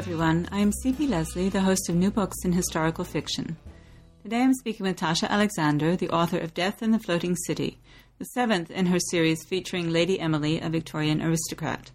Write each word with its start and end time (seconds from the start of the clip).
Everyone. 0.00 0.48
I'm 0.50 0.72
C.P. 0.72 1.08
Lesley, 1.08 1.50
the 1.50 1.60
host 1.60 1.90
of 1.90 1.94
New 1.94 2.10
Books 2.10 2.38
in 2.42 2.52
Historical 2.52 3.04
Fiction. 3.04 3.58
Today 4.22 4.40
I'm 4.40 4.54
speaking 4.54 4.86
with 4.86 4.96
Tasha 4.96 5.28
Alexander, 5.28 5.94
the 5.94 6.08
author 6.08 6.38
of 6.38 6.54
Death 6.54 6.82
in 6.82 6.90
the 6.90 6.98
Floating 6.98 7.36
City, 7.36 7.78
the 8.18 8.24
seventh 8.24 8.70
in 8.70 8.86
her 8.86 8.98
series 8.98 9.44
featuring 9.44 9.90
Lady 9.90 10.18
Emily, 10.18 10.58
a 10.58 10.70
Victorian 10.70 11.20
aristocrat. 11.20 11.90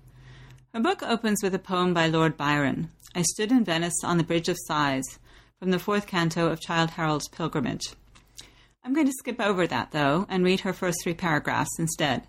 Her 0.72 0.82
book 0.82 1.02
opens 1.02 1.42
with 1.42 1.56
a 1.56 1.60
poem 1.60 1.96
by 1.96 2.06
Lord 2.06 2.38
Byron, 2.38 2.92
I 3.16 3.24
Stood 3.24 3.52
in 3.52 3.66
Venice 3.66 4.04
on 4.04 4.20
the 4.20 4.24
Bridge 4.24 4.50
of 4.50 4.58
Sighs, 4.68 5.18
from 5.58 5.72
the 5.72 5.80
fourth 5.80 6.06
canto 6.06 6.50
of 6.50 6.62
Childe 6.62 6.92
Harold's 6.92 7.28
Pilgrimage. 7.30 7.96
I'm 8.84 8.94
going 8.94 9.08
to 9.08 9.14
skip 9.18 9.42
over 9.42 9.66
that, 9.66 9.94
though, 9.94 10.28
and 10.30 10.44
read 10.44 10.60
her 10.60 10.74
first 10.74 11.00
three 11.02 11.16
paragraphs 11.16 11.80
instead. 11.80 12.28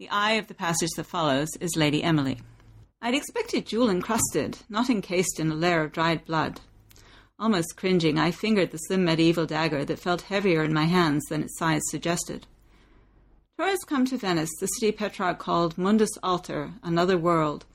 The 0.00 0.10
I 0.10 0.32
of 0.32 0.48
the 0.48 0.54
passage 0.54 0.90
that 0.96 1.04
follows 1.04 1.50
is 1.60 1.76
Lady 1.76 2.02
Emily. 2.02 2.40
I'd 3.06 3.14
expected 3.14 3.66
jewel 3.66 3.90
encrusted, 3.90 4.60
not 4.70 4.88
encased 4.88 5.38
in 5.38 5.50
a 5.50 5.54
layer 5.54 5.82
of 5.82 5.92
dried 5.92 6.24
blood. 6.24 6.62
Almost 7.38 7.76
cringing, 7.76 8.18
I 8.18 8.30
fingered 8.30 8.70
the 8.70 8.78
slim 8.78 9.04
medieval 9.04 9.44
dagger 9.44 9.84
that 9.84 9.98
felt 9.98 10.22
heavier 10.22 10.64
in 10.64 10.72
my 10.72 10.86
hands 10.86 11.22
than 11.28 11.42
its 11.42 11.58
size 11.58 11.82
suggested. 11.90 12.46
Tourists 13.58 13.84
come 13.84 14.06
to 14.06 14.16
Venice, 14.16 14.48
the 14.58 14.68
city 14.68 14.90
Petrarch 14.90 15.38
called 15.38 15.76
Mundus 15.76 16.16
Alter, 16.22 16.72
another 16.82 17.18
world, 17.18 17.66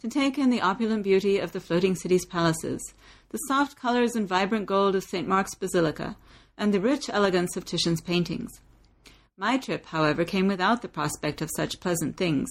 to 0.00 0.08
take 0.08 0.36
in 0.36 0.50
the 0.50 0.60
opulent 0.60 1.02
beauty 1.02 1.38
of 1.38 1.52
the 1.52 1.60
floating 1.60 1.94
city's 1.94 2.26
palaces, 2.26 2.92
the 3.30 3.38
soft 3.48 3.78
colors 3.78 4.14
and 4.14 4.28
vibrant 4.28 4.66
gold 4.66 4.94
of 4.94 5.02
St. 5.02 5.26
Mark's 5.26 5.54
Basilica, 5.54 6.14
and 6.58 6.74
the 6.74 6.80
rich 6.80 7.08
elegance 7.08 7.56
of 7.56 7.64
Titian's 7.64 8.02
paintings. 8.02 8.60
My 9.38 9.56
trip, 9.56 9.86
however, 9.86 10.26
came 10.26 10.46
without 10.46 10.82
the 10.82 10.88
prospect 10.88 11.40
of 11.40 11.48
such 11.56 11.80
pleasant 11.80 12.18
things. 12.18 12.50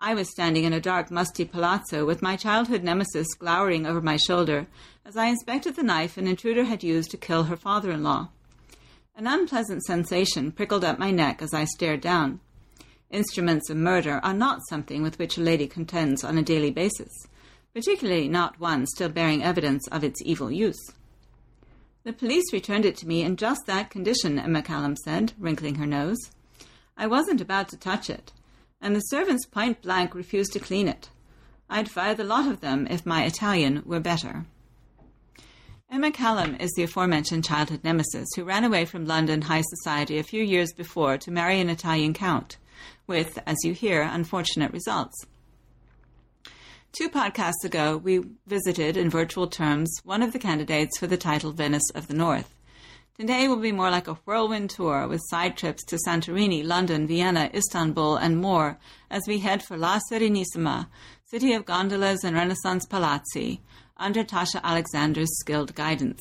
I 0.00 0.14
was 0.14 0.30
standing 0.30 0.62
in 0.62 0.72
a 0.72 0.80
dark, 0.80 1.10
musty 1.10 1.44
palazzo 1.44 2.06
with 2.06 2.22
my 2.22 2.36
childhood 2.36 2.84
nemesis 2.84 3.34
glowering 3.34 3.84
over 3.84 4.00
my 4.00 4.16
shoulder 4.16 4.68
as 5.04 5.16
I 5.16 5.26
inspected 5.26 5.74
the 5.74 5.82
knife 5.82 6.16
an 6.16 6.28
intruder 6.28 6.62
had 6.62 6.84
used 6.84 7.10
to 7.10 7.16
kill 7.16 7.44
her 7.44 7.56
father 7.56 7.90
in 7.90 8.04
law. 8.04 8.28
An 9.16 9.26
unpleasant 9.26 9.82
sensation 9.82 10.52
prickled 10.52 10.84
up 10.84 11.00
my 11.00 11.10
neck 11.10 11.42
as 11.42 11.52
I 11.52 11.64
stared 11.64 12.00
down. 12.00 12.38
Instruments 13.10 13.70
of 13.70 13.76
murder 13.76 14.20
are 14.22 14.34
not 14.34 14.60
something 14.68 15.02
with 15.02 15.18
which 15.18 15.36
a 15.36 15.42
lady 15.42 15.66
contends 15.66 16.22
on 16.22 16.38
a 16.38 16.42
daily 16.44 16.70
basis, 16.70 17.12
particularly 17.74 18.28
not 18.28 18.60
one 18.60 18.86
still 18.86 19.08
bearing 19.08 19.42
evidence 19.42 19.88
of 19.88 20.04
its 20.04 20.22
evil 20.24 20.48
use. 20.48 20.92
The 22.04 22.12
police 22.12 22.52
returned 22.52 22.84
it 22.84 22.96
to 22.98 23.08
me 23.08 23.22
in 23.22 23.36
just 23.36 23.62
that 23.66 23.90
condition, 23.90 24.38
Emma 24.38 24.62
Callum 24.62 24.94
said, 24.94 25.32
wrinkling 25.40 25.74
her 25.74 25.86
nose. 25.86 26.30
I 26.96 27.08
wasn't 27.08 27.40
about 27.40 27.68
to 27.70 27.76
touch 27.76 28.08
it 28.08 28.32
and 28.80 28.94
the 28.94 29.00
servants 29.00 29.46
point 29.46 29.82
blank 29.82 30.14
refused 30.14 30.52
to 30.52 30.60
clean 30.60 30.88
it. 30.88 31.10
I'd 31.70 31.90
fire 31.90 32.14
the 32.14 32.24
lot 32.24 32.50
of 32.50 32.60
them 32.60 32.86
if 32.88 33.04
my 33.04 33.24
Italian 33.24 33.82
were 33.84 34.00
better. 34.00 34.46
Emma 35.90 36.10
Callum 36.10 36.54
is 36.56 36.70
the 36.76 36.82
aforementioned 36.82 37.44
childhood 37.44 37.82
nemesis 37.82 38.28
who 38.36 38.44
ran 38.44 38.64
away 38.64 38.84
from 38.84 39.06
London 39.06 39.42
high 39.42 39.62
society 39.62 40.18
a 40.18 40.22
few 40.22 40.42
years 40.42 40.72
before 40.72 41.16
to 41.16 41.30
marry 41.30 41.60
an 41.60 41.70
Italian 41.70 42.12
count, 42.12 42.58
with, 43.06 43.38
as 43.46 43.56
you 43.64 43.72
hear, 43.72 44.02
unfortunate 44.02 44.72
results. 44.72 45.26
Two 46.92 47.08
podcasts 47.08 47.64
ago, 47.64 47.96
we 47.96 48.22
visited, 48.46 48.96
in 48.96 49.08
virtual 49.08 49.46
terms, 49.46 49.90
one 50.04 50.22
of 50.22 50.32
the 50.32 50.38
candidates 50.38 50.98
for 50.98 51.06
the 51.06 51.16
title 51.16 51.52
Venice 51.52 51.90
of 51.94 52.06
the 52.06 52.14
North. 52.14 52.54
Today 53.18 53.48
will 53.48 53.56
be 53.56 53.72
more 53.72 53.90
like 53.90 54.06
a 54.06 54.14
whirlwind 54.14 54.70
tour 54.70 55.08
with 55.08 55.20
side 55.24 55.56
trips 55.56 55.82
to 55.86 55.98
Santorini, 56.06 56.64
London, 56.64 57.08
Vienna, 57.08 57.50
Istanbul, 57.52 58.14
and 58.14 58.40
more 58.40 58.78
as 59.10 59.24
we 59.26 59.40
head 59.40 59.60
for 59.60 59.76
La 59.76 59.98
Serenissima, 60.08 60.86
city 61.24 61.52
of 61.52 61.64
gondolas 61.64 62.22
and 62.22 62.36
Renaissance 62.36 62.86
palazzi, 62.86 63.58
under 63.96 64.22
Tasha 64.22 64.62
Alexander's 64.62 65.36
skilled 65.40 65.74
guidance. 65.74 66.20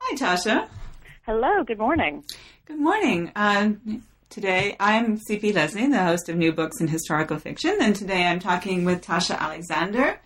Hi, 0.00 0.14
Tasha. 0.14 0.68
Hello, 1.22 1.64
good 1.64 1.80
morning. 1.80 2.22
Good 2.66 2.78
morning. 2.78 3.32
Uh, 3.34 3.70
today 4.30 4.76
I'm 4.78 5.18
CP 5.18 5.56
Lesley, 5.56 5.88
the 5.88 6.04
host 6.04 6.28
of 6.28 6.36
New 6.36 6.52
Books 6.52 6.80
in 6.80 6.86
Historical 6.86 7.40
Fiction, 7.40 7.78
and 7.80 7.96
today 7.96 8.26
I'm 8.26 8.38
talking 8.38 8.84
with 8.84 9.04
Tasha 9.04 9.36
Alexander 9.36 10.20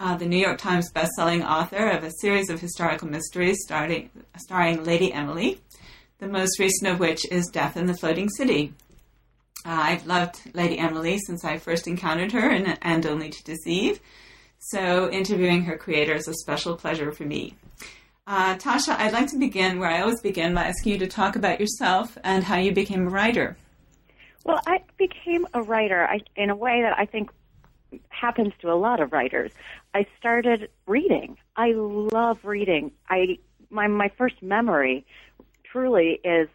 uh, 0.00 0.16
the 0.16 0.26
New 0.26 0.38
York 0.38 0.58
Times 0.58 0.90
bestselling 0.92 1.46
author 1.46 1.90
of 1.90 2.02
a 2.02 2.10
series 2.20 2.48
of 2.48 2.58
historical 2.58 3.06
mysteries 3.06 3.58
starting, 3.62 4.08
starring 4.38 4.82
Lady 4.82 5.12
Emily, 5.12 5.60
the 6.18 6.26
most 6.26 6.58
recent 6.58 6.90
of 6.90 6.98
which 6.98 7.30
is 7.30 7.50
Death 7.52 7.76
in 7.76 7.84
the 7.84 7.94
Floating 7.94 8.30
City. 8.30 8.72
Uh, 9.64 9.76
I've 9.82 10.06
loved 10.06 10.40
Lady 10.54 10.78
Emily 10.78 11.18
since 11.18 11.44
I 11.44 11.58
first 11.58 11.86
encountered 11.86 12.32
her 12.32 12.50
in 12.50 12.66
And 12.80 13.04
Only 13.04 13.28
to 13.28 13.44
Deceive, 13.44 14.00
so 14.58 15.10
interviewing 15.10 15.64
her 15.64 15.76
creator 15.76 16.14
is 16.14 16.28
a 16.28 16.34
special 16.34 16.76
pleasure 16.76 17.12
for 17.12 17.24
me. 17.24 17.54
Uh, 18.26 18.56
Tasha, 18.56 18.96
I'd 18.96 19.12
like 19.12 19.28
to 19.28 19.38
begin 19.38 19.78
where 19.78 19.90
I 19.90 20.00
always 20.00 20.22
begin 20.22 20.54
by 20.54 20.64
asking 20.64 20.92
you 20.92 20.98
to 21.00 21.08
talk 21.08 21.36
about 21.36 21.60
yourself 21.60 22.16
and 22.24 22.42
how 22.42 22.56
you 22.56 22.72
became 22.72 23.06
a 23.06 23.10
writer. 23.10 23.58
Well, 24.44 24.60
I 24.66 24.80
became 24.96 25.46
a 25.52 25.60
writer 25.60 26.06
I, 26.06 26.20
in 26.36 26.48
a 26.48 26.56
way 26.56 26.80
that 26.80 26.98
I 26.98 27.04
think 27.04 27.30
happens 28.08 28.52
to 28.60 28.72
a 28.72 28.74
lot 28.74 29.00
of 29.00 29.12
writers. 29.12 29.52
I 29.94 30.06
started 30.18 30.68
reading. 30.86 31.36
I 31.56 31.72
love 31.74 32.38
reading. 32.44 32.92
I 33.08 33.38
my 33.70 33.86
my 33.86 34.10
first 34.16 34.42
memory 34.42 35.06
truly 35.64 36.20
is 36.24 36.48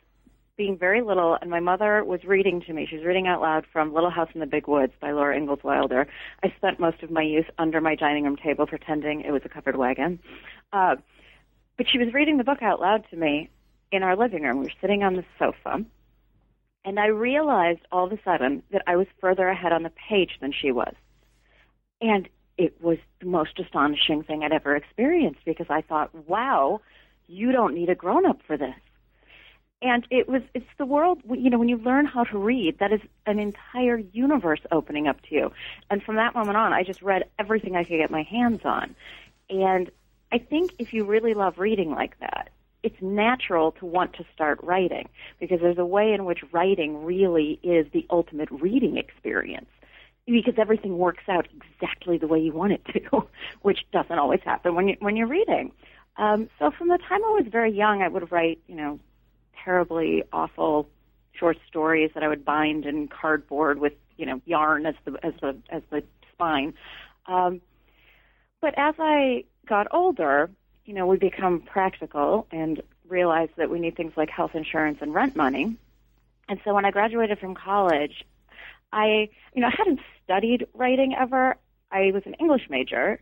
being 0.57 0.77
very 0.77 1.01
little 1.01 1.37
and 1.41 1.49
my 1.49 1.59
mother 1.59 2.03
was 2.03 2.23
reading 2.23 2.61
to 2.61 2.73
me. 2.73 2.85
She 2.89 2.95
was 2.95 3.05
reading 3.05 3.27
out 3.27 3.41
loud 3.41 3.65
from 3.71 3.93
Little 3.93 4.09
House 4.09 4.29
in 4.33 4.39
the 4.39 4.45
Big 4.45 4.67
Woods 4.67 4.93
by 5.01 5.11
Laura 5.11 5.35
Ingalls 5.35 5.63
Wilder. 5.63 6.07
I 6.43 6.53
spent 6.57 6.79
most 6.79 7.03
of 7.03 7.11
my 7.11 7.23
youth 7.23 7.47
under 7.57 7.81
my 7.81 7.95
dining 7.95 8.23
room 8.23 8.37
table 8.37 8.65
pretending 8.65 9.21
it 9.21 9.31
was 9.31 9.41
a 9.43 9.49
covered 9.49 9.75
wagon. 9.75 10.19
Uh, 10.71 10.95
but 11.77 11.87
she 11.89 11.97
was 11.97 12.13
reading 12.13 12.37
the 12.37 12.45
book 12.45 12.61
out 12.61 12.79
loud 12.79 13.05
to 13.09 13.17
me 13.17 13.49
in 13.91 14.01
our 14.01 14.15
living 14.15 14.43
room. 14.43 14.59
We 14.59 14.65
were 14.65 14.71
sitting 14.79 15.03
on 15.03 15.15
the 15.15 15.25
sofa. 15.37 15.83
And 16.85 16.99
I 16.99 17.07
realized 17.07 17.81
all 17.91 18.05
of 18.05 18.11
a 18.11 18.19
sudden 18.23 18.63
that 18.71 18.83
I 18.87 18.95
was 18.95 19.07
further 19.19 19.47
ahead 19.47 19.73
on 19.73 19.83
the 19.83 19.91
page 20.09 20.37
than 20.39 20.53
she 20.53 20.71
was. 20.71 20.93
And 22.01 22.27
it 22.57 22.81
was 22.81 22.97
the 23.19 23.27
most 23.27 23.59
astonishing 23.59 24.23
thing 24.23 24.43
I'd 24.43 24.51
ever 24.51 24.75
experienced 24.75 25.41
because 25.45 25.67
I 25.69 25.81
thought, 25.81 26.13
wow, 26.27 26.81
you 27.27 27.51
don't 27.51 27.73
need 27.73 27.89
a 27.89 27.95
grown 27.95 28.25
up 28.25 28.39
for 28.45 28.57
this. 28.57 28.75
And 29.81 30.07
it 30.09 30.27
was, 30.27 30.41
it's 30.53 30.65
the 30.77 30.85
world, 30.85 31.21
you 31.29 31.49
know, 31.49 31.59
when 31.59 31.67
you 31.67 31.77
learn 31.77 32.05
how 32.05 32.23
to 32.23 32.37
read, 32.37 32.79
that 32.79 32.93
is 32.93 33.01
an 33.25 33.39
entire 33.39 33.97
universe 33.97 34.61
opening 34.71 35.07
up 35.07 35.21
to 35.23 35.35
you. 35.35 35.51
And 35.89 36.01
from 36.01 36.15
that 36.15 36.33
moment 36.33 36.57
on, 36.57 36.73
I 36.73 36.83
just 36.83 37.01
read 37.01 37.25
everything 37.37 37.75
I 37.75 37.83
could 37.83 37.97
get 37.97 38.09
my 38.09 38.23
hands 38.23 38.61
on. 38.63 38.95
And 39.49 39.91
I 40.31 40.37
think 40.37 40.73
if 40.79 40.93
you 40.93 41.03
really 41.03 41.33
love 41.33 41.59
reading 41.59 41.91
like 41.91 42.19
that, 42.19 42.49
it's 42.83 43.01
natural 43.01 43.73
to 43.73 43.85
want 43.85 44.13
to 44.13 44.25
start 44.33 44.59
writing 44.63 45.09
because 45.39 45.59
there's 45.59 45.77
a 45.77 45.85
way 45.85 46.13
in 46.13 46.23
which 46.23 46.39
writing 46.51 47.03
really 47.03 47.59
is 47.63 47.87
the 47.91 48.05
ultimate 48.09 48.49
reading 48.51 48.97
experience 48.97 49.69
because 50.25 50.55
everything 50.57 50.97
works 50.97 51.23
out 51.27 51.47
exactly 51.55 52.17
the 52.17 52.27
way 52.27 52.39
you 52.39 52.51
want 52.51 52.73
it 52.73 52.85
to, 52.85 53.27
which 53.61 53.85
doesn't 53.91 54.17
always 54.17 54.41
happen 54.43 54.75
when 54.75 54.87
you 54.87 54.97
when 54.99 55.15
you're 55.15 55.27
reading. 55.27 55.71
Um, 56.17 56.49
so 56.59 56.71
from 56.71 56.87
the 56.87 56.97
time 56.97 57.23
I 57.23 57.29
was 57.29 57.45
very 57.51 57.71
young, 57.71 58.01
I 58.01 58.07
would 58.07 58.31
write, 58.31 58.59
you 58.67 58.75
know, 58.75 58.99
terribly 59.63 60.23
awful 60.31 60.87
short 61.33 61.57
stories 61.67 62.11
that 62.13 62.23
I 62.23 62.27
would 62.27 62.45
bind 62.45 62.85
in 62.85 63.09
cardboard 63.09 63.79
with, 63.79 63.93
you 64.17 64.25
know, 64.25 64.41
yarn 64.45 64.85
as 64.85 64.95
the 65.03 65.19
as 65.23 65.33
the 65.41 65.57
as 65.69 65.81
the 65.89 66.03
spine. 66.31 66.73
Um, 67.27 67.61
but 68.61 68.73
as 68.77 68.95
I 68.97 69.43
got 69.67 69.87
older, 69.91 70.49
you 70.85 70.93
know, 70.93 71.05
we 71.05 71.17
become 71.17 71.61
practical 71.61 72.47
and 72.51 72.81
realize 73.07 73.49
that 73.57 73.69
we 73.69 73.79
need 73.79 73.95
things 73.95 74.13
like 74.15 74.29
health 74.29 74.55
insurance 74.55 74.99
and 75.01 75.13
rent 75.13 75.35
money. 75.35 75.75
And 76.47 76.59
so 76.63 76.73
when 76.73 76.85
I 76.85 76.91
graduated 76.91 77.39
from 77.39 77.55
college, 77.55 78.23
I, 78.91 79.29
you 79.53 79.61
know, 79.61 79.67
I 79.67 79.75
hadn't 79.77 79.99
studied 80.23 80.67
writing 80.73 81.15
ever. 81.19 81.57
I 81.91 82.11
was 82.11 82.23
an 82.25 82.35
English 82.35 82.67
major 82.69 83.21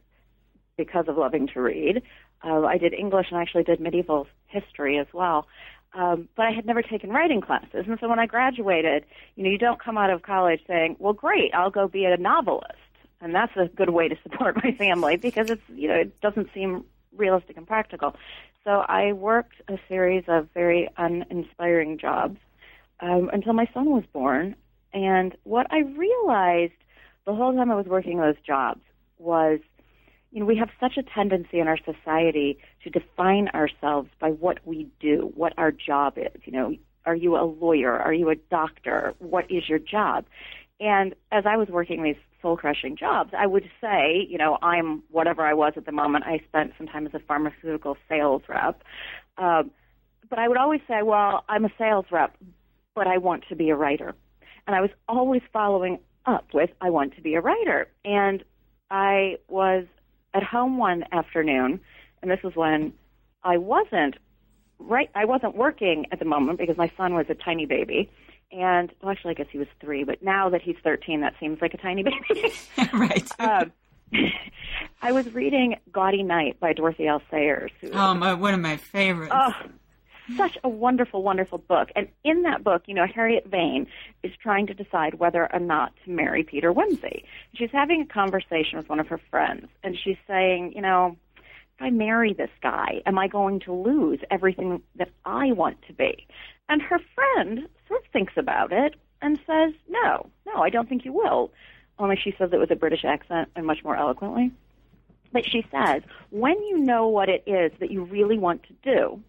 because 0.77 1.05
of 1.07 1.17
loving 1.17 1.47
to 1.47 1.61
read. 1.61 2.01
Uh, 2.43 2.63
I 2.63 2.77
did 2.77 2.93
English 2.93 3.27
and 3.31 3.39
actually 3.39 3.63
did 3.63 3.79
medieval 3.79 4.27
history 4.47 4.97
as 4.97 5.07
well. 5.13 5.47
Um, 5.93 6.27
but 6.35 6.47
I 6.47 6.51
had 6.51 6.65
never 6.65 6.81
taken 6.81 7.11
writing 7.11 7.39
classes. 7.39 7.85
And 7.87 7.97
so 7.99 8.09
when 8.09 8.19
I 8.19 8.25
graduated, 8.25 9.05
you 9.35 9.43
know, 9.43 9.49
you 9.49 9.59
don't 9.59 9.79
come 9.79 9.97
out 9.97 10.09
of 10.09 10.23
college 10.23 10.61
saying, 10.67 10.95
well, 10.99 11.13
great, 11.13 11.53
I'll 11.53 11.69
go 11.69 11.87
be 11.87 12.05
a 12.05 12.17
novelist. 12.17 12.73
and 13.21 13.33
that's 13.33 13.55
a 13.55 13.67
good 13.67 13.89
way 13.89 14.07
to 14.09 14.17
support 14.23 14.55
my 14.63 14.71
family 14.73 15.15
because 15.17 15.49
it's 15.49 15.61
you 15.73 15.87
know 15.87 15.95
it 15.95 16.19
doesn't 16.21 16.49
seem 16.53 16.83
realistic 17.15 17.57
and 17.57 17.67
practical. 17.67 18.15
So 18.63 18.83
I 18.87 19.13
worked 19.13 19.55
a 19.67 19.77
series 19.87 20.23
of 20.27 20.49
very 20.53 20.89
uninspiring 20.97 21.97
jobs 21.97 22.37
um, 22.99 23.29
until 23.33 23.53
my 23.53 23.67
son 23.73 23.89
was 23.89 24.03
born. 24.13 24.55
And 24.93 25.35
what 25.43 25.67
I 25.71 25.79
realized 25.79 26.73
the 27.25 27.33
whole 27.33 27.53
time 27.53 27.71
I 27.71 27.75
was 27.75 27.85
working 27.85 28.19
those 28.19 28.35
jobs 28.45 28.81
was, 29.17 29.59
you 30.31 30.39
know, 30.39 30.45
we 30.45 30.57
have 30.57 30.69
such 30.79 30.97
a 30.97 31.03
tendency 31.03 31.59
in 31.59 31.67
our 31.67 31.77
society 31.77 32.57
to 32.83 32.89
define 32.89 33.47
ourselves 33.49 34.09
by 34.19 34.29
what 34.29 34.59
we 34.65 34.87
do, 34.99 35.31
what 35.35 35.53
our 35.57 35.71
job 35.71 36.17
is. 36.17 36.41
You 36.45 36.53
know, 36.53 36.75
are 37.05 37.15
you 37.15 37.35
a 37.35 37.43
lawyer? 37.43 37.93
Are 37.93 38.13
you 38.13 38.29
a 38.29 38.35
doctor? 38.35 39.13
What 39.19 39.49
is 39.49 39.69
your 39.69 39.79
job? 39.79 40.25
And 40.79 41.15
as 41.31 41.45
I 41.45 41.57
was 41.57 41.69
working 41.69 42.03
these 42.03 42.15
soul 42.41 42.57
crushing 42.57 42.97
jobs, 42.97 43.31
I 43.37 43.47
would 43.47 43.69
say, 43.79 44.27
you 44.27 44.37
know, 44.37 44.57
I'm 44.61 45.03
whatever 45.09 45.43
I 45.43 45.53
was 45.53 45.73
at 45.77 45.85
the 45.85 45.91
moment. 45.91 46.25
I 46.25 46.39
spent 46.47 46.73
some 46.77 46.87
time 46.87 47.05
as 47.05 47.13
a 47.13 47.19
pharmaceutical 47.19 47.95
sales 48.09 48.41
rep. 48.49 48.83
Um, 49.37 49.71
but 50.29 50.39
I 50.39 50.47
would 50.47 50.57
always 50.57 50.81
say, 50.87 51.03
well, 51.03 51.45
I'm 51.47 51.65
a 51.65 51.69
sales 51.77 52.05
rep, 52.11 52.35
but 52.95 53.07
I 53.07 53.17
want 53.17 53.43
to 53.49 53.55
be 53.55 53.69
a 53.69 53.75
writer. 53.75 54.15
And 54.67 54.75
I 54.75 54.81
was 54.81 54.91
always 55.07 55.41
following 55.51 55.99
up 56.25 56.45
with, 56.53 56.69
I 56.81 56.89
want 56.89 57.15
to 57.15 57.21
be 57.21 57.35
a 57.35 57.41
writer. 57.41 57.87
And 58.05 58.43
I 58.89 59.37
was 59.49 59.85
at 60.33 60.43
home 60.43 60.77
one 60.77 61.03
afternoon, 61.11 61.79
and 62.21 62.31
this 62.31 62.41
was 62.43 62.55
when 62.55 62.93
I 63.43 63.57
wasn't 63.57 64.15
right, 64.79 65.09
I 65.15 65.25
wasn't 65.25 65.55
working 65.55 66.05
at 66.11 66.19
the 66.19 66.25
moment 66.25 66.59
because 66.59 66.77
my 66.77 66.91
son 66.97 67.13
was 67.13 67.25
a 67.29 67.35
tiny 67.35 67.65
baby. 67.65 68.09
And 68.51 68.91
well, 69.01 69.11
actually, 69.11 69.31
I 69.31 69.33
guess 69.33 69.47
he 69.51 69.57
was 69.57 69.67
three, 69.81 70.03
but 70.03 70.21
now 70.21 70.49
that 70.49 70.61
he's 70.61 70.75
13, 70.83 71.21
that 71.21 71.33
seems 71.39 71.61
like 71.61 71.73
a 71.73 71.77
tiny 71.77 72.03
baby. 72.03 72.53
right. 72.93 73.29
Um, 73.39 73.71
I 75.01 75.11
was 75.11 75.33
reading 75.33 75.75
Gaudy 75.91 76.21
Night 76.21 76.59
by 76.59 76.73
Dorothy 76.73 77.07
L. 77.07 77.21
Sayers. 77.31 77.71
Who, 77.81 77.89
oh, 77.93 78.13
my, 78.13 78.35
one 78.35 78.53
of 78.53 78.59
my 78.59 78.77
favorites. 78.77 79.33
Oh, 79.35 79.51
such 80.37 80.57
a 80.63 80.69
wonderful, 80.69 81.23
wonderful 81.23 81.57
book. 81.57 81.89
And 81.95 82.07
in 82.23 82.43
that 82.43 82.63
book, 82.63 82.83
you 82.85 82.93
know, 82.93 83.05
Harriet 83.05 83.47
Vane 83.47 83.87
is 84.23 84.31
trying 84.41 84.67
to 84.67 84.73
decide 84.73 85.15
whether 85.15 85.51
or 85.51 85.59
not 85.59 85.93
to 86.05 86.11
marry 86.11 86.43
Peter 86.43 86.73
Wimsey. 86.73 87.23
She's 87.53 87.71
having 87.71 88.01
a 88.01 88.05
conversation 88.05 88.77
with 88.77 88.89
one 88.89 88.99
of 88.99 89.07
her 89.07 89.19
friends, 89.29 89.67
and 89.83 89.97
she's 89.97 90.17
saying, 90.27 90.73
you 90.75 90.81
know, 90.81 91.17
if 91.37 91.81
I 91.81 91.89
marry 91.89 92.33
this 92.33 92.51
guy, 92.61 93.01
am 93.05 93.17
I 93.17 93.27
going 93.27 93.59
to 93.61 93.73
lose 93.73 94.19
everything 94.29 94.81
that 94.95 95.09
I 95.25 95.51
want 95.51 95.81
to 95.87 95.93
be? 95.93 96.27
And 96.69 96.81
her 96.81 96.99
friend 97.15 97.67
sort 97.87 98.05
of 98.05 98.11
thinks 98.11 98.33
about 98.37 98.71
it 98.71 98.95
and 99.21 99.39
says, 99.47 99.73
no, 99.89 100.29
no, 100.45 100.61
I 100.61 100.69
don't 100.69 100.87
think 100.87 101.05
you 101.05 101.13
will. 101.13 101.51
Only 101.97 102.15
she 102.15 102.33
says 102.37 102.51
it 102.53 102.59
with 102.59 102.71
a 102.71 102.75
British 102.75 103.05
accent 103.05 103.49
and 103.55 103.65
much 103.65 103.83
more 103.83 103.95
eloquently. 103.95 104.51
But 105.31 105.45
she 105.45 105.65
says, 105.71 106.03
when 106.29 106.61
you 106.63 106.77
know 106.77 107.07
what 107.07 107.29
it 107.29 107.43
is 107.47 107.71
that 107.79 107.91
you 107.91 108.03
really 108.03 108.37
want 108.37 108.63
to 108.63 108.73
do, 108.83 109.21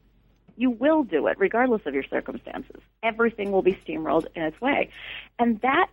you 0.57 0.71
will 0.71 1.03
do 1.03 1.27
it 1.27 1.39
regardless 1.39 1.83
of 1.87 1.95
your 1.95 2.05
circumstances. 2.05 2.81
Everything 3.03 3.53
will 3.53 3.63
be 3.63 3.75
steamrolled 3.75 4.27
in 4.35 4.43
its 4.43 4.61
way. 4.61 4.91
And 5.39 5.61
that 5.61 5.89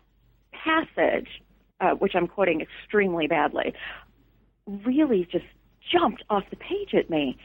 passage, 0.52 1.42
uh, 1.80 1.92
which 1.92 2.16
I'm 2.16 2.28
quoting 2.28 2.62
extremely 2.62 3.28
badly, 3.28 3.74
really 4.68 5.28
just 5.32 5.46
jumped 5.92 6.24
off 6.30 6.44
the 6.50 6.56
page 6.56 6.94
at 6.94 7.10
me 7.10 7.38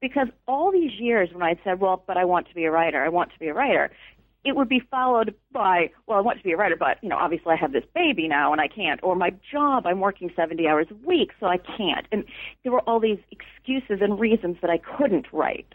because 0.00 0.28
all 0.46 0.72
these 0.72 0.92
years 0.98 1.30
when 1.32 1.42
I'd 1.42 1.58
said, 1.64 1.80
well, 1.80 2.02
but 2.06 2.16
I 2.16 2.24
want 2.24 2.48
to 2.48 2.54
be 2.54 2.64
a 2.64 2.70
writer, 2.70 3.02
I 3.02 3.08
want 3.08 3.32
to 3.32 3.38
be 3.38 3.48
a 3.48 3.54
writer, 3.54 3.90
it 4.44 4.54
would 4.54 4.68
be 4.68 4.80
followed 4.90 5.34
by, 5.50 5.90
well, 6.06 6.18
I 6.18 6.20
want 6.20 6.38
to 6.38 6.44
be 6.44 6.52
a 6.52 6.56
writer, 6.56 6.76
but, 6.76 6.98
you 7.02 7.08
know, 7.08 7.16
obviously 7.16 7.52
I 7.52 7.56
have 7.56 7.72
this 7.72 7.84
baby 7.94 8.28
now 8.28 8.52
and 8.52 8.60
I 8.60 8.68
can't, 8.68 9.00
or 9.02 9.16
my 9.16 9.32
job, 9.50 9.86
I'm 9.86 9.98
working 9.98 10.30
70 10.36 10.68
hours 10.68 10.86
a 10.90 11.06
week, 11.06 11.32
so 11.40 11.46
I 11.46 11.58
can't. 11.58 12.06
And 12.12 12.24
there 12.62 12.70
were 12.70 12.80
all 12.80 13.00
these 13.00 13.18
excuses 13.32 13.98
and 14.00 14.20
reasons 14.20 14.58
that 14.62 14.70
I 14.70 14.78
couldn't 14.78 15.26
write. 15.32 15.74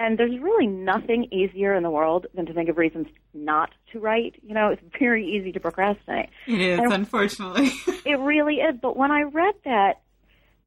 And 0.00 0.16
there's 0.16 0.38
really 0.38 0.68
nothing 0.68 1.24
easier 1.32 1.74
in 1.74 1.82
the 1.82 1.90
world 1.90 2.26
than 2.32 2.46
to 2.46 2.52
think 2.52 2.68
of 2.68 2.78
reasons 2.78 3.08
not 3.34 3.70
to 3.92 3.98
write. 3.98 4.36
You 4.42 4.54
know, 4.54 4.68
it's 4.68 4.82
very 4.98 5.26
easy 5.26 5.50
to 5.52 5.60
procrastinate. 5.60 6.28
It 6.46 6.60
is, 6.60 6.78
and 6.78 6.92
unfortunately. 6.92 7.72
it 8.04 8.18
really 8.18 8.56
is. 8.56 8.76
But 8.80 8.96
when 8.96 9.10
I 9.10 9.22
read 9.22 9.54
that, 9.64 10.00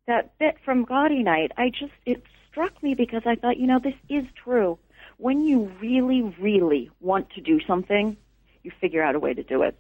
that 0.08 0.38
bit 0.38 0.58
from 0.66 0.84
Gaudy 0.84 1.24
Night, 1.24 1.54
I 1.58 1.70
just, 1.70 1.94
it 2.06 2.24
struck 2.50 2.84
me 2.84 2.94
because 2.94 3.22
I 3.26 3.36
thought, 3.36 3.58
you 3.58 3.68
know, 3.68 3.80
this 3.80 3.96
is 4.10 4.26
true. 4.44 4.78
When 5.18 5.42
you 5.46 5.72
really, 5.80 6.22
really 6.40 6.90
want 7.00 7.30
to 7.32 7.42
do 7.42 7.62
something, 7.66 8.18
you 8.64 8.72
figure 8.82 9.02
out 9.02 9.16
a 9.16 9.20
way 9.20 9.34
to 9.34 9.44
do 9.44 9.62
it. 9.64 9.78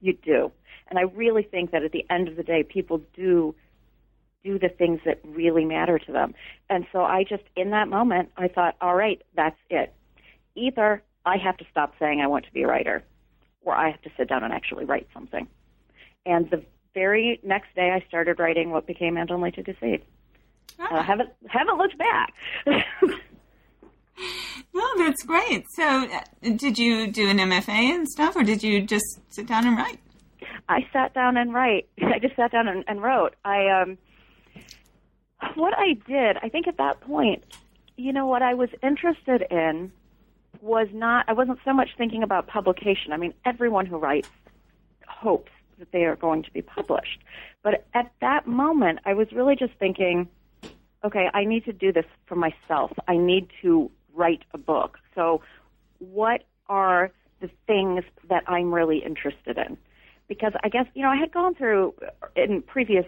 You 0.00 0.12
do. 0.12 0.52
And 0.88 0.98
I 0.98 1.02
really 1.02 1.42
think 1.42 1.72
that 1.72 1.82
at 1.82 1.92
the 1.92 2.06
end 2.10 2.28
of 2.28 2.36
the 2.36 2.42
day, 2.44 2.62
people 2.62 3.00
do 3.16 3.54
do 4.44 4.58
the 4.58 4.68
things 4.68 5.00
that 5.04 5.20
really 5.24 5.64
matter 5.64 5.98
to 5.98 6.12
them. 6.12 6.34
And 6.68 6.86
so 6.92 7.02
I 7.02 7.24
just, 7.24 7.44
in 7.56 7.70
that 7.70 7.88
moment, 7.88 8.30
I 8.36 8.48
thought, 8.48 8.76
all 8.80 8.94
right, 8.94 9.20
that's 9.34 9.56
it. 9.70 9.92
Either 10.54 11.02
I 11.24 11.36
have 11.38 11.56
to 11.56 11.64
stop 11.70 11.94
saying 11.98 12.20
I 12.20 12.26
want 12.26 12.44
to 12.44 12.52
be 12.52 12.62
a 12.62 12.66
writer, 12.66 13.02
or 13.62 13.74
I 13.74 13.90
have 13.90 14.02
to 14.02 14.10
sit 14.16 14.28
down 14.28 14.44
and 14.44 14.52
actually 14.52 14.84
write 14.84 15.08
something. 15.14 15.48
And 16.26 16.50
the 16.50 16.62
very 16.92 17.40
next 17.42 17.74
day, 17.74 17.90
I 17.90 18.06
started 18.06 18.38
writing 18.38 18.70
what 18.70 18.86
became 18.86 19.16
And 19.16 19.30
Only 19.30 19.50
to 19.52 19.62
Deceive. 19.62 20.02
Ah. 20.78 21.00
I 21.00 21.02
haven't 21.02 21.30
haven't 21.46 21.78
looked 21.78 21.98
back. 21.98 22.34
no, 24.74 24.98
that's 24.98 25.22
great. 25.22 25.64
So, 25.76 25.84
uh, 25.84 26.20
did 26.56 26.78
you 26.78 27.10
do 27.10 27.28
an 27.28 27.38
MFA 27.38 27.68
and 27.68 28.08
stuff, 28.08 28.36
or 28.36 28.42
did 28.42 28.62
you 28.62 28.80
just 28.82 29.04
sit 29.28 29.46
down 29.46 29.66
and 29.66 29.76
write? 29.76 30.00
I 30.68 30.86
sat 30.92 31.14
down 31.14 31.36
and 31.36 31.52
write. 31.52 31.88
I 32.02 32.18
just 32.18 32.36
sat 32.36 32.52
down 32.52 32.68
and, 32.68 32.84
and 32.88 33.02
wrote. 33.02 33.34
I 33.44 33.68
um, 33.68 33.98
what 35.54 35.74
I 35.76 35.94
did, 36.06 36.36
I 36.42 36.48
think 36.48 36.66
at 36.66 36.76
that 36.78 37.00
point, 37.00 37.44
you 37.96 38.12
know, 38.12 38.26
what 38.26 38.42
I 38.42 38.54
was 38.54 38.68
interested 38.82 39.44
in 39.50 39.92
was 40.60 40.88
not. 40.92 41.24
I 41.28 41.32
wasn't 41.32 41.58
so 41.64 41.72
much 41.72 41.90
thinking 41.96 42.22
about 42.22 42.46
publication. 42.46 43.12
I 43.12 43.16
mean, 43.16 43.34
everyone 43.44 43.86
who 43.86 43.96
writes 43.96 44.28
hopes 45.06 45.52
that 45.78 45.92
they 45.92 46.04
are 46.04 46.16
going 46.16 46.42
to 46.42 46.50
be 46.52 46.62
published. 46.62 47.20
But 47.62 47.86
at 47.94 48.12
that 48.20 48.46
moment, 48.46 49.00
I 49.04 49.14
was 49.14 49.32
really 49.32 49.56
just 49.56 49.72
thinking, 49.78 50.28
okay, 51.04 51.28
I 51.34 51.44
need 51.44 51.64
to 51.64 51.72
do 51.72 51.92
this 51.92 52.06
for 52.26 52.36
myself. 52.36 52.92
I 53.08 53.16
need 53.16 53.48
to 53.62 53.90
write 54.14 54.42
a 54.52 54.58
book. 54.58 54.98
So, 55.14 55.42
what 55.98 56.44
are 56.68 57.10
the 57.40 57.50
things 57.66 58.04
that 58.28 58.44
I'm 58.46 58.72
really 58.72 58.98
interested 58.98 59.58
in? 59.58 59.76
Because 60.28 60.52
I 60.62 60.68
guess, 60.68 60.86
you 60.94 61.02
know, 61.02 61.10
I 61.10 61.16
had 61.16 61.32
gone 61.32 61.54
through 61.54 61.94
in 62.36 62.62
previous 62.62 63.04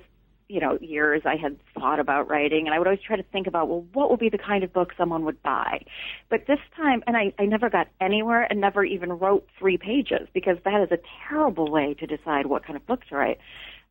you 0.48 0.60
know 0.60 0.78
years 0.80 1.22
I 1.24 1.36
had 1.36 1.56
thought 1.74 1.98
about 1.98 2.28
writing 2.28 2.66
and 2.66 2.74
I 2.74 2.78
would 2.78 2.86
always 2.86 3.00
try 3.00 3.16
to 3.16 3.22
think 3.22 3.46
about 3.46 3.68
well 3.68 3.84
what 3.92 4.10
would 4.10 4.20
be 4.20 4.28
the 4.28 4.38
kind 4.38 4.62
of 4.62 4.72
book 4.72 4.92
someone 4.96 5.24
would 5.24 5.42
buy? 5.42 5.84
But 6.28 6.46
this 6.46 6.60
time 6.76 7.02
and 7.06 7.16
I, 7.16 7.32
I 7.38 7.46
never 7.46 7.68
got 7.68 7.88
anywhere 8.00 8.46
and 8.48 8.60
never 8.60 8.84
even 8.84 9.12
wrote 9.12 9.46
three 9.58 9.76
pages 9.76 10.28
because 10.32 10.58
that 10.64 10.80
is 10.82 10.92
a 10.92 10.98
terrible 11.28 11.70
way 11.70 11.94
to 11.94 12.06
decide 12.06 12.46
what 12.46 12.64
kind 12.64 12.76
of 12.76 12.86
book 12.86 13.04
to 13.06 13.16
write. 13.16 13.38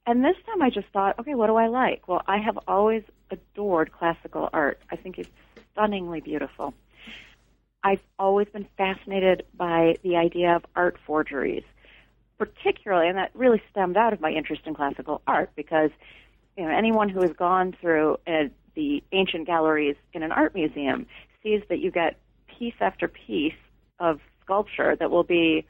And 0.05 0.23
this 0.23 0.35
time 0.45 0.61
I 0.61 0.69
just 0.69 0.87
thought 0.93 1.19
okay 1.19 1.35
what 1.35 1.47
do 1.47 1.55
I 1.55 1.67
like? 1.67 2.07
Well 2.07 2.21
I 2.27 2.37
have 2.37 2.57
always 2.67 3.03
adored 3.31 3.91
classical 3.91 4.49
art. 4.53 4.79
I 4.91 4.95
think 4.95 5.19
it's 5.19 5.29
stunningly 5.73 6.21
beautiful. 6.21 6.73
I've 7.83 8.01
always 8.17 8.47
been 8.47 8.67
fascinated 8.77 9.45
by 9.55 9.95
the 10.03 10.15
idea 10.15 10.55
of 10.55 10.65
art 10.75 10.97
forgeries 11.05 11.63
particularly 12.37 13.07
and 13.07 13.17
that 13.17 13.31
really 13.33 13.61
stemmed 13.71 13.97
out 13.97 14.13
of 14.13 14.19
my 14.19 14.31
interest 14.31 14.63
in 14.65 14.73
classical 14.73 15.21
art 15.27 15.49
because 15.55 15.89
you 16.57 16.63
know, 16.63 16.75
anyone 16.75 17.09
who 17.09 17.21
has 17.21 17.33
gone 17.33 17.75
through 17.79 18.17
uh, 18.27 18.45
the 18.75 19.03
ancient 19.11 19.47
galleries 19.47 19.95
in 20.13 20.23
an 20.23 20.31
art 20.31 20.53
museum 20.53 21.05
sees 21.43 21.61
that 21.69 21.79
you 21.79 21.91
get 21.91 22.17
piece 22.47 22.75
after 22.79 23.07
piece 23.07 23.53
of 23.99 24.19
sculpture 24.43 24.95
that 24.95 25.11
will 25.11 25.23
be 25.23 25.65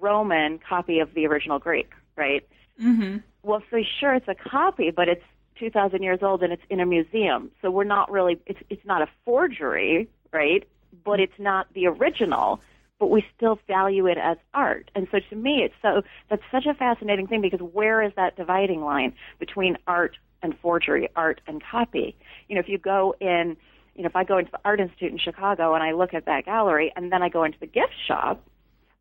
Roman 0.00 0.58
copy 0.58 0.98
of 0.98 1.14
the 1.14 1.26
original 1.26 1.58
Greek, 1.58 1.90
right? 2.16 2.46
Mm-hmm. 2.80 3.18
Well, 3.42 3.62
so 3.70 3.78
sure, 4.00 4.14
it's 4.14 4.28
a 4.28 4.34
copy, 4.34 4.90
but 4.90 5.08
it's 5.08 5.24
2,000 5.58 6.02
years 6.02 6.20
old 6.22 6.42
and 6.42 6.52
it's 6.52 6.62
in 6.68 6.80
a 6.80 6.86
museum. 6.86 7.50
So 7.62 7.70
we're 7.70 7.84
not 7.84 8.10
really, 8.10 8.40
it's, 8.46 8.58
it's 8.70 8.84
not 8.84 9.02
a 9.02 9.08
forgery, 9.24 10.08
right? 10.32 10.66
But 11.04 11.20
it's 11.20 11.38
not 11.38 11.72
the 11.74 11.86
original 11.86 12.60
but 13.04 13.10
we 13.10 13.22
still 13.36 13.58
value 13.68 14.06
it 14.06 14.16
as 14.16 14.38
art. 14.54 14.90
And 14.94 15.06
so 15.10 15.18
to 15.28 15.36
me, 15.36 15.60
it's 15.62 15.74
so 15.82 16.00
that's 16.30 16.40
such 16.50 16.64
a 16.64 16.72
fascinating 16.72 17.26
thing 17.26 17.42
because 17.42 17.60
where 17.60 18.00
is 18.00 18.12
that 18.16 18.34
dividing 18.34 18.80
line 18.80 19.12
between 19.38 19.76
art 19.86 20.16
and 20.42 20.58
forgery, 20.62 21.10
art 21.14 21.42
and 21.46 21.62
copy? 21.62 22.16
You 22.48 22.54
know, 22.54 22.60
if 22.60 22.68
you 22.70 22.78
go 22.78 23.14
in, 23.20 23.58
you 23.94 24.04
know, 24.04 24.06
if 24.06 24.16
I 24.16 24.24
go 24.24 24.38
into 24.38 24.50
the 24.52 24.60
Art 24.64 24.80
Institute 24.80 25.12
in 25.12 25.18
Chicago 25.18 25.74
and 25.74 25.82
I 25.82 25.92
look 25.92 26.14
at 26.14 26.24
that 26.24 26.46
gallery, 26.46 26.94
and 26.96 27.12
then 27.12 27.22
I 27.22 27.28
go 27.28 27.44
into 27.44 27.60
the 27.60 27.66
gift 27.66 27.92
shop, 28.08 28.42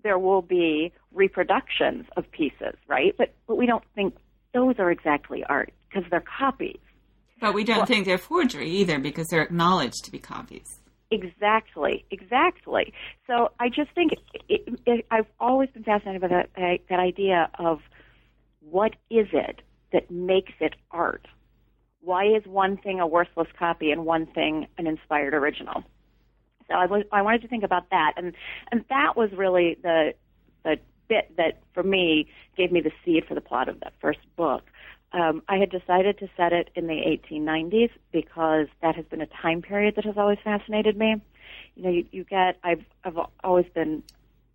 there 0.04 0.20
will 0.20 0.42
be 0.42 0.92
reproductions 1.14 2.06
of 2.18 2.30
pieces, 2.30 2.76
right? 2.90 3.16
But 3.18 3.34
but 3.48 3.56
we 3.56 3.66
don't 3.66 3.86
think 3.96 4.16
those 4.54 4.76
are 4.80 4.92
exactly 4.92 5.46
art 5.46 5.72
because 5.88 6.04
they're 6.12 6.26
copies. 6.38 6.82
But 7.40 7.54
we 7.54 7.64
don't 7.64 7.78
well, 7.78 7.86
think 7.86 8.06
they're 8.06 8.18
forgery 8.18 8.70
either 8.70 9.00
because 9.00 9.30
they're 9.30 9.44
acknowledged 9.44 10.04
to 10.04 10.12
be 10.12 10.20
copies. 10.20 10.82
Exactly, 11.14 12.06
exactly. 12.10 12.92
So 13.28 13.52
I 13.60 13.70
just 13.70 13.92
think 13.94 14.14
it, 14.50 14.68
it, 14.88 15.06
I've 15.12 15.28
always 15.40 15.70
been 15.70 15.84
fascinated 15.84 16.22
by 16.22 16.28
that 16.30 16.50
that 16.90 17.00
idea 17.00 17.52
of 17.60 17.82
what 18.62 18.96
is 19.12 19.28
it 19.32 19.62
that 19.92 20.10
makes 20.10 20.54
it 20.60 20.74
art? 20.90 21.28
Why 22.02 22.26
is 22.26 22.46
one 22.48 22.78
thing 22.78 23.00
a 23.00 23.06
worthless 23.06 23.48
copy 23.60 23.92
and 23.92 24.06
one 24.06 24.26
thing 24.26 24.66
an 24.80 24.88
inspired 24.88 25.36
original? 25.36 25.84
So 26.68 26.74
I, 26.74 26.88
was, 26.88 27.04
I 27.12 27.22
wanted 27.22 27.44
to 27.44 27.48
think 27.48 27.64
about 27.64 27.92
that, 27.92 28.14
and 28.18 28.34
and 28.72 28.84
that 28.90 29.16
was 29.16 29.32
really 29.34 29.78
the 29.84 30.16
the 30.64 30.78
bit 31.08 31.36
that 31.38 31.62
for 31.74 31.84
me 31.84 32.28
gave 32.58 32.72
me 32.72 32.82
the 32.82 32.92
seed 33.06 33.26
for 33.28 33.36
the 33.36 33.42
plot 33.42 33.70
of 33.70 33.80
that 33.82 33.94
first 34.02 34.20
book. 34.36 34.64
Um, 35.14 35.44
I 35.48 35.58
had 35.58 35.70
decided 35.70 36.18
to 36.20 36.30
set 36.36 36.54
it 36.54 36.70
in 36.76 36.88
the 36.88 36.94
1890s 37.32 37.92
because 38.12 38.68
that 38.82 38.96
has 38.96 39.06
been 39.06 39.22
a 39.22 39.28
time 39.28 39.62
period 39.62 39.96
that 39.96 40.06
has 40.06 40.18
always 40.18 40.40
fascinated 40.44 40.98
me. 40.98 41.22
You 41.76 41.84
know, 41.84 41.90
you, 41.90 42.06
you 42.12 42.24
get 42.24 42.58
I've 42.64 42.84
I've 43.04 43.18
always 43.44 43.68
been 43.74 44.02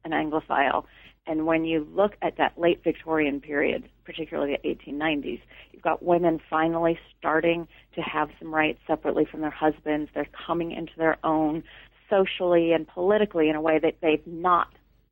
an 0.05 0.11
Anglophile, 0.11 0.85
and 1.29 1.47
when 1.47 1.65
you 1.65 1.87
look 1.95 2.17
at 2.23 2.39
that 2.39 2.59
late 2.59 2.83
Victorian 2.83 3.41
period, 3.41 3.89
particularly 4.05 4.59
the 4.63 4.69
1890s, 4.69 5.41
you've 5.73 5.83
got 5.83 6.03
women 6.03 6.41
finally 6.49 6.99
starting 7.19 7.69
to 7.95 8.01
have 8.01 8.31
some 8.39 8.53
rights 8.53 8.81
separately 8.87 9.27
from 9.31 9.43
their 9.43 9.51
husbands. 9.51 10.11
They're 10.15 10.29
coming 10.47 10.73
into 10.73 10.93
their 10.97 11.19
own 11.25 11.63
socially 12.09 12.73
and 12.73 12.89
politically 12.89 13.51
in 13.51 13.57
a 13.57 13.61
way 13.61 13.79
that 13.79 13.97
they've 14.01 14.27
not 14.27 14.69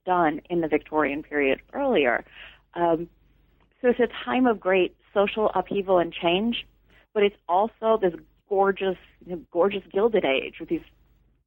done 0.06 0.40
in 0.48 0.62
the 0.62 0.68
Victorian 0.68 1.22
period 1.22 1.60
earlier. 1.74 2.24
Um, 2.74 3.08
so 3.82 3.88
it's 3.88 4.00
a 4.00 4.08
time 4.24 4.46
of 4.46 4.58
great 4.58 4.96
social 5.16 5.50
upheaval 5.54 5.98
and 5.98 6.12
change, 6.12 6.66
but 7.14 7.22
it's 7.22 7.36
also 7.48 7.98
this 8.00 8.12
gorgeous, 8.48 8.96
you 9.24 9.36
know, 9.36 9.42
gorgeous 9.50 9.82
Gilded 9.92 10.24
Age 10.24 10.54
with 10.60 10.68
these 10.68 10.82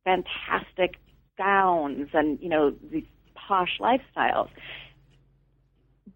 fantastic 0.04 0.96
gowns 1.38 2.10
and 2.14 2.40
you 2.42 2.50
know 2.50 2.74
these 2.92 3.06
posh 3.36 3.80
lifestyles. 3.80 4.50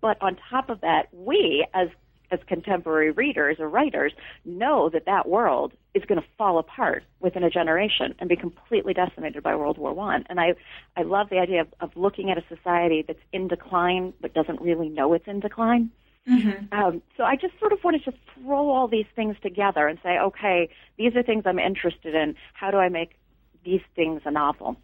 But 0.01 0.21
on 0.21 0.37
top 0.49 0.69
of 0.69 0.81
that, 0.81 1.07
we 1.13 1.65
as 1.73 1.89
as 2.31 2.39
contemporary 2.47 3.11
readers 3.11 3.57
or 3.59 3.69
writers 3.69 4.11
know 4.43 4.89
that 4.89 5.05
that 5.05 5.29
world 5.29 5.73
is 5.93 6.03
going 6.05 6.19
to 6.19 6.27
fall 6.37 6.57
apart 6.57 7.03
within 7.19 7.43
a 7.43 7.49
generation 7.49 8.15
and 8.17 8.27
be 8.27 8.35
completely 8.35 8.93
decimated 8.93 9.43
by 9.43 9.55
World 9.55 9.77
War 9.77 9.93
One. 9.93 10.25
And 10.29 10.39
I, 10.39 10.55
I 10.97 11.03
love 11.03 11.27
the 11.29 11.37
idea 11.37 11.61
of, 11.61 11.67
of 11.79 11.91
looking 11.95 12.31
at 12.31 12.37
a 12.39 12.43
society 12.49 13.03
that's 13.07 13.19
in 13.31 13.47
decline 13.47 14.13
but 14.19 14.33
doesn't 14.33 14.59
really 14.61 14.89
know 14.89 15.13
it's 15.13 15.27
in 15.27 15.41
decline. 15.41 15.91
Mm-hmm. 16.29 16.73
Um, 16.73 17.01
so 17.17 17.23
I 17.23 17.35
just 17.35 17.57
sort 17.59 17.73
of 17.73 17.83
wanted 17.83 18.05
to 18.05 18.13
throw 18.33 18.69
all 18.69 18.87
these 18.87 19.05
things 19.15 19.35
together 19.41 19.87
and 19.87 19.99
say, 20.01 20.17
okay, 20.19 20.69
these 20.97 21.15
are 21.15 21.23
things 21.23 21.43
I'm 21.45 21.59
interested 21.59 22.15
in. 22.15 22.35
How 22.53 22.71
do 22.71 22.77
I 22.77 22.89
make 22.89 23.17
these 23.65 23.81
things 23.95 24.21
a 24.25 24.31
novel? 24.31 24.77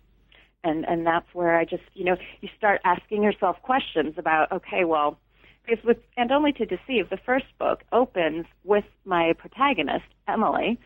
And 0.63 0.85
and 0.85 1.07
that's 1.07 1.27
where 1.33 1.55
I 1.55 1.63
just, 1.63 1.83
you 1.93 2.03
know, 2.03 2.17
you 2.41 2.49
start 2.57 2.81
asking 2.83 3.23
yourself 3.23 3.55
questions 3.61 4.15
about, 4.17 4.51
okay, 4.51 4.83
well, 4.83 5.17
because 5.65 5.83
with 5.85 5.97
And 6.17 6.29
Only 6.31 6.51
to 6.53 6.65
Deceive, 6.65 7.09
the 7.09 7.19
first 7.25 7.45
book 7.57 7.83
opens 7.93 8.45
with 8.65 8.83
my 9.05 9.33
protagonist, 9.37 10.05
Emily, 10.27 10.77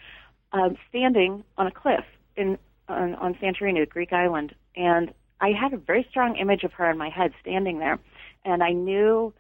um, 0.52 0.78
standing 0.90 1.44
on 1.58 1.66
a 1.66 1.72
cliff 1.72 2.06
in 2.36 2.60
on, 2.88 3.16
on 3.16 3.34
Santorini, 3.36 3.80
the 3.80 3.88
Greek 3.88 4.14
island, 4.14 4.54
and 4.76 5.12
I 5.42 5.50
had 5.50 5.74
a 5.74 5.78
very 5.78 6.06
strong 6.12 6.36
image 6.36 6.64
of 6.64 6.74
her 6.74 6.92
in 6.92 6.98
my 7.00 7.10
head 7.10 7.32
standing 7.42 7.80
there, 7.80 7.98
and 8.46 8.62
I 8.62 8.74
knew. 8.74 9.34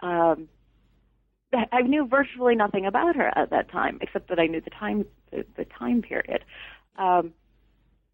Um, 0.00 0.48
I 1.72 1.82
knew 1.82 2.06
virtually 2.06 2.54
nothing 2.54 2.86
about 2.86 3.16
her 3.16 3.36
at 3.36 3.50
that 3.50 3.70
time, 3.70 3.98
except 4.00 4.28
that 4.28 4.38
I 4.38 4.46
knew 4.46 4.60
the 4.60 4.70
time 4.70 5.04
the, 5.30 5.44
the 5.56 5.64
time 5.64 6.02
period. 6.02 6.44
Um, 6.96 7.32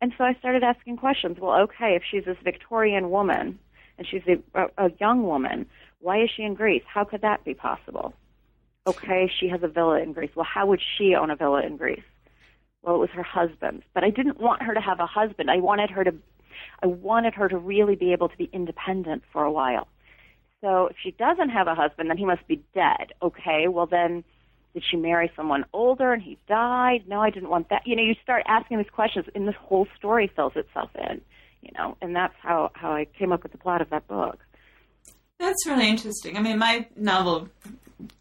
and 0.00 0.12
so 0.16 0.24
I 0.24 0.34
started 0.34 0.62
asking 0.62 0.96
questions. 0.96 1.38
Well, 1.40 1.60
okay, 1.62 1.94
if 1.94 2.02
she's 2.10 2.24
this 2.24 2.38
Victorian 2.42 3.10
woman 3.10 3.58
and 3.98 4.06
she's 4.06 4.22
a, 4.54 4.66
a 4.78 4.90
young 4.98 5.24
woman, 5.24 5.66
why 6.00 6.22
is 6.22 6.30
she 6.34 6.42
in 6.42 6.54
Greece? 6.54 6.82
How 6.86 7.04
could 7.04 7.20
that 7.22 7.44
be 7.44 7.54
possible? 7.54 8.14
Okay, 8.86 9.30
she 9.38 9.48
has 9.48 9.62
a 9.62 9.68
villa 9.68 10.00
in 10.00 10.12
Greece. 10.12 10.30
Well, 10.34 10.46
how 10.46 10.66
would 10.66 10.80
she 10.96 11.14
own 11.14 11.30
a 11.30 11.36
villa 11.36 11.62
in 11.62 11.76
Greece? 11.76 12.02
Well, 12.82 12.94
it 12.94 12.98
was 12.98 13.10
her 13.10 13.22
husband's. 13.22 13.84
But 13.92 14.04
I 14.04 14.10
didn't 14.10 14.40
want 14.40 14.62
her 14.62 14.72
to 14.72 14.80
have 14.80 15.00
a 15.00 15.06
husband. 15.06 15.50
I 15.50 15.58
wanted 15.58 15.90
her 15.90 16.04
to 16.04 16.14
I 16.82 16.86
wanted 16.86 17.34
her 17.34 17.48
to 17.48 17.56
really 17.56 17.94
be 17.94 18.12
able 18.12 18.28
to 18.28 18.36
be 18.36 18.48
independent 18.52 19.22
for 19.32 19.44
a 19.44 19.52
while. 19.52 19.86
So 20.60 20.86
if 20.86 20.96
she 21.02 21.12
doesn't 21.12 21.50
have 21.50 21.66
a 21.66 21.74
husband, 21.74 22.10
then 22.10 22.18
he 22.18 22.24
must 22.24 22.46
be 22.46 22.62
dead. 22.74 23.12
Okay, 23.22 23.66
well 23.68 23.86
then 23.86 24.24
did 24.74 24.82
she 24.88 24.96
marry 24.96 25.32
someone 25.34 25.64
older 25.72 26.12
and 26.12 26.22
he 26.22 26.38
died? 26.48 27.04
No, 27.08 27.20
I 27.20 27.30
didn't 27.30 27.48
want 27.48 27.70
that. 27.70 27.82
You 27.86 27.96
know, 27.96 28.02
you 28.02 28.14
start 28.22 28.42
asking 28.46 28.78
these 28.78 28.90
questions 28.90 29.26
and 29.34 29.48
this 29.48 29.56
whole 29.58 29.86
story 29.96 30.30
fills 30.36 30.52
itself 30.54 30.90
in, 30.94 31.20
you 31.62 31.70
know, 31.76 31.96
and 32.00 32.14
that's 32.14 32.34
how, 32.40 32.70
how 32.74 32.92
I 32.92 33.06
came 33.18 33.32
up 33.32 33.42
with 33.42 33.52
the 33.52 33.58
plot 33.58 33.80
of 33.80 33.90
that 33.90 34.06
book. 34.06 34.38
That's 35.38 35.66
really 35.66 35.88
interesting. 35.88 36.36
I 36.36 36.42
mean, 36.42 36.58
my 36.58 36.86
novel 36.94 37.48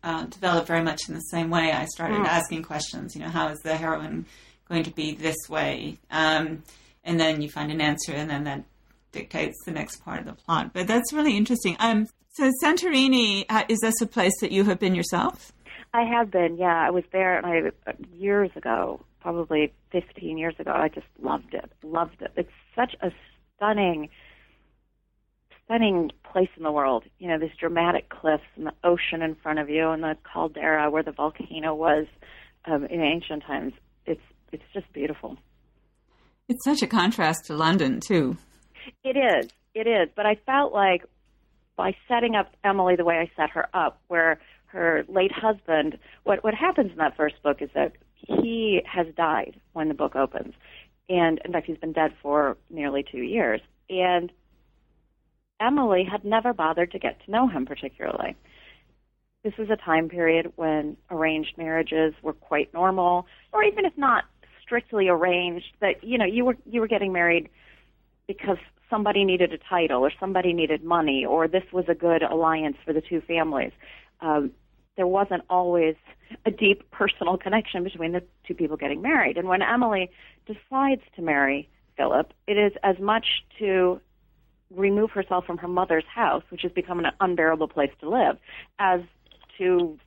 uh, 0.03 0.25
developed 0.25 0.67
very 0.67 0.83
much 0.83 1.07
in 1.07 1.13
the 1.13 1.21
same 1.21 1.49
way. 1.49 1.71
I 1.71 1.85
started 1.85 2.19
mm. 2.19 2.25
asking 2.25 2.63
questions. 2.63 3.13
You 3.15 3.21
know, 3.21 3.29
how 3.29 3.49
is 3.49 3.59
the 3.59 3.75
heroine 3.75 4.25
going 4.67 4.83
to 4.83 4.91
be 4.91 5.13
this 5.13 5.37
way? 5.49 5.97
Um, 6.09 6.63
and 7.03 7.19
then 7.19 7.41
you 7.41 7.49
find 7.49 7.71
an 7.71 7.81
answer, 7.81 8.13
and 8.13 8.29
then 8.29 8.45
that 8.45 8.63
dictates 9.11 9.57
the 9.65 9.71
next 9.71 10.03
part 10.03 10.19
of 10.19 10.25
the 10.25 10.33
plot. 10.33 10.71
But 10.73 10.87
that's 10.87 11.11
really 11.11 11.35
interesting. 11.35 11.75
Um, 11.79 12.07
so 12.39 12.51
Santorini, 12.63 13.45
uh, 13.49 13.63
is 13.67 13.79
this 13.79 14.01
a 14.01 14.07
place 14.07 14.39
that 14.39 14.51
you 14.51 14.63
have 14.63 14.79
been 14.79 14.95
yourself? 14.95 15.51
I 15.93 16.03
have 16.03 16.31
been. 16.31 16.57
Yeah, 16.57 16.87
I 16.87 16.89
was 16.91 17.03
there, 17.11 17.37
and 17.37 17.45
I 17.45 17.93
years 18.15 18.51
ago, 18.55 19.01
probably 19.19 19.73
15 19.91 20.37
years 20.37 20.55
ago. 20.57 20.71
I 20.71 20.87
just 20.87 21.07
loved 21.21 21.53
it. 21.53 21.69
Loved 21.83 22.21
it. 22.21 22.31
It's 22.35 22.51
such 22.75 22.95
a 23.01 23.11
stunning 23.55 24.09
stunning 25.65 26.11
place 26.31 26.49
in 26.57 26.63
the 26.63 26.71
world. 26.71 27.03
You 27.19 27.27
know, 27.27 27.37
these 27.37 27.55
dramatic 27.59 28.09
cliffs 28.09 28.43
and 28.55 28.67
the 28.67 28.73
ocean 28.83 29.21
in 29.21 29.35
front 29.35 29.59
of 29.59 29.69
you, 29.69 29.89
and 29.89 30.01
the 30.01 30.15
caldera 30.31 30.89
where 30.89 31.03
the 31.03 31.11
volcano 31.11 31.75
was 31.75 32.07
um, 32.65 32.85
in 32.85 33.01
ancient 33.01 33.43
times. 33.43 33.73
It's 34.05 34.21
it's 34.51 34.63
just 34.73 34.91
beautiful. 34.93 35.37
It's 36.47 36.63
such 36.63 36.81
a 36.81 36.87
contrast 36.87 37.45
to 37.45 37.53
London, 37.53 37.99
too. 37.99 38.37
It 39.03 39.15
is. 39.15 39.51
It 39.75 39.87
is. 39.87 40.09
But 40.15 40.25
I 40.25 40.35
felt 40.47 40.73
like 40.73 41.03
by 41.79 41.95
setting 42.09 42.35
up 42.35 42.51
Emily 42.65 42.97
the 42.97 43.05
way 43.05 43.15
I 43.15 43.31
set 43.41 43.51
her 43.51 43.69
up, 43.73 44.01
where 44.09 44.37
her 44.65 45.05
late 45.07 45.31
husband, 45.31 45.97
what 46.25 46.43
what 46.43 46.53
happens 46.53 46.91
in 46.91 46.97
that 46.97 47.15
first 47.15 47.41
book 47.41 47.61
is 47.61 47.69
that 47.73 47.93
he 48.15 48.81
has 48.85 49.07
died 49.15 49.55
when 49.71 49.87
the 49.87 49.93
book 49.93 50.13
opens, 50.13 50.53
and 51.07 51.39
in 51.45 51.53
fact 51.53 51.67
he's 51.67 51.77
been 51.77 51.93
dead 51.93 52.11
for 52.21 52.57
nearly 52.69 53.05
two 53.09 53.21
years, 53.21 53.61
and 53.89 54.29
Emily 55.61 56.03
had 56.03 56.25
never 56.25 56.51
bothered 56.51 56.91
to 56.91 56.99
get 56.99 57.23
to 57.23 57.31
know 57.31 57.47
him 57.47 57.65
particularly. 57.65 58.35
This 59.45 59.53
was 59.57 59.69
a 59.69 59.77
time 59.77 60.09
period 60.09 60.51
when 60.57 60.97
arranged 61.09 61.57
marriages 61.57 62.13
were 62.21 62.33
quite 62.33 62.73
normal, 62.73 63.25
or 63.53 63.63
even 63.63 63.85
if 63.85 63.93
not 63.97 64.25
strictly 64.61 65.07
arranged, 65.07 65.71
that 65.79 66.03
you 66.03 66.17
know 66.17 66.25
you 66.25 66.43
were 66.43 66.57
you 66.65 66.81
were 66.81 66.89
getting 66.89 67.13
married 67.13 67.47
because 68.27 68.57
somebody 68.89 69.23
needed 69.23 69.53
a 69.53 69.57
title 69.57 70.01
or 70.01 70.11
somebody 70.19 70.53
needed 70.53 70.83
money 70.83 71.25
or 71.25 71.47
this 71.47 71.63
was 71.71 71.85
a 71.87 71.95
good 71.95 72.23
alliance 72.23 72.77
for 72.85 72.93
the 72.93 73.01
two 73.01 73.21
families. 73.21 73.71
Um, 74.21 74.51
there 74.97 75.07
wasn't 75.07 75.43
always 75.49 75.95
a 76.45 76.51
deep 76.51 76.89
personal 76.91 77.37
connection 77.45 77.83
between 77.83 78.11
the 78.11 78.23
two 78.47 78.53
people 78.53 78.77
getting 78.77 79.01
married. 79.01 79.37
And 79.37 79.47
when 79.47 79.61
Emily 79.61 80.09
decides 80.45 81.01
to 81.15 81.21
marry 81.21 81.69
Philip, 81.95 82.33
it 82.47 82.57
is 82.57 82.73
as 82.83 82.99
much 82.99 83.25
to 83.59 84.01
remove 84.75 85.11
herself 85.11 85.45
from 85.45 85.57
her 85.57 85.67
mother's 85.67 86.05
house, 86.13 86.43
which 86.49 86.61
has 86.61 86.71
become 86.71 86.99
an 86.99 87.07
unbearable 87.19 87.67
place 87.67 87.91
to 88.01 88.09
live, 88.09 88.37
as 88.77 89.01
to 89.57 89.97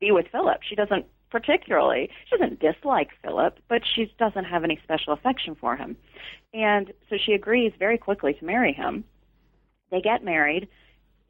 be 0.00 0.10
with 0.10 0.26
Philip. 0.30 0.60
She 0.68 0.74
doesn't 0.74 1.06
particularly, 1.30 2.10
she 2.28 2.36
doesn't 2.36 2.60
dislike 2.60 3.10
Philip, 3.22 3.58
but 3.68 3.82
she 3.94 4.12
doesn't 4.18 4.44
have 4.44 4.64
any 4.64 4.78
special 4.82 5.12
affection 5.12 5.54
for 5.54 5.76
him. 5.76 5.96
And 6.54 6.92
so 7.08 7.16
she 7.24 7.32
agrees 7.32 7.72
very 7.78 7.98
quickly 7.98 8.34
to 8.34 8.44
marry 8.44 8.72
him. 8.72 9.04
They 9.90 10.00
get 10.00 10.24
married. 10.24 10.68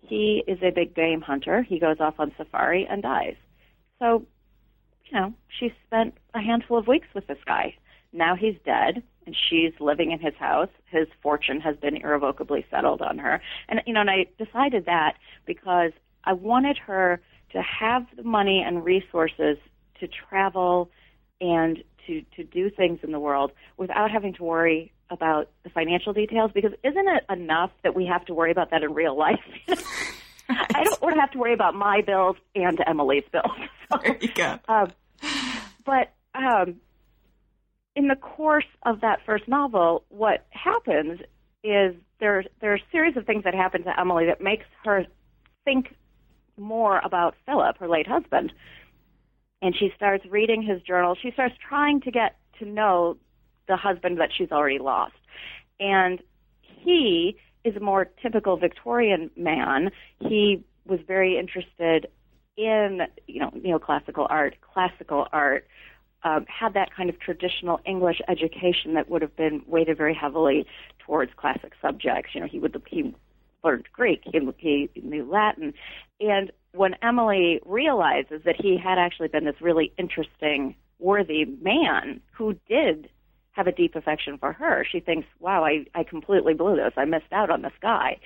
He 0.01 0.43
is 0.47 0.59
a 0.63 0.71
big 0.71 0.95
game 0.95 1.21
hunter. 1.21 1.63
He 1.63 1.79
goes 1.79 1.97
off 2.01 2.15
on 2.19 2.33
safari 2.37 2.87
and 2.89 3.03
dies. 3.03 3.37
So, 3.99 4.25
you 5.07 5.19
know, 5.19 5.35
she 5.59 5.73
spent 5.87 6.15
a 6.35 6.41
handful 6.41 6.79
of 6.79 6.87
weeks 6.87 7.09
with 7.15 7.27
this 7.27 7.39
guy. 7.47 7.75
Now 8.13 8.37
he's 8.37 8.55
dead 8.65 9.03
and 9.27 9.37
she's 9.49 9.73
living 9.81 10.13
in 10.13 10.21
his 10.21 10.35
house. 10.39 10.71
His 10.91 11.07
fortune 11.23 11.61
has 11.61 11.77
been 11.77 11.97
irrevocably 11.97 12.65
settled 12.71 13.03
on 13.03 13.19
her. 13.19 13.43
And 13.69 13.83
you 13.87 13.93
know, 13.93 14.01
and 14.01 14.11
I 14.11 14.27
decided 14.43 14.87
that 14.87 15.15
because 15.45 15.93
I 16.25 16.33
wanted 16.33 16.79
her 16.79 17.21
to 17.53 17.63
have 17.63 18.07
the 18.17 18.23
money 18.23 18.63
and 18.67 18.85
resources 18.85 19.59
to 20.01 20.09
travel 20.09 20.91
and 21.41 21.83
to 22.07 22.23
to 22.37 22.45
do 22.45 22.71
things 22.71 23.01
in 23.03 23.13
the 23.13 23.21
world 23.21 23.53
without 23.77 24.11
having 24.11 24.35
to 24.35 24.45
worry 24.45 24.93
about 25.11 25.51
the 25.63 25.71
financial 25.71 26.13
details 26.13 26.51
because 26.53 26.73
isn't 26.83 27.09
it 27.09 27.25
enough 27.31 27.71
that 27.83 27.95
we 27.95 28.07
have 28.07 28.25
to 28.27 28.35
worry 28.35 28.51
about 28.51 28.71
that 28.71 28.83
in 28.83 28.93
real 28.93 29.17
life? 29.17 29.41
I 30.49 30.83
don't 30.85 31.01
want 31.03 31.15
to 31.15 31.21
have 31.21 31.31
to 31.33 31.39
worry 31.39 31.53
about 31.53 31.75
my 31.75 32.01
bills 32.01 32.37
and 32.55 32.79
Emily's 32.87 33.25
bills. 33.31 33.47
So, 33.91 33.99
there 34.05 34.19
you 34.21 34.29
go. 34.35 34.59
Um, 34.69 34.93
but 35.87 36.13
um, 36.35 36.75
in 37.97 38.09
the 38.09 38.17
course 38.17 38.67
of 38.85 39.01
that 39.01 39.21
first 39.25 39.49
novel, 39.49 40.05
what 40.11 40.45
happens 40.51 41.21
is 41.65 41.95
there 42.21 42.45
there 42.61 42.73
are 42.73 42.77
a 42.77 42.83
series 42.93 43.17
of 43.17 43.25
things 43.25 43.45
that 43.45 43.55
happen 43.55 43.85
to 43.85 43.99
Emily 43.99 44.27
that 44.27 44.43
makes 44.43 44.67
her 44.85 45.07
think 45.65 45.95
more 46.59 47.01
about 47.03 47.35
Philip, 47.47 47.79
her 47.79 47.89
late 47.89 48.07
husband. 48.07 48.53
And 49.61 49.75
she 49.77 49.93
starts 49.97 50.25
reading 50.27 50.63
his 50.63 50.83
journal. 50.83 51.17
She 51.21 51.31
starts 51.33 51.55
trying 51.67 52.01
to 52.03 52.11
get 52.11 52.37
to 52.59 52.65
know 52.65 53.17
the 53.67 53.77
husband 53.77 54.19
that 54.21 54.31
she's 54.37 54.51
already 54.53 54.79
lost. 54.79 55.15
And 55.81 56.21
he 56.61 57.37
is 57.65 57.77
a 57.77 57.81
more 57.81 58.07
typical 58.23 58.57
Victorian 58.57 59.31
man. 59.37 59.91
He 60.21 60.65
was 60.87 61.01
very 61.07 61.39
interested 61.39 62.09
in, 62.57 63.03
you 63.27 63.41
know, 63.41 63.51
neoclassical 63.51 64.27
art, 64.29 64.57
classical 64.73 65.29
art, 65.33 65.67
um, 66.25 66.45
had 66.47 66.75
that 66.75 66.95
kind 66.95 67.09
of 67.09 67.19
traditional 67.21 67.81
English 67.87 68.21
education 68.27 68.95
that 68.95 69.09
would 69.09 69.23
have 69.23 69.37
been 69.37 69.63
weighted 69.67 69.97
very 69.97 70.15
heavily 70.15 70.67
towards 70.99 71.33
classic 71.37 71.73
subjects. 71.81 72.35
You 72.35 72.41
know, 72.41 72.49
he 72.49 72.59
would 72.59 72.81
he 72.89 73.15
learned 73.63 73.87
Greek, 73.93 74.23
he, 74.25 74.89
he 74.95 75.01
knew 75.01 75.29
Latin, 75.31 75.75
and 76.21 76.51
when 76.73 76.95
Emily 77.03 77.61
realizes 77.65 78.43
that 78.45 78.57
he 78.57 78.77
had 78.77 78.99
actually 78.99 79.29
been 79.29 79.45
this 79.45 79.61
really 79.61 79.93
interesting, 79.99 80.75
worthy 80.99 81.45
man 81.45 82.21
who 82.33 82.55
did 82.69 83.09
have 83.53 83.67
a 83.67 83.73
deep 83.73 83.97
affection 83.97 84.39
for 84.39 84.53
her, 84.53 84.85
she 84.85 85.01
thinks, 85.01 85.27
"Wow, 85.41 85.65
I 85.65 85.87
I 85.95 86.05
completely 86.05 86.55
blew 86.55 86.77
this. 86.77 86.93
I 86.97 87.05
missed 87.05 87.33
out 87.33 87.51
on 87.51 87.63
this 87.63 87.73
guy," 87.81 88.19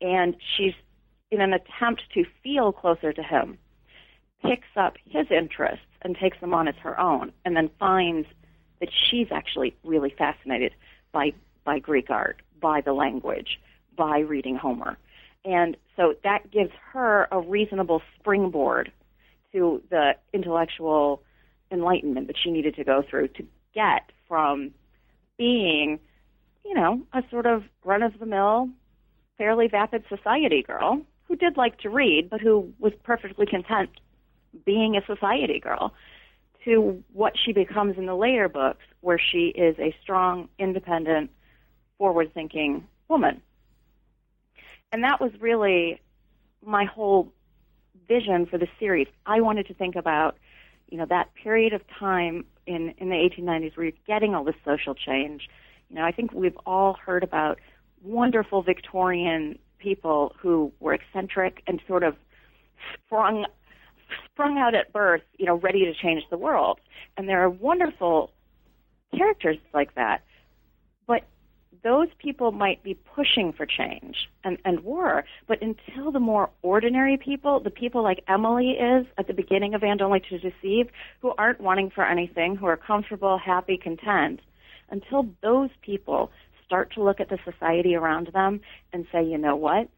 and 0.00 0.36
she's 0.56 0.74
in 1.30 1.40
an 1.40 1.52
attempt 1.52 2.02
to 2.14 2.24
feel 2.42 2.72
closer 2.72 3.12
to 3.12 3.22
him, 3.22 3.58
picks 4.42 4.76
up 4.76 4.96
his 5.08 5.30
interests 5.30 5.86
and 6.02 6.16
takes 6.16 6.40
them 6.40 6.54
on 6.54 6.66
as 6.66 6.74
her 6.76 6.98
own, 6.98 7.32
and 7.44 7.56
then 7.56 7.68
finds 7.78 8.26
that 8.80 8.90
she's 8.92 9.30
actually 9.30 9.76
really 9.84 10.10
fascinated 10.10 10.74
by 11.12 11.32
by 11.64 11.78
Greek 11.78 12.10
art, 12.10 12.40
by 12.60 12.80
the 12.80 12.92
language, 12.92 13.60
by 13.96 14.18
reading 14.20 14.56
Homer. 14.56 14.96
And 15.44 15.76
so 15.96 16.14
that 16.22 16.50
gives 16.50 16.72
her 16.92 17.28
a 17.30 17.40
reasonable 17.40 18.02
springboard 18.18 18.92
to 19.52 19.82
the 19.90 20.12
intellectual 20.32 21.22
enlightenment 21.70 22.26
that 22.26 22.36
she 22.42 22.50
needed 22.50 22.76
to 22.76 22.84
go 22.84 23.02
through 23.08 23.28
to 23.28 23.46
get 23.74 24.10
from 24.28 24.72
being, 25.38 25.98
you 26.64 26.74
know, 26.74 27.02
a 27.12 27.22
sort 27.30 27.46
of 27.46 27.64
run 27.84 28.02
of 28.02 28.18
the 28.18 28.26
mill, 28.26 28.68
fairly 29.38 29.68
vapid 29.68 30.04
society 30.08 30.62
girl 30.62 31.00
who 31.24 31.36
did 31.36 31.56
like 31.56 31.78
to 31.78 31.88
read, 31.88 32.28
but 32.28 32.40
who 32.40 32.72
was 32.78 32.92
perfectly 33.04 33.46
content 33.46 33.90
being 34.64 34.96
a 34.96 35.06
society 35.06 35.60
girl 35.60 35.94
to 36.64 37.02
what 37.12 37.32
she 37.42 37.52
becomes 37.52 37.96
in 37.96 38.06
the 38.06 38.14
later 38.14 38.48
books, 38.48 38.84
where 39.00 39.18
she 39.18 39.46
is 39.48 39.78
a 39.78 39.94
strong, 40.02 40.48
independent, 40.58 41.30
forward 41.96 42.34
thinking 42.34 42.84
woman. 43.08 43.40
And 44.92 45.04
that 45.04 45.20
was 45.20 45.30
really 45.40 46.00
my 46.64 46.84
whole 46.84 47.32
vision 48.08 48.46
for 48.46 48.58
the 48.58 48.66
series. 48.78 49.06
I 49.26 49.40
wanted 49.40 49.66
to 49.68 49.74
think 49.74 49.96
about, 49.96 50.36
you 50.88 50.98
know, 50.98 51.06
that 51.06 51.30
period 51.34 51.72
of 51.72 51.82
time 51.98 52.44
in, 52.66 52.94
in 52.98 53.08
the 53.08 53.14
1890s 53.14 53.76
where 53.76 53.86
you're 53.86 53.92
getting 54.06 54.34
all 54.34 54.44
this 54.44 54.56
social 54.64 54.94
change. 54.94 55.48
You 55.88 55.96
know, 55.96 56.04
I 56.04 56.12
think 56.12 56.32
we've 56.32 56.58
all 56.66 56.94
heard 56.94 57.22
about 57.22 57.58
wonderful 58.02 58.62
Victorian 58.62 59.58
people 59.78 60.34
who 60.38 60.72
were 60.80 60.94
eccentric 60.94 61.62
and 61.66 61.80
sort 61.86 62.02
of 62.02 62.16
sprung 62.94 63.46
sprung 64.24 64.58
out 64.58 64.74
at 64.74 64.92
birth, 64.92 65.22
you 65.38 65.46
know, 65.46 65.56
ready 65.56 65.84
to 65.84 65.94
change 65.94 66.22
the 66.30 66.38
world. 66.38 66.80
And 67.16 67.28
there 67.28 67.42
are 67.42 67.50
wonderful 67.50 68.32
characters 69.16 69.58
like 69.72 69.94
that. 69.94 70.22
Those 71.82 72.08
people 72.18 72.52
might 72.52 72.82
be 72.82 72.94
pushing 72.94 73.52
for 73.52 73.64
change 73.64 74.28
and, 74.44 74.58
and 74.64 74.84
were, 74.84 75.24
but 75.48 75.62
until 75.62 76.12
the 76.12 76.20
more 76.20 76.50
ordinary 76.62 77.16
people, 77.16 77.60
the 77.60 77.70
people 77.70 78.02
like 78.02 78.22
Emily 78.28 78.72
is 78.72 79.06
at 79.16 79.26
the 79.26 79.32
beginning 79.32 79.74
of 79.74 79.82
And 79.82 80.02
Only 80.02 80.20
to 80.28 80.38
Deceive, 80.38 80.90
who 81.20 81.32
aren't 81.38 81.60
wanting 81.60 81.90
for 81.90 82.04
anything, 82.04 82.56
who 82.56 82.66
are 82.66 82.76
comfortable, 82.76 83.38
happy, 83.38 83.78
content, 83.78 84.40
until 84.90 85.28
those 85.42 85.70
people 85.80 86.30
start 86.66 86.92
to 86.94 87.02
look 87.02 87.18
at 87.18 87.30
the 87.30 87.38
society 87.44 87.94
around 87.94 88.28
them 88.32 88.60
and 88.92 89.06
say, 89.10 89.24
you 89.24 89.38
know 89.38 89.56
what? 89.56 89.88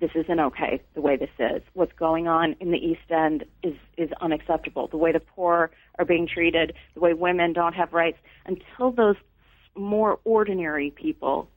This 0.00 0.10
isn't 0.14 0.40
okay 0.40 0.80
the 0.94 1.00
way 1.00 1.16
this 1.16 1.30
is. 1.38 1.62
What's 1.74 1.92
going 1.92 2.26
on 2.26 2.56
in 2.58 2.70
the 2.70 2.78
East 2.78 3.10
End 3.10 3.44
is, 3.62 3.74
is 3.98 4.10
unacceptable. 4.20 4.88
The 4.88 4.96
way 4.96 5.12
the 5.12 5.20
poor 5.20 5.70
are 5.98 6.04
being 6.04 6.26
treated, 6.26 6.72
the 6.94 7.00
way 7.00 7.12
women 7.12 7.52
don't 7.52 7.74
have 7.74 7.92
rights, 7.92 8.18
until 8.46 8.90
those 8.90 9.16
more 9.74 10.18
ordinary 10.24 10.90
people 10.90 11.48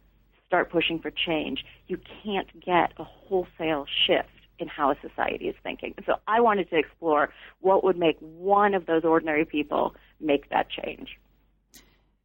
start 0.45 0.71
pushing 0.71 0.99
for 0.99 1.11
change, 1.11 1.65
you 1.87 1.97
can't 2.23 2.47
get 2.63 2.93
a 2.97 3.03
wholesale 3.03 3.85
shift 4.07 4.29
in 4.59 4.67
how 4.67 4.91
a 4.91 4.95
society 5.01 5.47
is 5.47 5.55
thinking. 5.63 5.95
So 6.05 6.13
I 6.27 6.41
wanted 6.41 6.69
to 6.69 6.77
explore 6.77 7.33
what 7.59 7.83
would 7.83 7.97
make 7.97 8.17
one 8.19 8.73
of 8.73 8.85
those 8.85 9.03
ordinary 9.03 9.45
people 9.45 9.95
make 10.19 10.49
that 10.49 10.67
change. 10.69 11.09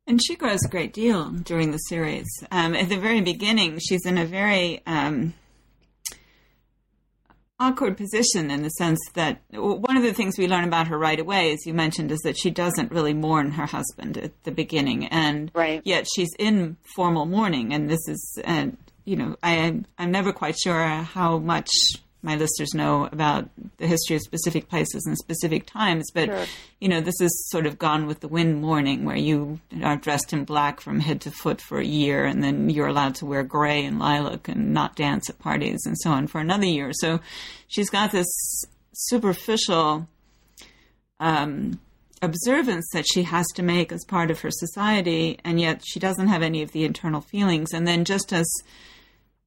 And 0.06 0.20
she 0.22 0.36
grows 0.36 0.64
a 0.64 0.68
great 0.68 0.92
deal 0.92 1.30
during 1.30 1.70
the 1.70 1.78
series. 1.78 2.26
Um, 2.50 2.74
at 2.74 2.88
the 2.88 2.98
very 2.98 3.20
beginning, 3.20 3.78
she's 3.78 4.06
in 4.06 4.16
a 4.16 4.24
very 4.24 4.82
um, 4.86 5.34
awkward 7.60 7.96
position 7.96 8.50
in 8.50 8.62
the 8.62 8.70
sense 8.70 9.00
that 9.14 9.40
one 9.50 9.96
of 9.96 10.02
the 10.02 10.12
things 10.12 10.38
we 10.38 10.46
learn 10.46 10.64
about 10.64 10.88
her 10.88 10.98
right 10.98 11.18
away, 11.18 11.52
as 11.52 11.66
you 11.66 11.74
mentioned, 11.74 12.10
is 12.12 12.20
that 12.20 12.38
she 12.38 12.50
doesn't 12.50 12.92
really 12.92 13.14
mourn 13.14 13.50
her 13.52 13.66
husband 13.66 14.16
at 14.16 14.44
the 14.44 14.52
beginning, 14.52 15.06
and 15.06 15.50
right. 15.54 15.82
yet 15.84 16.06
she's 16.14 16.30
in 16.38 16.76
formal 16.94 17.26
mourning. 17.26 17.72
And 17.72 17.90
this 17.90 18.06
is, 18.08 18.38
and 18.44 18.76
you 19.04 19.16
know, 19.16 19.36
I 19.42 19.80
I'm 19.98 20.10
never 20.10 20.32
quite 20.32 20.58
sure 20.58 20.84
how 20.86 21.38
much 21.38 21.70
my 22.22 22.34
listeners 22.34 22.74
know 22.74 23.08
about 23.12 23.48
the 23.76 23.86
history 23.86 24.16
of 24.16 24.22
specific 24.22 24.68
places 24.68 25.04
and 25.06 25.16
specific 25.16 25.66
times, 25.66 26.10
but 26.12 26.26
sure. 26.26 26.46
you 26.80 26.88
know, 26.88 27.00
this 27.00 27.20
is 27.20 27.48
sort 27.50 27.66
of 27.66 27.78
gone 27.78 28.06
with 28.06 28.20
the 28.20 28.28
wind 28.28 28.60
mourning, 28.60 29.04
where 29.04 29.16
you 29.16 29.60
are 29.82 29.96
dressed 29.96 30.32
in 30.32 30.44
black 30.44 30.80
from 30.80 31.00
head 31.00 31.20
to 31.20 31.30
foot 31.30 31.60
for 31.60 31.78
a 31.78 31.86
year, 31.86 32.24
and 32.24 32.42
then 32.42 32.70
you're 32.70 32.88
allowed 32.88 33.14
to 33.16 33.26
wear 33.26 33.44
gray 33.44 33.84
and 33.84 33.98
lilac 33.98 34.48
and 34.48 34.74
not 34.74 34.96
dance 34.96 35.30
at 35.30 35.38
parties 35.38 35.80
and 35.86 35.96
so 36.00 36.10
on 36.10 36.26
for 36.26 36.40
another 36.40 36.66
year. 36.66 36.90
So 36.92 37.20
she's 37.68 37.90
got 37.90 38.10
this 38.10 38.26
superficial 38.92 40.08
um, 41.20 41.78
observance 42.20 42.88
that 42.92 43.06
she 43.12 43.22
has 43.22 43.46
to 43.54 43.62
make 43.62 43.92
as 43.92 44.04
part 44.04 44.30
of 44.32 44.40
her 44.40 44.50
society, 44.50 45.38
and 45.44 45.60
yet 45.60 45.82
she 45.86 46.00
doesn't 46.00 46.28
have 46.28 46.42
any 46.42 46.62
of 46.62 46.72
the 46.72 46.84
internal 46.84 47.20
feelings. 47.20 47.72
And 47.72 47.86
then 47.86 48.04
just 48.04 48.32
as 48.32 48.50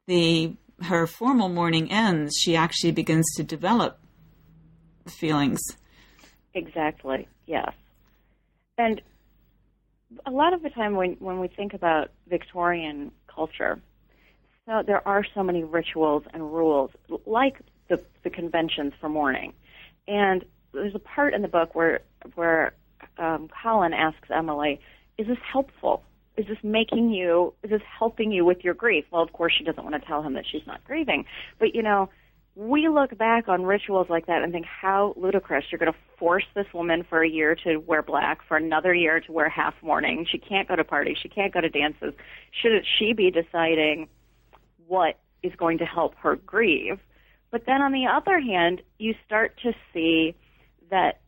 the 0.07 0.53
her 0.83 1.07
formal 1.07 1.49
mourning 1.49 1.91
ends, 1.91 2.35
she 2.37 2.55
actually 2.55 2.91
begins 2.91 3.25
to 3.35 3.43
develop 3.43 3.99
feelings. 5.07 5.59
Exactly. 6.53 7.27
Yes. 7.47 7.71
And 8.77 9.01
a 10.25 10.31
lot 10.31 10.53
of 10.53 10.61
the 10.61 10.69
time 10.69 10.95
when 10.95 11.11
when 11.19 11.39
we 11.39 11.47
think 11.47 11.73
about 11.73 12.11
Victorian 12.27 13.11
culture, 13.27 13.79
so 14.65 14.83
there 14.85 15.05
are 15.07 15.25
so 15.33 15.43
many 15.43 15.63
rituals 15.63 16.23
and 16.33 16.53
rules, 16.53 16.91
like 17.25 17.61
the 17.89 18.01
the 18.23 18.29
conventions 18.29 18.93
for 18.99 19.09
mourning. 19.09 19.53
And 20.07 20.43
there's 20.73 20.95
a 20.95 20.99
part 20.99 21.33
in 21.33 21.41
the 21.41 21.47
book 21.47 21.75
where 21.75 22.01
where 22.35 22.73
um, 23.17 23.49
Colin 23.63 23.93
asks 23.93 24.29
Emily, 24.29 24.79
"Is 25.17 25.27
this 25.27 25.37
helpful? 25.51 26.03
Is 26.41 26.47
this 26.47 26.57
making 26.63 27.11
you 27.11 27.53
is 27.63 27.69
this 27.69 27.81
helping 27.99 28.31
you 28.31 28.43
with 28.43 28.63
your 28.63 28.73
grief? 28.73 29.05
Well 29.11 29.21
of 29.21 29.31
course 29.33 29.53
she 29.57 29.63
doesn't 29.63 29.83
want 29.83 29.95
to 29.95 30.07
tell 30.07 30.23
him 30.23 30.33
that 30.33 30.45
she's 30.51 30.65
not 30.65 30.83
grieving. 30.83 31.25
But 31.59 31.75
you 31.75 31.83
know 31.83 32.09
we 32.55 32.89
look 32.89 33.17
back 33.17 33.47
on 33.47 33.63
rituals 33.63 34.07
like 34.09 34.25
that 34.25 34.43
and 34.43 34.51
think 34.51 34.65
how 34.65 35.13
ludicrous. 35.15 35.63
You're 35.71 35.79
going 35.79 35.91
to 35.91 35.97
force 36.17 36.43
this 36.53 36.65
woman 36.73 37.05
for 37.07 37.23
a 37.23 37.29
year 37.29 37.55
to 37.63 37.77
wear 37.77 38.01
black 38.01 38.39
for 38.45 38.57
another 38.57 38.93
year 38.93 39.21
to 39.21 39.31
wear 39.31 39.47
half 39.47 39.73
mourning. 39.81 40.25
She 40.29 40.37
can't 40.37 40.67
go 40.67 40.75
to 40.75 40.83
parties. 40.83 41.17
She 41.21 41.29
can't 41.29 41.53
go 41.53 41.61
to 41.61 41.69
dances. 41.69 42.13
Shouldn't 42.61 42.85
she 42.99 43.13
be 43.13 43.31
deciding 43.31 44.09
what 44.87 45.17
is 45.43 45.53
going 45.55 45.77
to 45.77 45.85
help 45.85 46.15
her 46.15 46.35
grieve? 46.35 46.99
But 47.51 47.65
then 47.65 47.81
on 47.81 47.93
the 47.93 48.05
other 48.07 48.39
hand 48.39 48.81
you 48.97 49.15
start 49.25 49.57
to 49.63 49.71
see 49.93 50.35
that 50.89 51.20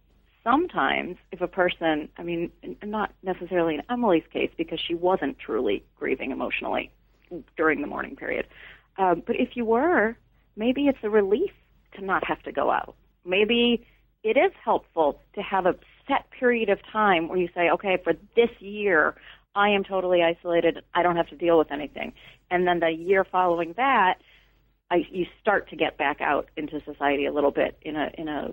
sometimes 0.43 1.17
if 1.31 1.41
a 1.41 1.47
person, 1.47 2.09
I 2.17 2.23
mean, 2.23 2.51
not 2.83 3.13
necessarily 3.23 3.75
in 3.75 3.81
Emily's 3.89 4.23
case 4.31 4.51
because 4.57 4.79
she 4.85 4.95
wasn't 4.95 5.39
truly 5.39 5.83
grieving 5.97 6.31
emotionally 6.31 6.91
during 7.57 7.81
the 7.81 7.87
mourning 7.87 8.15
period, 8.15 8.45
um, 8.97 9.23
but 9.25 9.35
if 9.35 9.55
you 9.55 9.65
were, 9.65 10.15
maybe 10.55 10.87
it's 10.87 10.99
a 11.03 11.09
relief 11.09 11.51
to 11.95 12.03
not 12.03 12.25
have 12.27 12.41
to 12.43 12.51
go 12.51 12.69
out. 12.71 12.95
Maybe 13.25 13.85
it 14.23 14.37
is 14.37 14.51
helpful 14.63 15.19
to 15.35 15.41
have 15.41 15.65
a 15.65 15.75
set 16.07 16.29
period 16.31 16.69
of 16.69 16.79
time 16.91 17.27
where 17.27 17.37
you 17.37 17.49
say, 17.55 17.69
okay, 17.69 17.97
for 18.03 18.13
this 18.35 18.49
year, 18.59 19.15
I 19.55 19.69
am 19.69 19.83
totally 19.83 20.21
isolated. 20.23 20.79
I 20.93 21.03
don't 21.03 21.15
have 21.15 21.29
to 21.29 21.35
deal 21.35 21.57
with 21.57 21.71
anything. 21.71 22.13
And 22.49 22.67
then 22.67 22.79
the 22.79 22.89
year 22.89 23.23
following 23.23 23.73
that, 23.77 24.15
I, 24.89 25.05
you 25.11 25.25
start 25.41 25.69
to 25.69 25.75
get 25.75 25.97
back 25.97 26.21
out 26.21 26.49
into 26.57 26.81
society 26.85 27.25
a 27.25 27.33
little 27.33 27.51
bit 27.51 27.77
in 27.81 27.95
a 27.95 28.11
in 28.17 28.27
a 28.27 28.51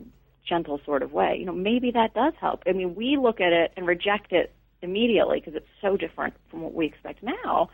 gentle 0.48 0.80
sort 0.84 1.02
of 1.02 1.12
way. 1.12 1.36
You 1.38 1.46
know, 1.46 1.52
maybe 1.52 1.90
that 1.92 2.14
does 2.14 2.32
help. 2.40 2.62
I 2.66 2.72
mean, 2.72 2.94
we 2.94 3.16
look 3.16 3.40
at 3.40 3.52
it 3.52 3.72
and 3.76 3.86
reject 3.86 4.32
it 4.32 4.52
immediately 4.82 5.40
because 5.40 5.54
it's 5.54 5.68
so 5.80 5.96
different 5.96 6.34
from 6.50 6.62
what 6.62 6.74
we 6.74 6.86
expect 6.86 7.22
now. 7.22 7.70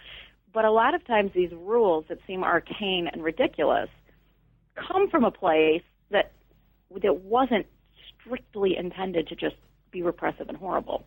But 0.52 0.64
a 0.64 0.70
lot 0.70 0.94
of 0.94 1.06
times 1.06 1.32
these 1.34 1.52
rules 1.52 2.06
that 2.08 2.18
seem 2.26 2.42
arcane 2.42 3.08
and 3.12 3.22
ridiculous 3.22 3.88
come 4.74 5.08
from 5.08 5.24
a 5.24 5.30
place 5.30 5.82
that 6.10 6.32
that 7.02 7.22
wasn't 7.22 7.66
strictly 8.20 8.76
intended 8.76 9.28
to 9.28 9.36
just 9.36 9.56
be 9.90 10.02
repressive 10.02 10.48
and 10.48 10.56
horrible. 10.56 11.06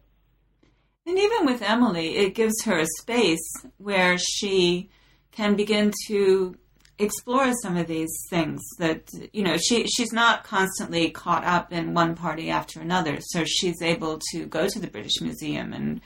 And 1.06 1.18
even 1.18 1.46
with 1.46 1.62
Emily, 1.62 2.18
it 2.18 2.36
gives 2.36 2.64
her 2.66 2.78
a 2.80 2.86
space 3.00 3.66
where 3.78 4.18
she 4.18 4.90
can 5.32 5.56
begin 5.56 5.92
to 6.08 6.56
explore 7.00 7.54
some 7.62 7.78
of 7.78 7.88
these 7.88 8.12
things 8.30 8.62
that 8.78 9.10
you 9.32 9.42
know 9.42 9.58
she 9.58 9.88
she's 9.88 10.12
not 10.12 10.44
constantly 10.44 11.10
caught 11.10 11.46
up 11.46 11.72
in 11.72 11.94
one 11.94 12.14
party 12.16 12.50
after 12.50 12.82
another. 12.82 13.18
So 13.22 13.46
she's 13.46 13.82
able 13.82 14.20
to 14.32 14.46
go 14.46 14.68
to 14.68 14.80
the 14.80 14.88
british 14.88 15.22
museum 15.22 15.74
and 15.74 16.02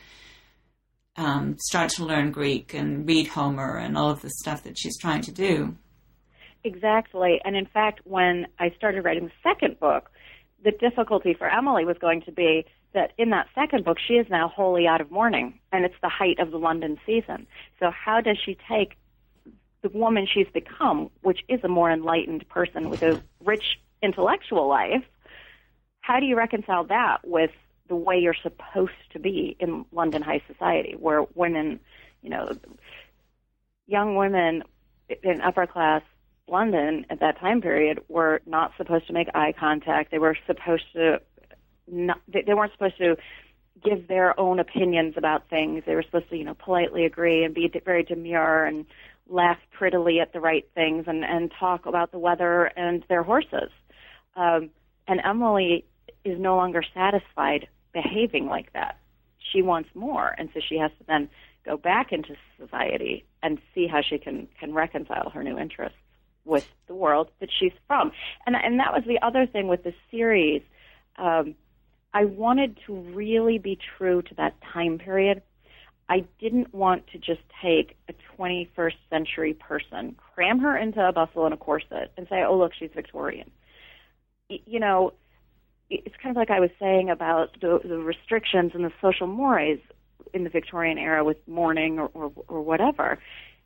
um, 1.15 1.57
start 1.59 1.89
to 1.91 2.05
learn 2.05 2.31
greek 2.31 2.73
and 2.73 3.07
read 3.07 3.27
homer 3.27 3.77
and 3.77 3.97
all 3.97 4.11
of 4.11 4.21
the 4.21 4.29
stuff 4.29 4.63
that 4.63 4.77
she's 4.77 4.97
trying 4.97 5.21
to 5.23 5.31
do. 5.31 5.75
Exactly. 6.63 7.41
And 7.43 7.55
in 7.55 7.65
fact 7.65 8.01
when 8.03 8.47
i 8.59 8.69
started 8.77 9.03
writing 9.03 9.25
the 9.25 9.49
second 9.49 9.79
book 9.79 10.11
the 10.63 10.71
difficulty 10.71 11.33
for 11.33 11.49
emily 11.49 11.85
was 11.85 11.97
going 11.97 12.21
to 12.21 12.31
be 12.31 12.65
that 12.93 13.11
in 13.17 13.31
that 13.31 13.47
second 13.55 13.83
book 13.83 13.97
she 13.99 14.13
is 14.13 14.27
now 14.29 14.47
wholly 14.47 14.85
out 14.85 15.01
of 15.01 15.09
mourning 15.09 15.59
and 15.71 15.83
it's 15.83 15.95
the 16.03 16.09
height 16.09 16.37
of 16.39 16.51
the 16.51 16.57
london 16.57 16.99
season. 17.05 17.47
So 17.79 17.89
how 17.89 18.21
does 18.21 18.37
she 18.43 18.55
take 18.69 18.95
the 19.83 19.89
woman 19.89 20.25
she's 20.25 20.47
become, 20.53 21.11
which 21.21 21.43
is 21.47 21.59
a 21.63 21.67
more 21.67 21.91
enlightened 21.91 22.47
person 22.49 22.89
with 22.89 23.03
a 23.03 23.21
rich 23.43 23.79
intellectual 24.01 24.67
life, 24.67 25.03
how 26.01 26.19
do 26.19 26.25
you 26.25 26.35
reconcile 26.35 26.85
that 26.85 27.19
with 27.23 27.51
the 27.89 27.95
way 27.95 28.17
you're 28.17 28.35
supposed 28.41 28.91
to 29.11 29.19
be 29.19 29.55
in 29.59 29.85
London 29.91 30.21
high 30.21 30.41
society, 30.47 30.95
where 30.97 31.23
women, 31.35 31.79
you 32.21 32.29
know, 32.29 32.57
young 33.85 34.15
women 34.15 34.63
in 35.21 35.41
upper 35.41 35.67
class 35.67 36.01
London 36.47 37.05
at 37.09 37.19
that 37.19 37.39
time 37.39 37.61
period 37.61 37.99
were 38.07 38.41
not 38.45 38.71
supposed 38.77 39.07
to 39.07 39.13
make 39.13 39.27
eye 39.35 39.53
contact. 39.57 40.11
They 40.11 40.19
were 40.19 40.37
supposed 40.47 40.85
to 40.93 41.21
not, 41.87 42.19
they 42.27 42.53
weren't 42.53 42.71
supposed 42.71 42.97
to 42.97 43.17
give 43.83 44.07
their 44.07 44.39
own 44.39 44.59
opinions 44.59 45.15
about 45.17 45.49
things. 45.49 45.83
They 45.85 45.95
were 45.95 46.03
supposed 46.03 46.29
to, 46.29 46.37
you 46.37 46.45
know, 46.45 46.53
politely 46.53 47.05
agree 47.05 47.43
and 47.43 47.53
be 47.53 47.69
very 47.83 48.03
demure 48.03 48.63
and 48.63 48.85
laugh 49.29 49.57
prettily 49.71 50.19
at 50.19 50.33
the 50.33 50.39
right 50.39 50.67
things 50.75 51.05
and, 51.07 51.23
and 51.23 51.51
talk 51.59 51.85
about 51.85 52.11
the 52.11 52.19
weather 52.19 52.65
and 52.75 53.03
their 53.09 53.23
horses. 53.23 53.69
Um, 54.35 54.69
and 55.07 55.21
Emily 55.23 55.85
is 56.23 56.39
no 56.39 56.55
longer 56.55 56.83
satisfied 56.93 57.67
behaving 57.93 58.47
like 58.47 58.71
that. 58.73 58.97
She 59.51 59.61
wants 59.61 59.89
more, 59.93 60.33
and 60.37 60.49
so 60.53 60.61
she 60.67 60.77
has 60.77 60.91
to 60.99 61.05
then 61.07 61.29
go 61.65 61.77
back 61.77 62.11
into 62.11 62.35
society 62.59 63.25
and 63.41 63.59
see 63.73 63.87
how 63.87 64.01
she 64.01 64.17
can 64.17 64.47
can 64.59 64.73
reconcile 64.73 65.29
her 65.29 65.43
new 65.43 65.57
interests 65.57 65.97
with 66.45 66.67
the 66.87 66.95
world 66.95 67.29
that 67.39 67.49
she's 67.57 67.73
from. 67.87 68.11
And 68.45 68.55
and 68.55 68.79
that 68.79 68.93
was 68.93 69.03
the 69.05 69.21
other 69.21 69.45
thing 69.45 69.67
with 69.67 69.83
the 69.83 69.93
series. 70.09 70.61
Um, 71.17 71.55
I 72.13 72.25
wanted 72.25 72.77
to 72.85 72.93
really 72.93 73.57
be 73.57 73.77
true 73.97 74.21
to 74.21 74.35
that 74.35 74.55
time 74.61 74.97
period 74.97 75.41
I 76.09 76.25
didn't 76.39 76.73
want 76.73 77.07
to 77.07 77.17
just 77.17 77.41
take 77.61 77.97
a 78.09 78.13
21st 78.37 78.95
century 79.09 79.53
person, 79.53 80.15
cram 80.33 80.59
her 80.59 80.77
into 80.77 81.05
a 81.05 81.11
bustle 81.11 81.45
and 81.45 81.53
a 81.53 81.57
corset, 81.57 82.11
and 82.17 82.27
say, 82.29 82.43
oh, 82.43 82.57
look, 82.57 82.73
she's 82.77 82.89
Victorian. 82.93 83.49
You 84.49 84.79
know, 84.79 85.13
it's 85.89 86.15
kind 86.21 86.35
of 86.35 86.37
like 86.37 86.49
I 86.49 86.59
was 86.59 86.71
saying 86.79 87.09
about 87.09 87.59
the, 87.61 87.79
the 87.83 87.97
restrictions 87.97 88.71
and 88.73 88.83
the 88.83 88.91
social 89.01 89.27
mores 89.27 89.79
in 90.33 90.43
the 90.43 90.49
Victorian 90.49 90.97
era 90.97 91.23
with 91.23 91.37
mourning 91.47 91.99
or, 91.99 92.09
or, 92.13 92.31
or 92.47 92.61
whatever. 92.61 93.19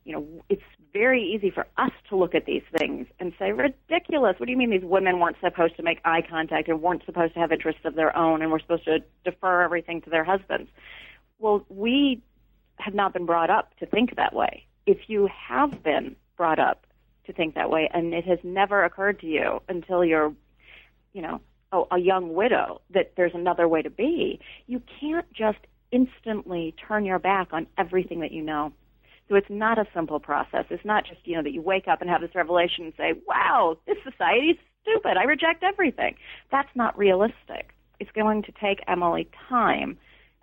You 0.04 0.14
know, 0.14 0.28
it's 0.50 0.62
very 0.94 1.24
easy 1.24 1.50
for 1.50 1.68
us 1.78 1.92
to 2.10 2.16
look 2.16 2.34
at 2.34 2.46
these 2.46 2.64
things 2.78 3.08
and 3.20 3.34
say, 3.38 3.52
ridiculous. 3.52 4.36
What 4.40 4.46
do 4.46 4.52
you 4.52 4.58
mean 4.58 4.70
these 4.70 4.82
women 4.84 5.20
weren't 5.20 5.38
supposed 5.42 5.76
to 5.78 5.84
make 5.84 6.00
eye 6.06 6.22
contact 6.28 6.70
and 6.70 6.82
weren't 6.82 7.04
supposed 7.06 7.34
to 7.34 7.40
have 7.40 7.52
interests 7.52 7.82
of 7.84 7.96
their 7.96 8.16
own 8.16 8.42
and 8.42 8.52
were 8.52 8.60
supposed 8.60 8.86
to 8.86 9.00
defer 9.26 9.62
everything 9.64 10.02
to 10.02 10.10
their 10.10 10.24
husbands? 10.24 10.70
Well, 11.40 11.66
we 11.70 12.22
have 12.78 12.94
not 12.94 13.14
been 13.14 13.26
brought 13.26 13.50
up 13.50 13.76
to 13.78 13.86
think 13.86 14.16
that 14.16 14.34
way. 14.34 14.66
If 14.86 14.98
you 15.08 15.28
have 15.50 15.84
been 15.84 16.16
brought 16.36 16.60
up 16.60 16.86
to 17.26 17.34
think 17.34 17.56
that 17.56 17.70
way 17.70 17.90
and 17.94 18.14
it 18.14 18.26
has 18.26 18.40
never 18.44 18.84
occurred 18.84 19.20
to 19.20 19.28
you 19.28 19.62
until 19.68 20.04
you're, 20.04 20.34
you 21.14 21.22
know, 21.22 21.42
oh, 21.72 21.88
a 21.92 22.00
young 22.00 22.34
widow 22.34 22.82
that 22.94 23.14
there's 23.18 23.34
another 23.36 23.68
way 23.68 23.82
to 23.82 23.90
be, 23.90 24.40
you 24.68 24.82
can't 25.00 25.32
just 25.34 25.60
instantly 25.92 26.74
turn 26.88 27.06
your 27.06 27.20
back 27.20 27.50
on 27.52 27.68
everything 27.78 28.20
that 28.22 28.32
you 28.32 28.42
know. 28.42 28.72
So 29.30 29.36
it's 29.36 29.50
not 29.50 29.78
a 29.78 29.86
simple 29.94 30.20
process. 30.20 30.66
It's 30.70 30.86
not 30.86 31.06
just, 31.06 31.20
you 31.26 31.36
know, 31.36 31.44
that 31.44 31.52
you 31.52 31.62
wake 31.62 31.88
up 31.88 32.02
and 32.02 32.10
have 32.10 32.22
this 32.22 32.34
revelation 32.34 32.86
and 32.86 32.94
say, 32.96 33.14
wow, 33.28 33.78
this 33.86 33.98
society 34.04 34.52
is 34.52 34.58
stupid. 34.82 35.18
I 35.18 35.24
reject 35.24 35.64
everything. 35.64 36.16
That's 36.50 36.70
not 36.76 36.98
realistic. 36.98 37.74
It's 38.00 38.12
going 38.12 38.44
to 38.44 38.54
take 38.54 38.80
Emily 38.88 39.28
time 39.50 39.98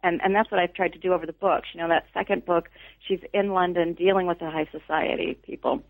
and 0.04 0.20
and 0.22 0.34
that's 0.34 0.50
what 0.50 0.60
I've 0.60 0.74
tried 0.74 0.92
to 0.92 0.98
do 0.98 1.12
over 1.12 1.26
the 1.26 1.32
books. 1.32 1.68
You 1.72 1.80
know, 1.80 1.88
that 1.88 2.04
second 2.12 2.44
book, 2.44 2.68
she's 3.08 3.20
in 3.32 3.48
London 3.48 3.94
dealing 3.94 4.26
with 4.26 4.38
the 4.38 4.50
high 4.50 4.68
society 4.70 5.36
people. 5.42 5.82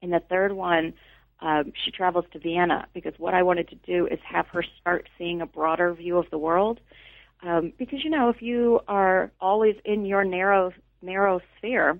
In 0.00 0.10
the 0.10 0.20
third 0.20 0.52
one, 0.52 0.94
um, 1.40 1.72
she 1.84 1.90
travels 1.90 2.24
to 2.32 2.38
Vienna 2.38 2.86
because 2.94 3.12
what 3.18 3.34
I 3.34 3.42
wanted 3.42 3.68
to 3.68 3.76
do 3.76 4.06
is 4.06 4.18
have 4.24 4.46
her 4.48 4.64
start 4.80 5.08
seeing 5.18 5.40
a 5.40 5.46
broader 5.46 5.92
view 5.92 6.18
of 6.18 6.28
the 6.30 6.38
world. 6.38 6.80
Um, 7.42 7.72
because 7.78 8.02
you 8.02 8.10
know, 8.10 8.30
if 8.30 8.40
you 8.40 8.80
are 8.88 9.30
always 9.40 9.76
in 9.84 10.06
your 10.06 10.24
narrow 10.24 10.72
narrow 11.02 11.40
sphere, 11.58 11.98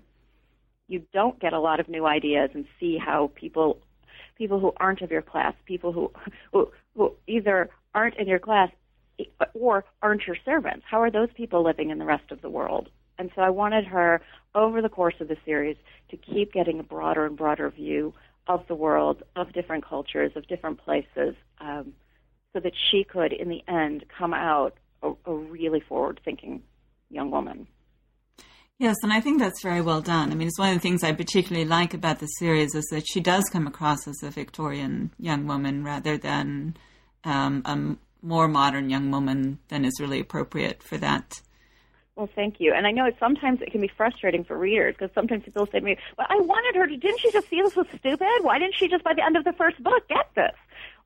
you 0.89 1.03
don't 1.13 1.39
get 1.39 1.53
a 1.53 1.61
lot 1.61 1.79
of 1.79 1.89
new 1.89 2.07
ideas 2.07 2.51
and 2.55 2.65
see 2.81 2.97
how 2.97 3.31
people 3.35 3.81
people 4.37 4.59
who 4.59 4.73
aren't 4.79 5.03
of 5.03 5.11
your 5.11 5.23
class, 5.23 5.55
people 5.67 5.93
who 5.93 6.11
who, 6.53 6.73
who 6.97 7.13
either 7.27 7.69
aren't 7.95 8.17
in 8.17 8.27
your 8.27 8.39
class 8.39 8.71
or 9.55 9.85
aren't 10.03 10.27
your 10.27 10.37
servants? 10.45 10.85
How 10.89 11.01
are 11.03 11.11
those 11.11 11.29
people 11.37 11.63
living 11.63 11.91
in 11.91 11.99
the 11.99 12.05
rest 12.05 12.31
of 12.31 12.43
the 12.43 12.51
world? 12.51 12.89
And 13.19 13.31
so 13.35 13.43
I 13.43 13.51
wanted 13.51 13.85
her, 13.87 14.21
over 14.55 14.83
the 14.83 14.89
course 14.89 15.15
of 15.21 15.29
the 15.29 15.37
series, 15.45 15.77
to 16.11 16.17
keep 16.17 16.53
getting 16.53 16.81
a 16.81 16.83
broader 16.83 17.27
and 17.27 17.37
broader 17.37 17.71
view 17.71 18.13
of 18.47 18.67
the 18.69 18.75
world, 18.75 19.23
of 19.37 19.53
different 19.53 19.85
cultures, 19.85 20.33
of 20.35 20.47
different 20.49 20.79
places, 20.85 21.35
um, 21.61 21.95
so 22.53 22.61
that 22.61 22.73
she 22.91 23.05
could, 23.05 23.33
in 23.33 23.49
the 23.49 23.63
end, 23.69 24.05
come 24.17 24.35
out 24.35 24.75
a, 25.03 25.13
a 25.27 25.35
really 25.35 25.81
forward 25.81 26.21
thinking 26.25 26.63
young 27.11 27.31
woman. 27.31 27.67
Yes, 28.79 28.97
and 29.03 29.13
I 29.13 29.21
think 29.21 29.39
that's 29.39 29.63
very 29.63 29.81
well 29.81 30.01
done. 30.01 30.33
I 30.33 30.35
mean, 30.35 30.49
it's 30.49 30.59
one 30.59 30.71
of 30.71 30.75
the 30.75 30.81
things 30.81 31.05
I 31.05 31.13
particularly 31.13 31.67
like 31.67 31.95
about 31.95 32.19
the 32.19 32.27
series 32.27 32.75
is 32.75 32.85
that 32.91 33.05
she 33.07 33.21
does 33.21 33.45
come 33.53 33.69
across 33.69 34.09
as 34.09 34.21
a 34.23 34.31
Victorian 34.31 35.13
young 35.19 35.47
woman 35.47 35.85
rather 35.85 36.19
than 36.19 36.77
um, 37.23 37.63
a 37.65 37.97
more 38.25 38.49
modern 38.49 38.91
young 38.91 39.11
woman 39.11 39.59
than 39.69 39.85
is 39.85 40.01
really 40.01 40.19
appropriate 40.19 40.83
for 40.83 40.97
that. 40.99 41.41
Well, 42.17 42.29
thank 42.35 42.61
you. 42.61 42.73
And 42.73 42.87
I 42.87 42.93
know 42.93 43.11
sometimes 43.19 43.61
it 43.61 43.73
can 43.73 43.81
be 43.81 43.91
frustrating 43.97 44.45
for 44.45 44.57
readers 44.57 44.95
because 44.97 45.13
sometimes 45.15 45.45
people 45.45 45.67
say 45.67 45.81
to 45.81 45.85
me, 45.85 45.97
"Well, 46.17 46.27
I 46.31 46.37
wanted 46.37 46.79
her 46.79 46.87
to. 46.87 46.97
Didn't 46.97 47.21
she 47.21 47.33
just 47.33 47.49
see 47.49 47.61
this 47.61 47.75
was 47.75 47.87
stupid? 47.89 48.43
Why 48.43 48.59
didn't 48.59 48.77
she 48.77 48.89
just 48.89 49.03
by 49.03 49.15
the 49.15 49.25
end 49.25 49.37
of 49.37 49.45
the 49.45 49.53
first 49.53 49.83
book 49.83 50.09
get 50.09 50.29
this?" 50.37 50.57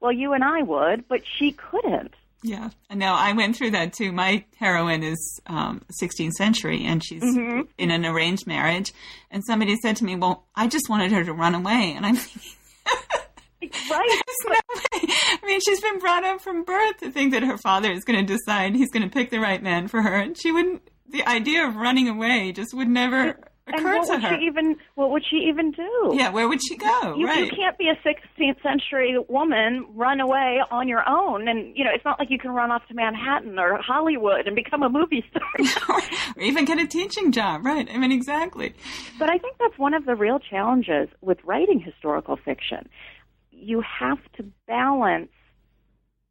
Well, 0.00 0.12
you 0.12 0.34
and 0.34 0.44
I 0.44 0.62
would, 0.62 1.08
but 1.08 1.26
she 1.26 1.52
couldn't. 1.52 2.14
Yeah, 2.42 2.70
and 2.88 3.00
now 3.00 3.14
I 3.14 3.32
went 3.32 3.56
through 3.56 3.72
that 3.72 3.94
too. 3.94 4.12
My 4.12 4.44
heroine 4.58 5.02
is 5.02 5.40
um, 5.46 5.82
16th 6.00 6.32
century, 6.32 6.84
and 6.84 7.04
she's 7.04 7.22
mm-hmm. 7.22 7.62
in 7.78 7.90
an 7.90 8.06
arranged 8.06 8.46
marriage. 8.46 8.92
And 9.30 9.42
somebody 9.44 9.76
said 9.76 9.96
to 9.96 10.04
me, 10.04 10.14
"Well, 10.14 10.44
I 10.54 10.68
just 10.68 10.90
wanted 10.90 11.10
her 11.12 11.24
to 11.24 11.32
run 11.32 11.54
away," 11.54 11.94
and 11.96 12.04
I'm 12.04 12.16
thinking. 12.16 12.52
Right. 13.60 14.22
no. 14.48 14.54
I 14.94 15.38
mean, 15.44 15.60
she's 15.60 15.80
been 15.80 15.98
brought 15.98 16.24
up 16.24 16.40
from 16.40 16.64
birth 16.64 16.98
to 16.98 17.10
think 17.10 17.32
that 17.32 17.42
her 17.42 17.56
father 17.58 17.90
is 17.90 18.04
going 18.04 18.24
to 18.24 18.32
decide 18.32 18.74
he's 18.74 18.90
going 18.90 19.02
to 19.02 19.12
pick 19.12 19.30
the 19.30 19.40
right 19.40 19.62
man 19.62 19.88
for 19.88 20.02
her, 20.02 20.14
and 20.14 20.38
she 20.40 20.52
wouldn't. 20.52 20.82
The 21.10 21.26
idea 21.26 21.66
of 21.66 21.74
running 21.74 22.06
away 22.06 22.52
just 22.52 22.74
would 22.74 22.88
never 22.88 23.38
occur 23.68 23.76
and 23.76 23.84
what 23.98 24.06
to 24.06 24.12
would 24.12 24.22
her. 24.22 24.38
She 24.38 24.46
even 24.46 24.76
what 24.94 25.10
would 25.10 25.22
she 25.28 25.36
even 25.48 25.70
do? 25.70 26.12
Yeah, 26.14 26.30
where 26.30 26.48
would 26.48 26.60
she 26.62 26.76
go? 26.76 27.16
You, 27.16 27.26
right. 27.26 27.44
you 27.44 27.50
can't 27.50 27.76
be 27.78 27.88
a 27.88 27.96
16th 28.06 28.62
century 28.62 29.16
woman 29.28 29.86
run 29.94 30.20
away 30.20 30.60
on 30.70 30.88
your 30.88 31.08
own, 31.08 31.48
and 31.48 31.76
you 31.76 31.84
know 31.84 31.90
it's 31.92 32.04
not 32.04 32.18
like 32.18 32.30
you 32.30 32.38
can 32.38 32.50
run 32.50 32.70
off 32.70 32.86
to 32.88 32.94
Manhattan 32.94 33.58
or 33.58 33.78
Hollywood 33.80 34.46
and 34.46 34.54
become 34.54 34.82
a 34.82 34.88
movie 34.88 35.24
star, 35.30 35.96
or 36.36 36.42
even 36.42 36.64
get 36.64 36.78
a 36.78 36.86
teaching 36.86 37.32
job. 37.32 37.64
Right? 37.64 37.88
I 37.90 37.98
mean, 37.98 38.12
exactly. 38.12 38.74
But 39.18 39.30
I 39.30 39.38
think 39.38 39.56
that's 39.58 39.78
one 39.78 39.94
of 39.94 40.04
the 40.04 40.14
real 40.14 40.38
challenges 40.38 41.08
with 41.20 41.38
writing 41.44 41.80
historical 41.80 42.36
fiction 42.36 42.88
you 43.60 43.82
have 43.82 44.18
to 44.36 44.44
balance 44.66 45.30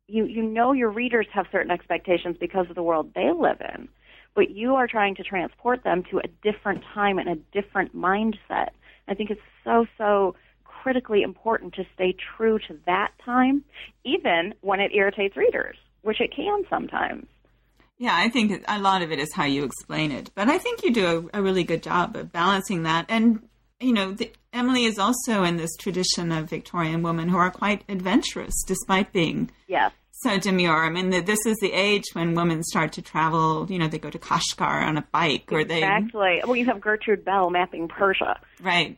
you 0.08 0.26
you 0.26 0.44
know 0.44 0.72
your 0.72 0.90
readers 0.90 1.28
have 1.34 1.46
certain 1.52 1.72
expectations 1.72 2.38
because 2.40 2.70
of 2.70 2.76
the 2.76 2.84
world 2.84 3.12
they 3.16 3.32
live 3.32 3.62
in 3.76 3.88
but 4.36 4.52
you 4.52 4.76
are 4.76 4.88
trying 4.88 5.16
to 5.16 5.24
transport 5.24 5.84
them 5.84 6.04
to 6.10 6.20
a 6.20 6.28
different 6.44 6.84
time 6.94 7.18
and 7.18 7.30
a 7.30 7.36
different 7.60 7.96
mindset 7.96 8.70
i 9.08 9.14
think 9.14 9.30
it's 9.30 9.42
so 9.64 9.86
so 9.98 10.36
critically 10.64 11.22
important 11.22 11.74
to 11.74 11.84
stay 11.94 12.16
true 12.38 12.58
to 12.60 12.78
that 12.86 13.12
time 13.24 13.64
even 14.06 14.54
when 14.62 14.80
it 14.80 14.92
irritates 14.94 15.36
readers 15.36 15.78
which 16.02 16.22
it 16.22 16.34
can 16.36 16.64
sometimes 16.70 17.28
yeah, 18.00 18.16
I 18.16 18.30
think 18.30 18.64
a 18.68 18.80
lot 18.80 19.02
of 19.02 19.12
it 19.12 19.18
is 19.18 19.34
how 19.34 19.46
you 19.46 19.64
explain 19.64 20.12
it, 20.12 20.30
but 20.36 20.48
I 20.48 20.60
think 20.60 20.84
you 20.84 20.94
do 20.94 21.30
a, 21.34 21.40
a 21.40 21.42
really 21.42 21.64
good 21.64 21.82
job 21.82 22.16
of 22.16 22.32
balancing 22.32 22.84
that. 22.84 23.08
And 23.10 23.48
you 23.80 23.94
know, 23.94 24.12
the, 24.12 24.32
Emily 24.54 24.86
is 24.86 24.98
also 24.98 25.44
in 25.44 25.58
this 25.58 25.76
tradition 25.78 26.32
of 26.32 26.50
Victorian 26.50 27.04
women 27.04 27.30
who 27.30 27.38
are 27.38 27.52
quite 27.52 27.84
adventurous, 27.90 28.54
despite 28.66 29.14
being 29.14 29.52
Yes. 29.68 29.92
so 30.12 30.40
demure. 30.40 30.84
I 30.86 30.90
mean, 30.90 31.10
this 31.12 31.46
is 31.46 31.58
the 31.62 31.72
age 31.74 32.06
when 32.14 32.34
women 32.34 32.64
start 32.64 32.92
to 32.94 33.02
travel. 33.02 33.68
You 33.70 33.78
know, 33.78 33.88
they 33.88 34.00
go 34.00 34.10
to 34.10 34.18
Kashgar 34.18 34.84
on 34.88 34.98
a 34.98 35.06
bike, 35.12 35.52
or 35.52 35.64
they 35.64 35.78
Exactly. 35.84 36.42
Well, 36.44 36.56
you 36.56 36.66
have 36.66 36.82
Gertrude 36.82 37.24
Bell 37.24 37.50
mapping 37.50 37.88
Persia. 37.88 38.40
right. 38.62 38.98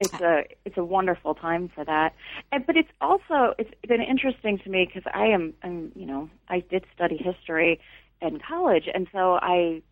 It's 0.00 0.20
a 0.20 0.42
it's 0.64 0.76
a 0.76 0.82
wonderful 0.84 1.36
time 1.36 1.68
for 1.72 1.84
that. 1.84 2.16
And, 2.50 2.66
but 2.66 2.76
it's 2.76 2.88
also 3.00 3.54
it's 3.56 3.70
been 3.86 4.00
interesting 4.02 4.58
to 4.58 4.68
me 4.68 4.84
because 4.84 5.08
I 5.14 5.26
am 5.26 5.54
I'm 5.62 5.92
you 5.94 6.06
know 6.06 6.28
I 6.48 6.58
did 6.58 6.84
study 6.92 7.16
history 7.16 7.78
in 8.20 8.40
college, 8.40 8.88
and 8.92 9.06
so 9.12 9.34
I 9.40 9.82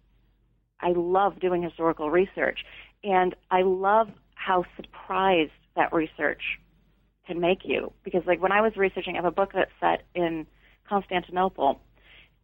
I 0.80 0.88
love 0.96 1.38
doing 1.38 1.62
historical 1.62 2.10
research, 2.10 2.64
and 3.02 3.34
I 3.50 3.62
love 3.62 4.08
how 4.34 4.64
surprised 4.76 5.52
that 5.76 5.92
research 5.92 6.42
can 7.26 7.40
make 7.40 7.60
you. 7.64 7.92
Because 8.04 8.22
like 8.26 8.40
when 8.42 8.52
I 8.52 8.60
was 8.60 8.76
researching, 8.76 9.14
I 9.14 9.16
have 9.16 9.24
a 9.24 9.30
book 9.30 9.52
that's 9.54 9.70
set 9.80 10.02
in 10.14 10.46
Constantinople, 10.88 11.80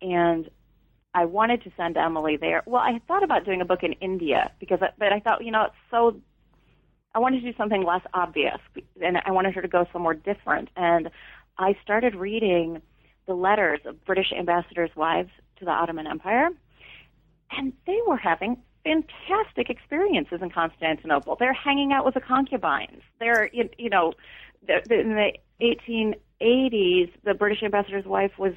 and 0.00 0.48
I 1.14 1.24
wanted 1.24 1.64
to 1.64 1.72
send 1.76 1.96
Emily 1.96 2.36
there. 2.36 2.62
Well, 2.66 2.82
I 2.82 3.00
thought 3.08 3.22
about 3.22 3.44
doing 3.44 3.60
a 3.60 3.64
book 3.64 3.82
in 3.82 3.92
India 3.94 4.52
because, 4.60 4.78
I, 4.82 4.88
but 4.98 5.12
I 5.12 5.20
thought, 5.20 5.44
you 5.44 5.50
know, 5.50 5.64
it's 5.64 5.74
so. 5.90 6.20
I 7.14 7.18
wanted 7.18 7.40
to 7.40 7.50
do 7.50 7.56
something 7.56 7.82
less 7.82 8.02
obvious, 8.12 8.58
and 9.02 9.16
I 9.24 9.30
wanted 9.30 9.54
her 9.54 9.62
to 9.62 9.68
go 9.68 9.86
somewhere 9.90 10.12
different. 10.12 10.68
And 10.76 11.10
I 11.56 11.74
started 11.82 12.14
reading 12.14 12.82
the 13.26 13.32
letters 13.32 13.80
of 13.86 14.04
British 14.04 14.32
ambassadors' 14.38 14.90
wives 14.94 15.30
to 15.58 15.64
the 15.64 15.70
Ottoman 15.70 16.06
Empire, 16.06 16.50
and 17.52 17.72
they 17.86 17.98
were 18.06 18.18
having 18.18 18.58
fantastic 18.86 19.68
experiences 19.68 20.40
in 20.42 20.50
Constantinople. 20.50 21.36
They're 21.38 21.52
hanging 21.52 21.92
out 21.92 22.04
with 22.04 22.14
the 22.14 22.20
concubines. 22.20 23.02
They're, 23.18 23.50
you 23.52 23.68
you 23.78 23.90
know, 23.90 24.12
the- 24.66 24.82
the- 24.86 25.00
in 25.00 25.14
the 25.14 25.32
1880s, 25.60 27.10
the 27.24 27.34
British 27.34 27.62
ambassador's 27.62 28.04
wife 28.04 28.38
was 28.38 28.54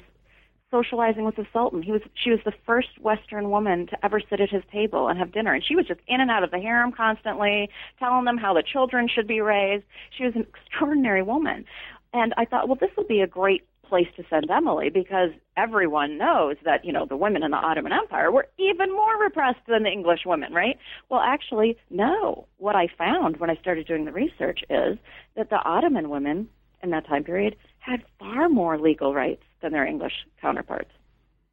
socializing 0.70 1.24
with 1.24 1.34
the 1.34 1.46
Sultan. 1.52 1.82
He 1.82 1.90
was 1.90 2.02
she 2.14 2.30
was 2.30 2.38
the 2.44 2.52
first 2.64 3.00
Western 3.00 3.50
woman 3.50 3.88
to 3.88 4.04
ever 4.04 4.20
sit 4.20 4.40
at 4.40 4.50
his 4.50 4.62
table 4.70 5.08
and 5.08 5.18
have 5.18 5.32
dinner, 5.32 5.52
and 5.52 5.64
she 5.64 5.74
was 5.74 5.86
just 5.86 6.00
in 6.06 6.20
and 6.20 6.30
out 6.30 6.44
of 6.44 6.52
the 6.52 6.60
harem 6.60 6.92
constantly, 6.92 7.68
telling 7.98 8.24
them 8.24 8.38
how 8.38 8.54
the 8.54 8.62
children 8.62 9.08
should 9.08 9.26
be 9.26 9.40
raised. 9.40 9.84
She 10.16 10.24
was 10.24 10.36
an 10.36 10.42
extraordinary 10.42 11.22
woman, 11.22 11.64
and 12.12 12.32
I 12.36 12.44
thought, 12.44 12.68
well, 12.68 12.76
this 12.76 12.90
will 12.96 13.04
be 13.04 13.20
a 13.20 13.26
great 13.26 13.64
place 13.90 14.06
to 14.16 14.24
send 14.30 14.50
Emily 14.50 14.88
because 14.88 15.30
everyone 15.56 16.16
knows 16.16 16.56
that 16.64 16.84
you 16.84 16.92
know 16.92 17.04
the 17.04 17.16
women 17.16 17.42
in 17.42 17.50
the 17.50 17.58
Ottoman 17.58 17.92
Empire 17.92 18.32
were 18.32 18.48
even 18.58 18.90
more 18.90 19.20
repressed 19.20 19.66
than 19.68 19.82
the 19.82 19.90
English 19.90 20.20
women, 20.24 20.54
right? 20.54 20.78
Well, 21.10 21.20
actually, 21.20 21.76
no. 21.90 22.46
What 22.56 22.76
I 22.76 22.88
found 22.96 23.36
when 23.36 23.50
I 23.50 23.56
started 23.56 23.86
doing 23.86 24.06
the 24.06 24.12
research 24.12 24.60
is 24.70 24.96
that 25.36 25.50
the 25.50 25.62
Ottoman 25.62 26.08
women 26.08 26.48
in 26.82 26.90
that 26.90 27.06
time 27.06 27.24
period 27.24 27.56
had 27.80 28.02
far 28.18 28.48
more 28.48 28.78
legal 28.78 29.12
rights 29.12 29.42
than 29.60 29.72
their 29.72 29.86
English 29.86 30.14
counterparts, 30.40 30.90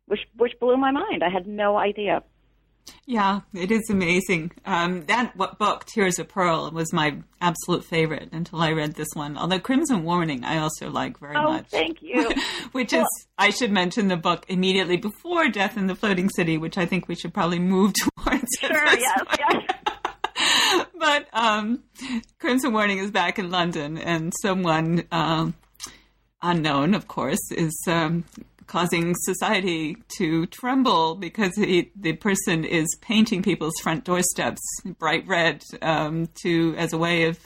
which 0.07 0.21
which 0.37 0.59
blew 0.59 0.77
my 0.77 0.91
mind. 0.91 1.23
I 1.23 1.29
had 1.29 1.47
no 1.47 1.77
idea. 1.77 2.23
Yeah, 3.05 3.41
it 3.53 3.71
is 3.71 3.89
amazing. 3.89 4.51
Um, 4.65 5.05
that 5.05 5.35
what 5.35 5.57
book, 5.57 5.85
Tears 5.85 6.19
of 6.19 6.27
Pearl, 6.27 6.69
was 6.71 6.91
my 6.91 7.17
absolute 7.41 7.83
favorite 7.85 8.29
until 8.31 8.61
I 8.61 8.71
read 8.71 8.95
this 8.95 9.07
one. 9.13 9.37
Although 9.37 9.59
Crimson 9.59 10.03
Warning, 10.03 10.43
I 10.43 10.57
also 10.57 10.89
like 10.89 11.17
very 11.19 11.35
Oh, 11.35 11.53
much. 11.53 11.67
thank 11.67 12.01
you. 12.01 12.29
which 12.73 12.93
is, 12.93 13.05
I 13.37 13.49
should 13.49 13.71
mention 13.71 14.07
the 14.09 14.17
book 14.17 14.45
immediately 14.49 14.97
before 14.97 15.47
Death 15.49 15.77
in 15.77 15.87
the 15.87 15.95
Floating 15.95 16.29
City, 16.29 16.57
which 16.57 16.77
I 16.77 16.85
think 16.85 17.07
we 17.07 17.15
should 17.15 17.33
probably 17.33 17.59
move 17.59 17.93
towards. 18.23 18.45
Sure, 18.59 18.69
yes, 18.71 19.21
yes. 19.39 19.63
But 20.99 21.27
um, 21.33 21.83
Crimson 22.39 22.73
Warning 22.73 22.97
is 22.99 23.11
back 23.11 23.39
in 23.39 23.49
London, 23.49 23.97
and 23.97 24.33
someone 24.41 25.03
um, 25.11 25.55
unknown, 26.41 26.93
of 26.93 27.07
course, 27.07 27.39
is 27.51 27.73
um, 27.87 28.25
causing 28.67 29.15
society 29.19 29.97
to 30.17 30.45
tremble 30.47 31.15
because 31.15 31.55
he, 31.55 31.91
the 31.95 32.13
person 32.13 32.63
is 32.65 32.87
painting 33.01 33.41
people's 33.41 33.73
front 33.81 34.03
doorsteps 34.03 34.61
bright 34.99 35.25
red 35.27 35.63
um, 35.81 36.27
to 36.43 36.75
as 36.77 36.93
a 36.93 36.97
way 36.97 37.23
of, 37.23 37.39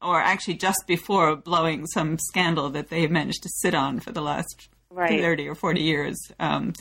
or 0.00 0.20
actually 0.20 0.54
just 0.54 0.82
before 0.86 1.36
blowing 1.36 1.86
some 1.86 2.18
scandal 2.18 2.70
that 2.70 2.88
they 2.88 3.02
have 3.02 3.10
managed 3.10 3.42
to 3.42 3.48
sit 3.60 3.74
on 3.74 4.00
for 4.00 4.12
the 4.12 4.22
last 4.22 4.68
Right. 4.92 5.20
30 5.20 5.46
or 5.48 5.54
40 5.54 5.80
years. 5.82 6.16
Um, 6.40 6.72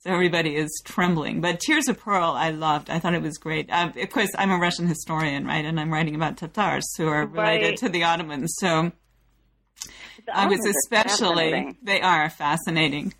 so 0.00 0.10
everybody 0.10 0.56
is 0.56 0.68
trembling. 0.84 1.40
But 1.40 1.60
Tears 1.60 1.86
of 1.88 1.96
Pearl, 1.96 2.32
I 2.32 2.50
loved. 2.50 2.90
I 2.90 2.98
thought 2.98 3.14
it 3.14 3.22
was 3.22 3.38
great. 3.38 3.70
Um, 3.70 3.92
of 3.96 4.10
course, 4.10 4.30
I'm 4.36 4.50
a 4.50 4.56
Russian 4.58 4.88
historian, 4.88 5.46
right? 5.46 5.64
And 5.64 5.78
I'm 5.78 5.92
writing 5.92 6.16
about 6.16 6.36
Tatars 6.36 6.84
who 6.96 7.06
are 7.06 7.24
related 7.24 7.64
Right. 7.68 7.76
to 7.78 7.88
the 7.88 8.02
Ottomans. 8.02 8.52
So 8.58 8.90
The 10.26 10.36
I 10.36 10.46
was 10.46 10.64
especially 10.66 11.76
they 11.82 12.00
are 12.00 12.28
fascinating. 12.30 13.14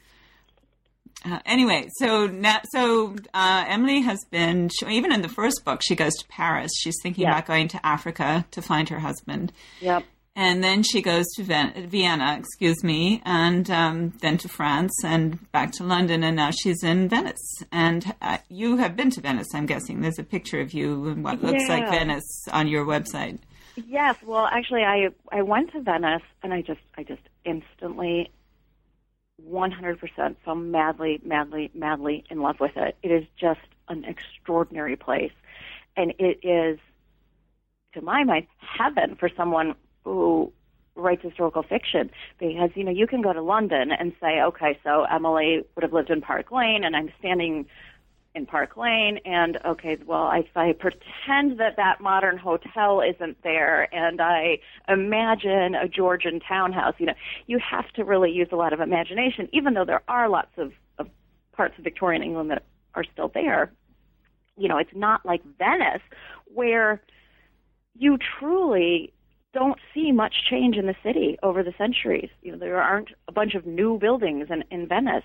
Uh, 1.24 1.40
anyway, 1.44 1.88
so 1.98 2.26
now, 2.26 2.60
so 2.72 3.16
uh, 3.34 3.64
Emily 3.66 4.00
has 4.02 4.18
been 4.30 4.68
she- 4.68 4.86
even 4.94 5.12
in 5.12 5.22
the 5.22 5.28
first 5.28 5.64
book. 5.64 5.80
She 5.82 5.96
goes 5.96 6.14
to 6.14 6.26
Paris. 6.28 6.70
She's 6.78 6.96
thinking 7.02 7.24
Yeah. 7.24 7.30
about 7.32 7.46
going 7.46 7.68
to 7.68 7.84
Africa 7.86 8.46
to 8.52 8.62
find 8.62 8.88
her 8.90 9.00
husband. 9.00 9.52
Yep. 9.80 10.04
And 10.38 10.62
then 10.62 10.82
she 10.82 11.00
goes 11.00 11.24
to 11.36 11.42
Ven- 11.42 11.88
Vienna, 11.88 12.36
excuse 12.38 12.84
me, 12.84 13.22
and 13.24 13.68
um, 13.70 14.12
then 14.20 14.36
to 14.38 14.48
France 14.48 14.92
and 15.02 15.50
back 15.50 15.72
to 15.72 15.82
London, 15.84 16.22
and 16.22 16.36
now 16.36 16.50
she's 16.50 16.82
in 16.84 17.08
Venice. 17.08 17.62
And 17.72 18.14
uh, 18.20 18.36
you 18.50 18.76
have 18.76 18.96
been 18.96 19.08
to 19.12 19.20
Venice, 19.22 19.48
I'm 19.54 19.64
guessing. 19.64 20.02
There's 20.02 20.18
a 20.18 20.22
picture 20.24 20.60
of 20.60 20.74
you 20.74 21.06
in 21.08 21.22
what 21.22 21.42
looks 21.42 21.66
like 21.68 21.88
Venice 21.88 22.44
on 22.52 22.68
your 22.68 22.84
website. 22.84 23.38
Yes, 23.76 24.16
well, 24.24 24.46
actually, 24.50 24.84
I 24.84 25.10
I 25.30 25.42
went 25.42 25.72
to 25.72 25.80
Venice 25.80 26.22
and 26.42 26.52
I 26.54 26.62
just 26.62 26.80
I 26.96 27.02
just 27.02 27.20
instantly, 27.44 28.30
one 29.36 29.70
hundred 29.70 30.00
percent, 30.00 30.38
fell 30.44 30.54
madly, 30.54 31.20
madly, 31.24 31.70
madly 31.74 32.24
in 32.30 32.40
love 32.40 32.58
with 32.58 32.76
it. 32.76 32.96
It 33.02 33.10
is 33.12 33.24
just 33.38 33.60
an 33.88 34.04
extraordinary 34.04 34.96
place, 34.96 35.32
and 35.96 36.14
it 36.18 36.40
is, 36.42 36.78
to 37.92 38.00
my 38.00 38.24
mind, 38.24 38.46
heaven 38.58 39.14
for 39.14 39.28
someone 39.36 39.74
who 40.04 40.52
writes 40.94 41.22
historical 41.22 41.62
fiction 41.62 42.10
because 42.38 42.70
you 42.74 42.82
know 42.82 42.90
you 42.90 43.06
can 43.06 43.20
go 43.20 43.34
to 43.34 43.42
London 43.42 43.92
and 43.92 44.14
say, 44.22 44.40
okay, 44.40 44.78
so 44.82 45.04
Emily 45.04 45.62
would 45.74 45.82
have 45.82 45.92
lived 45.92 46.08
in 46.08 46.22
Park 46.22 46.50
Lane, 46.50 46.82
and 46.82 46.96
I'm 46.96 47.12
standing 47.18 47.66
in 48.36 48.44
Park 48.44 48.76
Lane, 48.76 49.18
and 49.24 49.58
okay, 49.64 49.96
well, 50.06 50.30
if 50.32 50.54
I 50.54 50.74
pretend 50.74 51.58
that 51.58 51.76
that 51.78 52.00
modern 52.00 52.36
hotel 52.36 53.00
isn't 53.00 53.42
there, 53.42 53.92
and 53.94 54.20
I 54.20 54.58
imagine 54.88 55.74
a 55.74 55.88
Georgian 55.88 56.38
townhouse, 56.40 56.94
you 56.98 57.06
know, 57.06 57.14
you 57.46 57.58
have 57.58 57.90
to 57.94 58.04
really 58.04 58.30
use 58.30 58.48
a 58.52 58.56
lot 58.56 58.74
of 58.74 58.80
imagination, 58.80 59.48
even 59.52 59.72
though 59.72 59.86
there 59.86 60.02
are 60.06 60.28
lots 60.28 60.52
of, 60.58 60.72
of 60.98 61.08
parts 61.52 61.78
of 61.78 61.84
Victorian 61.84 62.22
England 62.22 62.50
that 62.50 62.64
are 62.94 63.04
still 63.10 63.30
there. 63.32 63.72
You 64.58 64.68
know, 64.68 64.76
it's 64.76 64.94
not 64.94 65.24
like 65.24 65.42
Venice, 65.58 66.02
where 66.44 67.02
you 67.98 68.18
truly 68.38 69.14
don't 69.54 69.78
see 69.94 70.12
much 70.12 70.34
change 70.50 70.76
in 70.76 70.86
the 70.86 70.94
city 71.02 71.38
over 71.42 71.62
the 71.62 71.72
centuries. 71.78 72.28
You 72.42 72.52
know, 72.52 72.58
there 72.58 72.82
aren't 72.82 73.08
a 73.28 73.32
bunch 73.32 73.54
of 73.54 73.64
new 73.64 73.98
buildings 73.98 74.48
in, 74.50 74.62
in 74.70 74.86
Venice. 74.86 75.24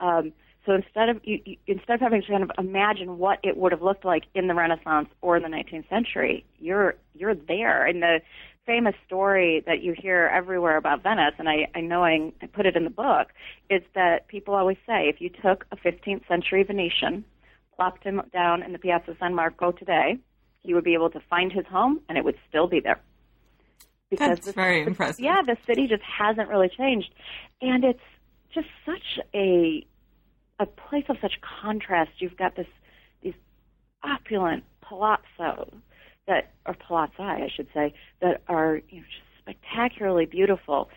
Um, 0.00 0.32
so 0.66 0.72
instead 0.72 1.08
of 1.08 1.20
you, 1.24 1.40
you, 1.44 1.56
instead 1.66 1.94
of 1.94 2.00
having 2.00 2.22
to 2.22 2.28
kind 2.28 2.42
of 2.42 2.50
imagine 2.58 3.18
what 3.18 3.38
it 3.42 3.56
would 3.56 3.72
have 3.72 3.82
looked 3.82 4.04
like 4.04 4.24
in 4.34 4.46
the 4.46 4.54
Renaissance 4.54 5.08
or 5.22 5.36
in 5.36 5.42
the 5.42 5.48
19th 5.48 5.88
century, 5.88 6.44
you're 6.58 6.96
you're 7.14 7.34
there. 7.34 7.86
And 7.86 8.02
the 8.02 8.20
famous 8.66 8.94
story 9.06 9.62
that 9.66 9.82
you 9.82 9.94
hear 9.96 10.30
everywhere 10.32 10.76
about 10.76 11.02
Venice, 11.02 11.34
and 11.38 11.48
I, 11.48 11.68
I 11.74 11.80
know 11.80 12.04
I, 12.04 12.32
I 12.42 12.46
put 12.46 12.66
it 12.66 12.76
in 12.76 12.84
the 12.84 12.90
book, 12.90 13.28
is 13.70 13.82
that 13.94 14.28
people 14.28 14.54
always 14.54 14.76
say 14.86 15.08
if 15.08 15.20
you 15.20 15.30
took 15.30 15.64
a 15.72 15.76
15th 15.76 16.28
century 16.28 16.62
Venetian, 16.62 17.24
plopped 17.74 18.04
him 18.04 18.20
down 18.32 18.62
in 18.62 18.72
the 18.72 18.78
Piazza 18.78 19.16
San 19.18 19.34
Marco 19.34 19.72
today, 19.72 20.18
he 20.60 20.74
would 20.74 20.84
be 20.84 20.94
able 20.94 21.10
to 21.10 21.20
find 21.30 21.50
his 21.50 21.66
home, 21.66 22.00
and 22.08 22.18
it 22.18 22.24
would 22.24 22.36
still 22.48 22.68
be 22.68 22.80
there. 22.80 23.00
That's 24.16 24.46
the- 24.46 24.52
very 24.52 24.82
impressive. 24.82 25.24
Yeah, 25.24 25.40
the 25.44 25.56
city 25.66 25.86
just 25.88 26.02
hasn't 26.02 26.48
really 26.48 26.68
changed, 26.68 27.12
and 27.62 27.82
it's 27.82 28.00
just 28.52 28.68
such 28.84 29.18
a 29.34 29.86
a 30.60 30.66
place 30.66 31.06
of 31.08 31.16
such 31.20 31.40
contrast. 31.62 32.10
You've 32.18 32.36
got 32.36 32.54
this 32.54 32.68
these 33.22 33.34
opulent 34.04 34.62
palazzo 34.82 35.72
that 36.28 36.52
or 36.66 36.74
palazzi, 36.74 37.18
I 37.18 37.48
should 37.54 37.68
say, 37.74 37.94
that 38.20 38.42
are 38.46 38.82
you 38.90 38.98
know 38.98 39.06
just 39.06 39.40
spectacularly 39.40 40.26
beautiful. 40.26 40.90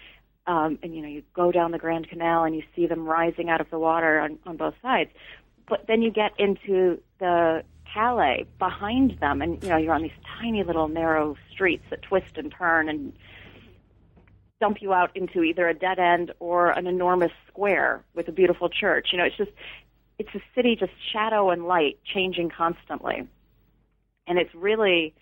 Um, 0.45 0.77
and 0.83 0.93
you 0.93 1.01
know, 1.01 1.07
you 1.07 1.23
go 1.33 1.53
down 1.53 1.71
the 1.71 1.79
Grand 1.79 2.09
Canal 2.09 2.43
and 2.43 2.53
you 2.53 2.63
see 2.75 2.85
them 2.85 3.05
rising 3.05 3.49
out 3.49 3.61
of 3.61 3.69
the 3.69 3.79
water 3.79 4.19
on, 4.19 4.37
on 4.45 4.57
both 4.57 4.75
sides. 4.81 5.09
But 5.69 5.87
then 5.87 6.01
you 6.01 6.11
get 6.11 6.33
into 6.37 6.99
the 7.19 7.63
calle 7.93 8.43
behind 8.59 9.17
them, 9.21 9.41
and 9.41 9.63
you 9.63 9.69
know 9.69 9.77
you're 9.77 9.93
on 9.93 10.03
these 10.03 10.11
tiny 10.39 10.63
little 10.63 10.89
narrow 10.89 11.37
streets 11.49 11.85
that 11.89 12.01
twist 12.01 12.37
and 12.37 12.51
turn 12.51 12.89
and 12.89 13.13
dump 14.63 14.81
you 14.81 14.93
out 14.93 15.11
into 15.13 15.43
either 15.43 15.67
a 15.67 15.73
dead 15.73 15.99
end 15.99 16.31
or 16.39 16.69
an 16.69 16.87
enormous 16.87 17.33
square 17.49 18.01
with 18.13 18.29
a 18.29 18.31
beautiful 18.31 18.69
church. 18.69 19.09
You 19.11 19.17
know, 19.17 19.25
it's 19.25 19.35
just 19.35 19.51
it's 20.17 20.33
a 20.33 20.41
city 20.55 20.77
just 20.79 20.93
shadow 21.11 21.49
and 21.49 21.65
light 21.65 21.99
changing 22.05 22.49
constantly. 22.49 23.27
And 24.25 24.39
it's 24.39 24.55
really 24.55 25.13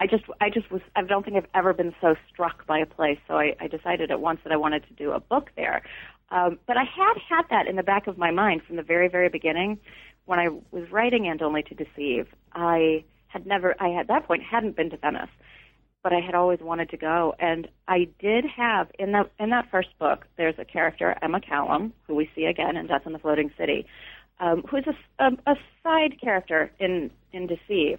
I 0.00 0.06
just, 0.06 0.24
I 0.40 0.48
just 0.50 0.70
was, 0.70 0.80
I 0.94 1.02
don't 1.02 1.24
think 1.24 1.36
I've 1.36 1.50
ever 1.54 1.72
been 1.72 1.94
so 2.00 2.14
struck 2.32 2.66
by 2.66 2.78
a 2.78 2.86
place. 2.86 3.18
So 3.26 3.34
I, 3.34 3.56
I 3.60 3.66
decided 3.66 4.10
at 4.10 4.20
once 4.20 4.40
that 4.44 4.52
I 4.52 4.56
wanted 4.56 4.86
to 4.88 4.94
do 4.94 5.10
a 5.12 5.20
book 5.20 5.50
there. 5.56 5.82
Um, 6.30 6.58
but 6.66 6.76
I 6.76 6.84
had 6.84 7.14
had 7.28 7.42
that 7.50 7.66
in 7.66 7.76
the 7.76 7.82
back 7.82 8.06
of 8.06 8.16
my 8.16 8.30
mind 8.30 8.62
from 8.62 8.76
the 8.76 8.82
very, 8.82 9.08
very 9.08 9.28
beginning. 9.28 9.78
When 10.26 10.38
I 10.38 10.48
was 10.70 10.90
writing 10.92 11.26
And 11.26 11.40
Only 11.42 11.62
to 11.64 11.74
Deceive, 11.74 12.28
I 12.52 13.04
had 13.26 13.46
never, 13.46 13.74
I 13.80 13.94
at 13.94 14.08
that 14.08 14.26
point 14.26 14.42
hadn't 14.42 14.76
been 14.76 14.90
to 14.90 14.96
Venice, 14.96 15.30
but 16.02 16.12
I 16.12 16.20
had 16.20 16.34
always 16.34 16.60
wanted 16.60 16.90
to 16.90 16.96
go. 16.96 17.34
And 17.38 17.68
I 17.86 18.08
did 18.18 18.44
have 18.56 18.88
in 18.98 19.12
that 19.12 19.30
in 19.38 19.50
that 19.50 19.70
first 19.70 19.88
book, 19.98 20.26
there's 20.36 20.54
a 20.58 20.64
character 20.64 21.16
Emma 21.22 21.40
Callum, 21.40 21.92
who 22.06 22.14
we 22.14 22.30
see 22.34 22.44
again 22.44 22.76
in 22.76 22.86
Death 22.86 23.06
in 23.06 23.12
the 23.12 23.18
Floating 23.18 23.50
City, 23.58 23.86
um, 24.40 24.62
who's 24.70 24.86
a, 24.86 25.24
a, 25.24 25.30
a 25.46 25.54
side 25.82 26.20
character 26.20 26.70
in 26.78 27.10
in 27.32 27.46
Deceive. 27.46 27.98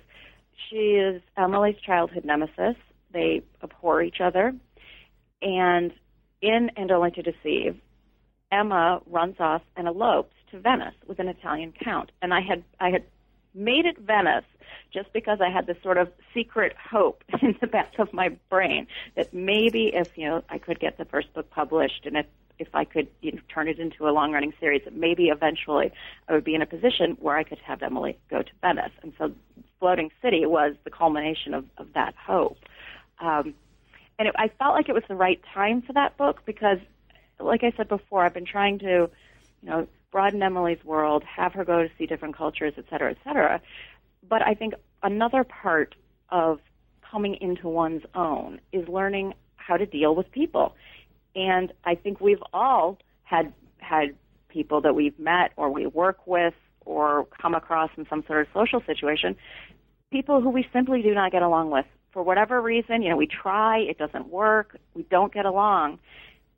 She 0.69 0.95
is 0.95 1.21
Emily's 1.37 1.77
childhood 1.85 2.25
nemesis. 2.25 2.75
They 3.11 3.41
abhor 3.63 4.01
each 4.01 4.21
other, 4.21 4.53
and 5.41 5.91
in 6.41 6.69
And 6.77 6.91
Only 6.91 7.11
to 7.11 7.21
Deceive, 7.21 7.77
Emma 8.51 9.01
runs 9.07 9.35
off 9.39 9.61
and 9.75 9.87
elopes 9.87 10.33
to 10.51 10.59
Venice 10.59 10.95
with 11.07 11.19
an 11.19 11.27
Italian 11.27 11.73
count. 11.83 12.11
And 12.21 12.33
I 12.33 12.41
had 12.41 12.63
I 12.79 12.89
had 12.89 13.03
made 13.53 13.85
it 13.85 13.97
Venice 13.97 14.45
just 14.91 15.11
because 15.13 15.39
I 15.41 15.49
had 15.49 15.67
this 15.67 15.77
sort 15.83 15.97
of 15.97 16.11
secret 16.33 16.75
hope 16.77 17.23
in 17.41 17.55
the 17.61 17.67
back 17.67 17.99
of 17.99 18.13
my 18.13 18.29
brain 18.49 18.87
that 19.15 19.33
maybe 19.33 19.91
if 19.93 20.17
you 20.17 20.27
know 20.27 20.43
I 20.49 20.57
could 20.57 20.79
get 20.79 20.97
the 20.97 21.05
first 21.05 21.33
book 21.33 21.49
published 21.49 22.05
and 22.05 22.17
if 22.17 22.25
if 22.59 22.67
I 22.73 22.83
could 22.83 23.07
you 23.21 23.31
know, 23.31 23.39
turn 23.53 23.67
it 23.67 23.79
into 23.79 24.07
a 24.07 24.11
long 24.11 24.33
running 24.33 24.53
series, 24.59 24.83
that 24.83 24.93
maybe 24.93 25.29
eventually 25.29 25.91
I 26.27 26.33
would 26.33 26.43
be 26.43 26.55
in 26.55 26.61
a 26.61 26.65
position 26.65 27.17
where 27.19 27.37
I 27.37 27.43
could 27.43 27.57
have 27.59 27.81
Emily 27.81 28.19
go 28.29 28.41
to 28.41 28.51
Venice. 28.61 28.91
And 29.01 29.13
so 29.17 29.31
Floating 29.79 30.11
City 30.21 30.45
was 30.45 30.75
the 30.83 30.89
culmination 30.89 31.53
of, 31.53 31.65
of 31.77 31.93
that 31.93 32.15
hope. 32.15 32.57
Um, 33.19 33.53
and 34.19 34.27
it, 34.27 34.35
I 34.37 34.49
felt 34.59 34.75
like 34.75 34.89
it 34.89 34.93
was 34.93 35.03
the 35.07 35.15
right 35.15 35.41
time 35.53 35.81
for 35.81 35.93
that 35.93 36.17
book 36.17 36.41
because, 36.45 36.79
like 37.39 37.63
I 37.63 37.71
said 37.77 37.87
before, 37.87 38.25
I've 38.25 38.33
been 38.33 38.45
trying 38.45 38.79
to, 38.79 39.09
you 39.63 39.69
know, 39.69 39.87
broaden 40.11 40.41
Emily's 40.41 40.83
world, 40.83 41.23
have 41.23 41.53
her 41.53 41.63
go 41.63 41.83
to 41.83 41.89
see 41.97 42.05
different 42.05 42.35
cultures, 42.35 42.73
et 42.77 42.85
cetera, 42.89 43.11
et 43.11 43.17
cetera. 43.23 43.61
But 44.27 44.41
I 44.41 44.53
think 44.53 44.73
another 45.03 45.43
part 45.43 45.95
of 46.29 46.59
coming 47.09 47.35
into 47.41 47.67
one's 47.67 48.03
own 48.15 48.59
is 48.71 48.87
learning 48.87 49.33
how 49.55 49.77
to 49.77 49.85
deal 49.85 50.15
with 50.15 50.31
people. 50.31 50.75
And 51.35 51.71
I 51.85 51.95
think 51.95 52.19
we've 52.19 52.43
all 52.53 52.97
had 53.23 53.53
had 53.77 54.15
people 54.49 54.81
that 54.81 54.95
we've 54.95 55.17
met 55.19 55.51
or 55.55 55.71
we 55.71 55.85
work 55.85 56.25
with 56.25 56.53
or 56.85 57.27
come 57.39 57.53
across 57.53 57.91
in 57.97 58.07
some 58.09 58.23
sort 58.25 58.41
of 58.41 58.47
social 58.53 58.81
situation, 58.85 59.35
people 60.11 60.41
who 60.41 60.49
we 60.49 60.65
simply 60.73 61.01
do 61.01 61.13
not 61.13 61.31
get 61.31 61.43
along 61.43 61.69
with 61.69 61.85
for 62.11 62.23
whatever 62.23 62.61
reason. 62.61 63.03
You 63.03 63.09
know, 63.09 63.17
we 63.17 63.27
try, 63.27 63.77
it 63.79 63.97
doesn't 63.99 64.29
work, 64.29 64.77
we 64.95 65.03
don't 65.03 65.31
get 65.31 65.45
along 65.45 65.99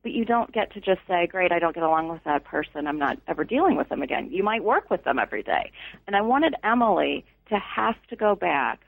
but 0.04 0.12
you 0.12 0.26
don't 0.26 0.52
get 0.52 0.74
to 0.74 0.82
just 0.82 1.02
say, 1.08 1.28
great, 1.28 1.52
I 1.52 1.60
don't 1.60 1.76
get 1.76 1.84
along 1.84 2.10
with 2.10 2.24
that 2.24 2.44
person. 2.44 2.88
I'm 2.88 2.98
not 2.98 3.18
ever 3.28 3.44
dealing 3.44 3.76
with 3.76 3.90
them 3.90 4.02
again. 4.02 4.30
You 4.32 4.44
might 4.44 4.64
work 4.64 4.90
with 4.90 5.04
them 5.04 5.20
every 5.20 5.44
day. 5.44 5.72
And 6.08 6.16
I 6.16 6.22
wanted 6.22 6.56
Emily 6.64 7.24
to 7.50 7.60
have 7.60 7.96
to 8.10 8.16
go 8.16 8.36
back 8.36 8.80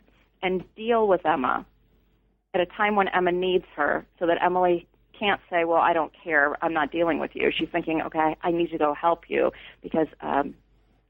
and 0.41 0.63
deal 0.76 1.08
with 1.08 1.26
Emma 1.26 1.65
at 2.54 2.62
a 2.62 2.65
time 2.65 2.95
when 2.95 3.08
Emma 3.10 3.32
needs 3.32 3.65
her 3.76 4.06
so 4.19 4.26
that 4.28 4.41
Emily 4.41 4.88
can't 5.17 5.39
say, 5.49 5.63
well, 5.63 5.82
I 5.82 5.93
don't 5.93 6.12
care. 6.23 6.58
I'm 6.63 6.73
not 6.73 6.91
dealing 6.91 7.19
with 7.19 7.32
you. 7.36 7.52
She's 7.56 7.69
thinking, 7.69 8.02
okay, 8.02 8.36
I 8.41 8.52
need 8.52 8.71
to 8.71 8.78
go 8.78 8.93
help 8.93 9.30
you 9.30 9.52
because 9.82 10.08
um, 10.21 10.56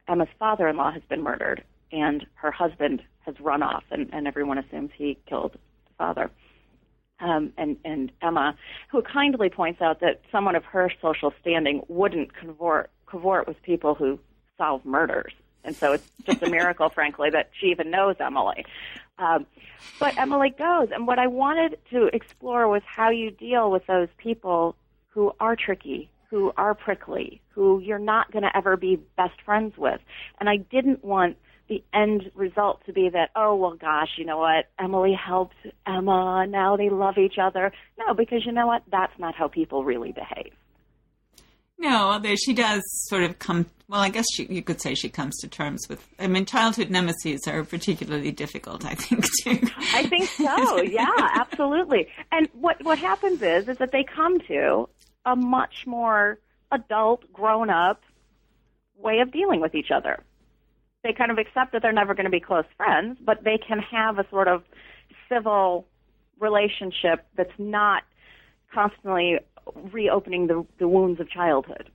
Emma's 0.07 0.27
father-in-law 0.37 0.91
has 0.91 1.03
been 1.09 1.23
murdered 1.23 1.63
and 1.91 2.25
her 2.35 2.51
husband 2.51 3.01
has 3.25 3.39
run 3.39 3.63
off 3.63 3.83
and, 3.91 4.09
and 4.11 4.27
everyone 4.27 4.57
assumes 4.57 4.91
he 4.97 5.17
killed 5.27 5.53
the 5.53 5.93
father 5.97 6.29
um, 7.23 7.53
and, 7.57 7.77
and 7.85 8.11
Emma, 8.21 8.55
who 8.91 9.01
kindly 9.01 9.49
points 9.49 9.81
out 9.81 10.01
that 10.01 10.21
someone 10.31 10.55
of 10.55 10.65
her 10.65 10.91
social 11.01 11.33
standing 11.39 11.81
wouldn't 11.87 12.35
cavort, 12.35 12.91
cavort 13.09 13.47
with 13.47 13.61
people 13.63 13.95
who 13.95 14.19
solve 14.57 14.85
murders. 14.85 15.33
And 15.63 15.73
so 15.75 15.93
it's 15.93 16.07
just 16.25 16.43
a 16.43 16.49
miracle, 16.49 16.89
frankly, 16.93 17.29
that 17.29 17.49
she 17.57 17.67
even 17.67 17.89
knows 17.89 18.17
Emily. 18.19 18.65
Um, 19.17 19.45
but 19.99 20.17
Emily 20.17 20.49
goes, 20.49 20.89
and 20.91 21.07
what 21.07 21.17
I 21.17 21.27
wanted 21.27 21.79
to 21.91 22.07
explore 22.13 22.67
was 22.67 22.81
how 22.85 23.09
you 23.09 23.31
deal 23.31 23.71
with 23.71 23.87
those 23.87 24.09
people 24.17 24.75
who 25.07 25.31
are 25.39 25.55
tricky, 25.55 26.09
who 26.29 26.51
are 26.57 26.73
prickly, 26.73 27.41
who 27.49 27.79
you're 27.79 27.99
not 27.99 28.31
going 28.31 28.43
to 28.43 28.57
ever 28.57 28.75
be 28.75 28.97
best 29.15 29.39
friends 29.45 29.77
with. 29.77 30.01
And 30.39 30.49
I 30.49 30.57
didn't 30.57 31.05
want 31.05 31.37
the 31.69 31.83
end 31.93 32.31
result 32.35 32.85
to 32.85 32.93
be 32.93 33.09
that, 33.09 33.29
oh, 33.35 33.55
well, 33.55 33.75
gosh, 33.75 34.09
you 34.17 34.25
know 34.25 34.37
what? 34.37 34.65
Emily 34.79 35.13
helped 35.13 35.55
Emma. 35.87 36.45
Now 36.47 36.75
they 36.75 36.89
love 36.89 37.17
each 37.17 37.37
other. 37.41 37.71
No, 37.97 38.13
because 38.13 38.45
you 38.45 38.51
know 38.51 38.67
what? 38.67 38.83
That's 38.91 39.17
not 39.17 39.35
how 39.35 39.47
people 39.47 39.83
really 39.83 40.11
behave. 40.11 40.53
No, 41.79 42.19
there, 42.19 42.37
she 42.37 42.53
does 42.53 42.81
sort 43.07 43.23
of 43.23 43.39
come. 43.39 43.65
Well, 43.89 43.99
I 43.99 44.09
guess 44.09 44.25
she, 44.33 44.45
you 44.45 44.61
could 44.61 44.79
say 44.79 44.93
she 44.93 45.09
comes 45.09 45.37
to 45.41 45.47
terms 45.47 45.87
with. 45.89 46.07
I 46.17 46.27
mean, 46.27 46.45
childhood 46.45 46.89
nemesis 46.89 47.47
are 47.47 47.63
particularly 47.63 48.31
difficult. 48.31 48.85
I 48.85 48.95
think 48.95 49.25
too. 49.43 49.59
I 49.93 50.03
think 50.07 50.29
so. 50.29 50.81
yeah, 50.81 51.11
absolutely. 51.35 52.07
And 52.31 52.47
what 52.53 52.81
what 52.83 52.99
happens 52.99 53.41
is 53.41 53.67
is 53.67 53.77
that 53.79 53.91
they 53.91 54.03
come 54.03 54.39
to 54.47 54.87
a 55.25 55.35
much 55.35 55.85
more 55.85 56.39
adult, 56.71 57.31
grown 57.33 57.69
up 57.69 58.01
way 58.97 59.19
of 59.19 59.31
dealing 59.31 59.59
with 59.59 59.75
each 59.75 59.91
other 59.91 60.23
they 61.03 61.13
kind 61.13 61.31
of 61.31 61.37
accept 61.37 61.73
that 61.73 61.81
they're 61.81 61.91
never 61.91 62.13
going 62.13 62.25
to 62.25 62.31
be 62.31 62.39
close 62.39 62.65
friends, 62.77 63.17
but 63.23 63.43
they 63.43 63.57
can 63.57 63.79
have 63.79 64.19
a 64.19 64.27
sort 64.29 64.47
of 64.47 64.63
civil 65.29 65.85
relationship 66.39 67.25
that's 67.35 67.51
not 67.57 68.03
constantly 68.73 69.39
reopening 69.91 70.47
the, 70.47 70.65
the 70.79 70.87
wounds 70.87 71.19
of 71.19 71.29
childhood 71.29 71.89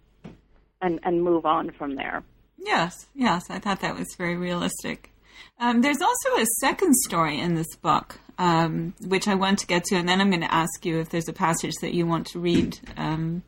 and, 0.81 1.01
and 1.03 1.23
move 1.23 1.45
on 1.45 1.71
from 1.73 1.97
there. 1.97 2.23
Yes, 2.57 3.07
yes, 3.15 3.45
I 3.51 3.59
thought 3.59 3.81
that 3.81 3.97
was 3.97 4.09
very 4.17 4.37
realistic. 4.37 5.11
Um, 5.59 5.81
there's 5.81 6.03
also 6.03 6.43
a 6.43 6.47
second 6.61 6.95
story 7.07 7.41
in 7.41 7.55
this 7.55 7.77
book, 7.77 8.21
um, 8.39 8.95
which 9.07 9.29
I 9.29 9.35
want 9.35 9.59
to 9.61 9.67
get 9.67 9.85
to, 9.85 9.97
and 9.97 10.09
then 10.09 10.21
I'm 10.21 10.31
going 10.31 10.43
to 10.43 10.53
ask 10.53 10.85
you 10.85 11.01
if 11.01 11.11
there's 11.11 11.29
a 11.29 11.33
passage 11.33 11.75
that 11.81 11.95
you 11.95 12.07
want 12.07 12.27
to 12.29 12.39
read 12.39 12.79
um, 12.97 13.43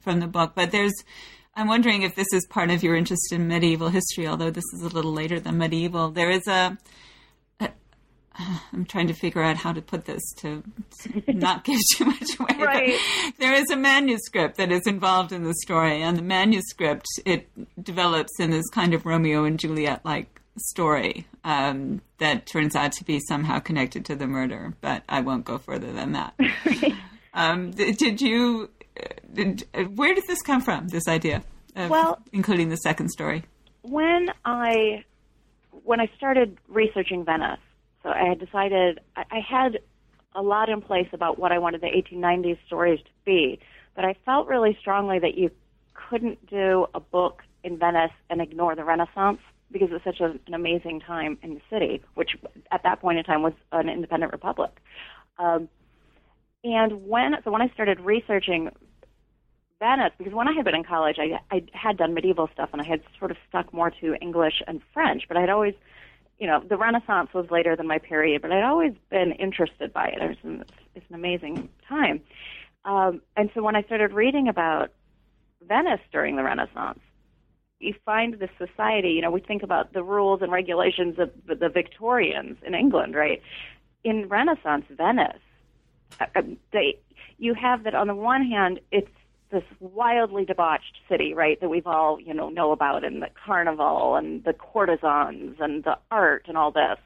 from 0.00 0.20
the 0.20 0.26
book. 0.26 0.52
But 0.54 0.70
there's 0.70 0.94
I'm 1.54 1.68
wondering 1.68 2.02
if 2.02 2.14
this 2.14 2.28
is 2.32 2.46
part 2.46 2.70
of 2.70 2.82
your 2.82 2.96
interest 2.96 3.32
in 3.32 3.46
medieval 3.46 3.90
history, 3.90 4.26
although 4.26 4.50
this 4.50 4.64
is 4.74 4.82
a 4.82 4.88
little 4.88 5.12
later 5.12 5.38
than 5.38 5.58
medieval. 5.58 6.10
There 6.10 6.30
is 6.30 6.46
a. 6.46 6.78
a 7.60 7.68
I'm 8.72 8.86
trying 8.86 9.08
to 9.08 9.14
figure 9.14 9.42
out 9.42 9.56
how 9.56 9.72
to 9.72 9.82
put 9.82 10.06
this 10.06 10.22
to, 10.38 10.62
to 11.02 11.32
not 11.32 11.64
give 11.64 11.78
too 11.96 12.06
much 12.06 12.40
away. 12.40 12.56
Right. 12.58 13.00
There 13.38 13.52
is 13.52 13.70
a 13.70 13.76
manuscript 13.76 14.56
that 14.56 14.72
is 14.72 14.86
involved 14.86 15.32
in 15.32 15.44
the 15.44 15.54
story, 15.62 16.02
and 16.02 16.16
the 16.16 16.22
manuscript 16.22 17.06
it 17.26 17.48
develops 17.82 18.40
in 18.40 18.50
this 18.50 18.68
kind 18.70 18.94
of 18.94 19.04
Romeo 19.04 19.44
and 19.44 19.58
Juliet 19.58 20.04
like 20.04 20.40
story 20.58 21.26
um, 21.44 22.00
that 22.18 22.46
turns 22.46 22.74
out 22.74 22.92
to 22.92 23.04
be 23.04 23.20
somehow 23.20 23.58
connected 23.58 24.06
to 24.06 24.16
the 24.16 24.26
murder. 24.26 24.72
But 24.80 25.02
I 25.06 25.20
won't 25.20 25.44
go 25.44 25.58
further 25.58 25.92
than 25.92 26.12
that. 26.12 26.34
um, 27.34 27.72
did 27.72 28.22
you 28.22 28.70
where 29.94 30.14
did 30.14 30.26
this 30.26 30.42
come 30.42 30.60
from? 30.60 30.88
This 30.88 31.08
idea, 31.08 31.42
of 31.76 31.90
well, 31.90 32.20
including 32.32 32.68
the 32.68 32.76
second 32.76 33.10
story. 33.10 33.44
When 33.82 34.28
I 34.44 35.04
when 35.84 36.00
I 36.00 36.10
started 36.16 36.58
researching 36.68 37.24
Venice, 37.24 37.60
so 38.02 38.10
I 38.10 38.24
had 38.28 38.38
decided 38.38 39.00
I, 39.16 39.24
I 39.30 39.40
had 39.40 39.78
a 40.34 40.42
lot 40.42 40.68
in 40.68 40.80
place 40.80 41.08
about 41.12 41.38
what 41.38 41.52
I 41.52 41.58
wanted 41.58 41.80
the 41.80 41.88
1890s 41.88 42.58
stories 42.66 43.00
to 43.00 43.10
be, 43.24 43.60
but 43.94 44.04
I 44.04 44.14
felt 44.24 44.48
really 44.48 44.76
strongly 44.80 45.18
that 45.18 45.36
you 45.36 45.50
couldn't 45.94 46.46
do 46.46 46.86
a 46.94 47.00
book 47.00 47.42
in 47.64 47.78
Venice 47.78 48.12
and 48.30 48.40
ignore 48.40 48.74
the 48.74 48.84
Renaissance 48.84 49.40
because 49.70 49.90
it 49.90 49.94
was 49.94 50.02
such 50.04 50.20
a, 50.20 50.38
an 50.46 50.54
amazing 50.54 51.00
time 51.00 51.38
in 51.42 51.54
the 51.54 51.60
city, 51.70 52.02
which 52.14 52.36
at 52.70 52.82
that 52.82 53.00
point 53.00 53.18
in 53.18 53.24
time 53.24 53.42
was 53.42 53.54
an 53.72 53.88
independent 53.88 54.32
republic. 54.32 54.70
Um, 55.38 55.68
and 56.64 57.06
when 57.06 57.34
so 57.44 57.50
when 57.50 57.62
I 57.62 57.68
started 57.68 58.00
researching 58.00 58.70
Venice, 59.78 60.12
because 60.16 60.32
when 60.32 60.46
I 60.46 60.52
had 60.52 60.64
been 60.64 60.76
in 60.76 60.84
college, 60.84 61.16
I 61.18 61.40
I 61.50 61.64
had 61.72 61.96
done 61.96 62.14
medieval 62.14 62.48
stuff 62.52 62.70
and 62.72 62.80
I 62.80 62.84
had 62.84 63.02
sort 63.18 63.30
of 63.30 63.36
stuck 63.48 63.72
more 63.72 63.90
to 64.00 64.14
English 64.20 64.62
and 64.66 64.80
French, 64.94 65.24
but 65.28 65.36
I'd 65.36 65.50
always, 65.50 65.74
you 66.38 66.46
know, 66.46 66.62
the 66.62 66.76
Renaissance 66.76 67.30
was 67.34 67.50
later 67.50 67.74
than 67.74 67.86
my 67.88 67.98
period, 67.98 68.42
but 68.42 68.52
I'd 68.52 68.62
always 68.62 68.92
been 69.10 69.32
interested 69.32 69.92
by 69.92 70.08
it. 70.08 70.22
It 70.22 70.28
was 70.28 70.36
an, 70.44 70.64
it's 70.94 71.06
an 71.08 71.16
amazing 71.16 71.68
time, 71.88 72.20
um, 72.84 73.22
and 73.36 73.50
so 73.54 73.62
when 73.62 73.74
I 73.74 73.82
started 73.82 74.12
reading 74.12 74.48
about 74.48 74.92
Venice 75.66 76.00
during 76.12 76.36
the 76.36 76.44
Renaissance, 76.44 77.00
you 77.80 77.94
find 78.04 78.34
this 78.34 78.50
society. 78.58 79.10
You 79.10 79.22
know, 79.22 79.30
we 79.32 79.40
think 79.40 79.64
about 79.64 79.92
the 79.92 80.04
rules 80.04 80.42
and 80.42 80.52
regulations 80.52 81.18
of 81.18 81.30
the 81.46 81.68
Victorians 81.68 82.56
in 82.64 82.74
England, 82.74 83.14
right? 83.16 83.42
In 84.04 84.28
Renaissance 84.28 84.84
Venice, 84.90 85.42
they 86.72 86.98
you 87.38 87.54
have 87.54 87.84
that 87.84 87.94
on 87.94 88.06
the 88.06 88.14
one 88.14 88.44
hand 88.44 88.80
it's 88.90 89.08
this 89.52 89.62
wildly 89.80 90.46
debauched 90.46 90.98
city, 91.08 91.34
right, 91.34 91.60
that 91.60 91.68
we've 91.68 91.86
all, 91.86 92.18
you 92.18 92.32
know, 92.32 92.48
know 92.48 92.72
about 92.72 93.04
and 93.04 93.20
the 93.20 93.28
carnival 93.44 94.16
and 94.16 94.42
the 94.44 94.54
courtesans 94.54 95.56
and 95.60 95.84
the 95.84 95.98
art 96.10 96.46
and 96.48 96.56
all 96.56 96.72
this. 96.72 96.96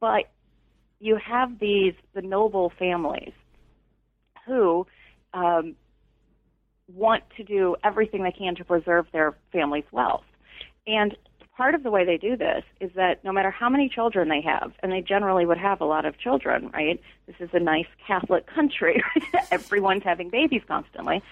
But 0.00 0.28
you 0.98 1.16
have 1.16 1.60
these 1.60 1.94
the 2.14 2.22
noble 2.22 2.72
families 2.78 3.32
who 4.44 4.86
um, 5.32 5.76
want 6.92 7.22
to 7.36 7.44
do 7.44 7.76
everything 7.84 8.24
they 8.24 8.32
can 8.32 8.56
to 8.56 8.64
preserve 8.64 9.06
their 9.12 9.36
family's 9.52 9.84
wealth. 9.92 10.24
And 10.86 11.16
part 11.62 11.76
of 11.76 11.84
the 11.84 11.92
way 11.92 12.04
they 12.04 12.16
do 12.16 12.36
this 12.36 12.64
is 12.80 12.90
that 12.96 13.22
no 13.22 13.30
matter 13.30 13.48
how 13.52 13.68
many 13.68 13.88
children 13.88 14.28
they 14.28 14.40
have, 14.40 14.72
and 14.82 14.90
they 14.90 15.00
generally 15.00 15.46
would 15.46 15.58
have 15.58 15.80
a 15.80 15.84
lot 15.84 16.04
of 16.04 16.18
children, 16.18 16.68
right? 16.74 17.00
This 17.26 17.36
is 17.38 17.50
a 17.52 17.60
nice 17.60 17.86
Catholic 18.04 18.48
country. 18.52 19.00
Everyone's 19.52 20.02
having 20.02 20.28
babies 20.28 20.62
constantly. 20.66 21.22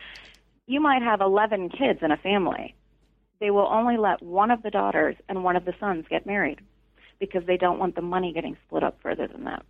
You 0.68 0.80
might 0.80 1.02
have 1.02 1.20
11 1.20 1.70
kids 1.70 1.98
in 2.00 2.12
a 2.12 2.16
family. 2.16 2.76
They 3.40 3.50
will 3.50 3.66
only 3.66 3.96
let 3.96 4.22
one 4.22 4.52
of 4.52 4.62
the 4.62 4.70
daughters 4.70 5.16
and 5.28 5.42
one 5.42 5.56
of 5.56 5.64
the 5.64 5.74
sons 5.80 6.04
get 6.08 6.26
married 6.26 6.60
because 7.18 7.44
they 7.44 7.56
don't 7.56 7.80
want 7.80 7.96
the 7.96 8.02
money 8.02 8.32
getting 8.32 8.56
split 8.68 8.84
up 8.84 8.98
further 9.02 9.26
than 9.26 9.42
that. 9.46 9.64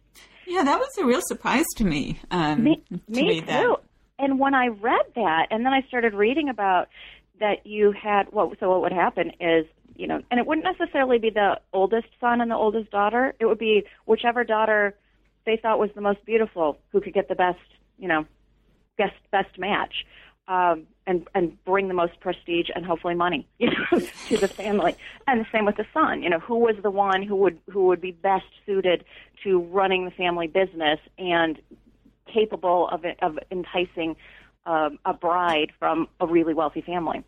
Yeah, 0.47 0.63
that 0.63 0.79
was 0.79 0.91
a 1.01 1.07
real 1.07 1.23
surprise 1.23 1.67
to 1.77 1.85
me. 1.85 2.21
Um, 2.31 2.65
me, 2.65 2.85
to 2.91 3.01
me 3.09 3.41
too. 3.41 3.47
That. 3.47 3.77
And 4.19 4.39
when 4.39 4.55
I 4.55 4.67
read 4.67 5.07
that, 5.15 5.47
and 5.51 5.65
then 5.65 5.73
I 5.73 5.81
started 5.89 6.13
reading 6.13 6.51
about 6.51 6.89
that 7.39 7.67
you 7.67 7.93
had 7.93 8.31
what 8.31 8.59
so 8.61 8.69
what 8.69 8.83
would 8.83 8.93
happen 8.93 9.33
is 9.41 9.65
you 10.01 10.07
know, 10.07 10.23
and 10.31 10.41
it 10.41 10.47
wouldn't 10.47 10.65
necessarily 10.65 11.19
be 11.19 11.29
the 11.29 11.61
oldest 11.75 12.09
son 12.21 12.41
and 12.41 12.51
the 12.51 12.55
oldest 12.57 12.91
daughter. 12.91 13.35
It 13.39 13.45
would 13.45 13.59
be 13.59 13.85
whichever 14.07 14.45
daughter 14.45 14.97
they 15.45 15.59
thought 15.59 15.79
was 15.79 15.91
the 15.95 16.01
most 16.01 16.25
beautiful 16.25 16.79
who 16.91 17.03
could 17.03 17.13
get 17.13 17.29
the 17.29 17.35
best, 17.35 17.59
you 17.99 18.09
know, 18.09 18.25
best 18.97 19.17
best 19.31 19.59
match, 19.59 20.07
um, 20.49 20.87
and 21.07 21.29
and 21.35 21.63
bring 21.65 21.89
the 21.89 21.95
most 21.95 22.19
prestige 22.19 22.71
and 22.75 22.87
hopefully 22.87 23.15
money, 23.15 23.47
you 23.59 23.69
know, 23.71 24.01
to 24.29 24.39
the 24.39 24.49
family. 24.49 24.97
And 25.27 25.43
the 25.43 25.47
same 25.53 25.67
with 25.67 25.77
the 25.77 25.87
son. 25.93 26.23
You 26.23 26.31
know, 26.31 26.41
who 26.41 26.57
was 26.57 26.77
the 26.83 26.91
one 26.91 27.23
who 27.23 27.37
would 27.37 27.59
who 27.71 27.87
would 27.89 28.01
be 28.01 28.13
best 28.13 28.47
suited 28.65 29.05
to 29.45 29.61
running 29.61 30.07
the 30.07 30.11
family 30.11 30.47
business 30.47 30.99
and 31.19 31.61
capable 32.27 32.89
of 32.89 33.05
of 33.21 33.39
enticing 33.51 34.17
um, 34.65 34.99
a 35.05 35.13
bride 35.13 35.73
from 35.79 36.09
a 36.21 36.27
really 36.27 36.55
wealthy 36.55 36.81
family. 36.81 37.23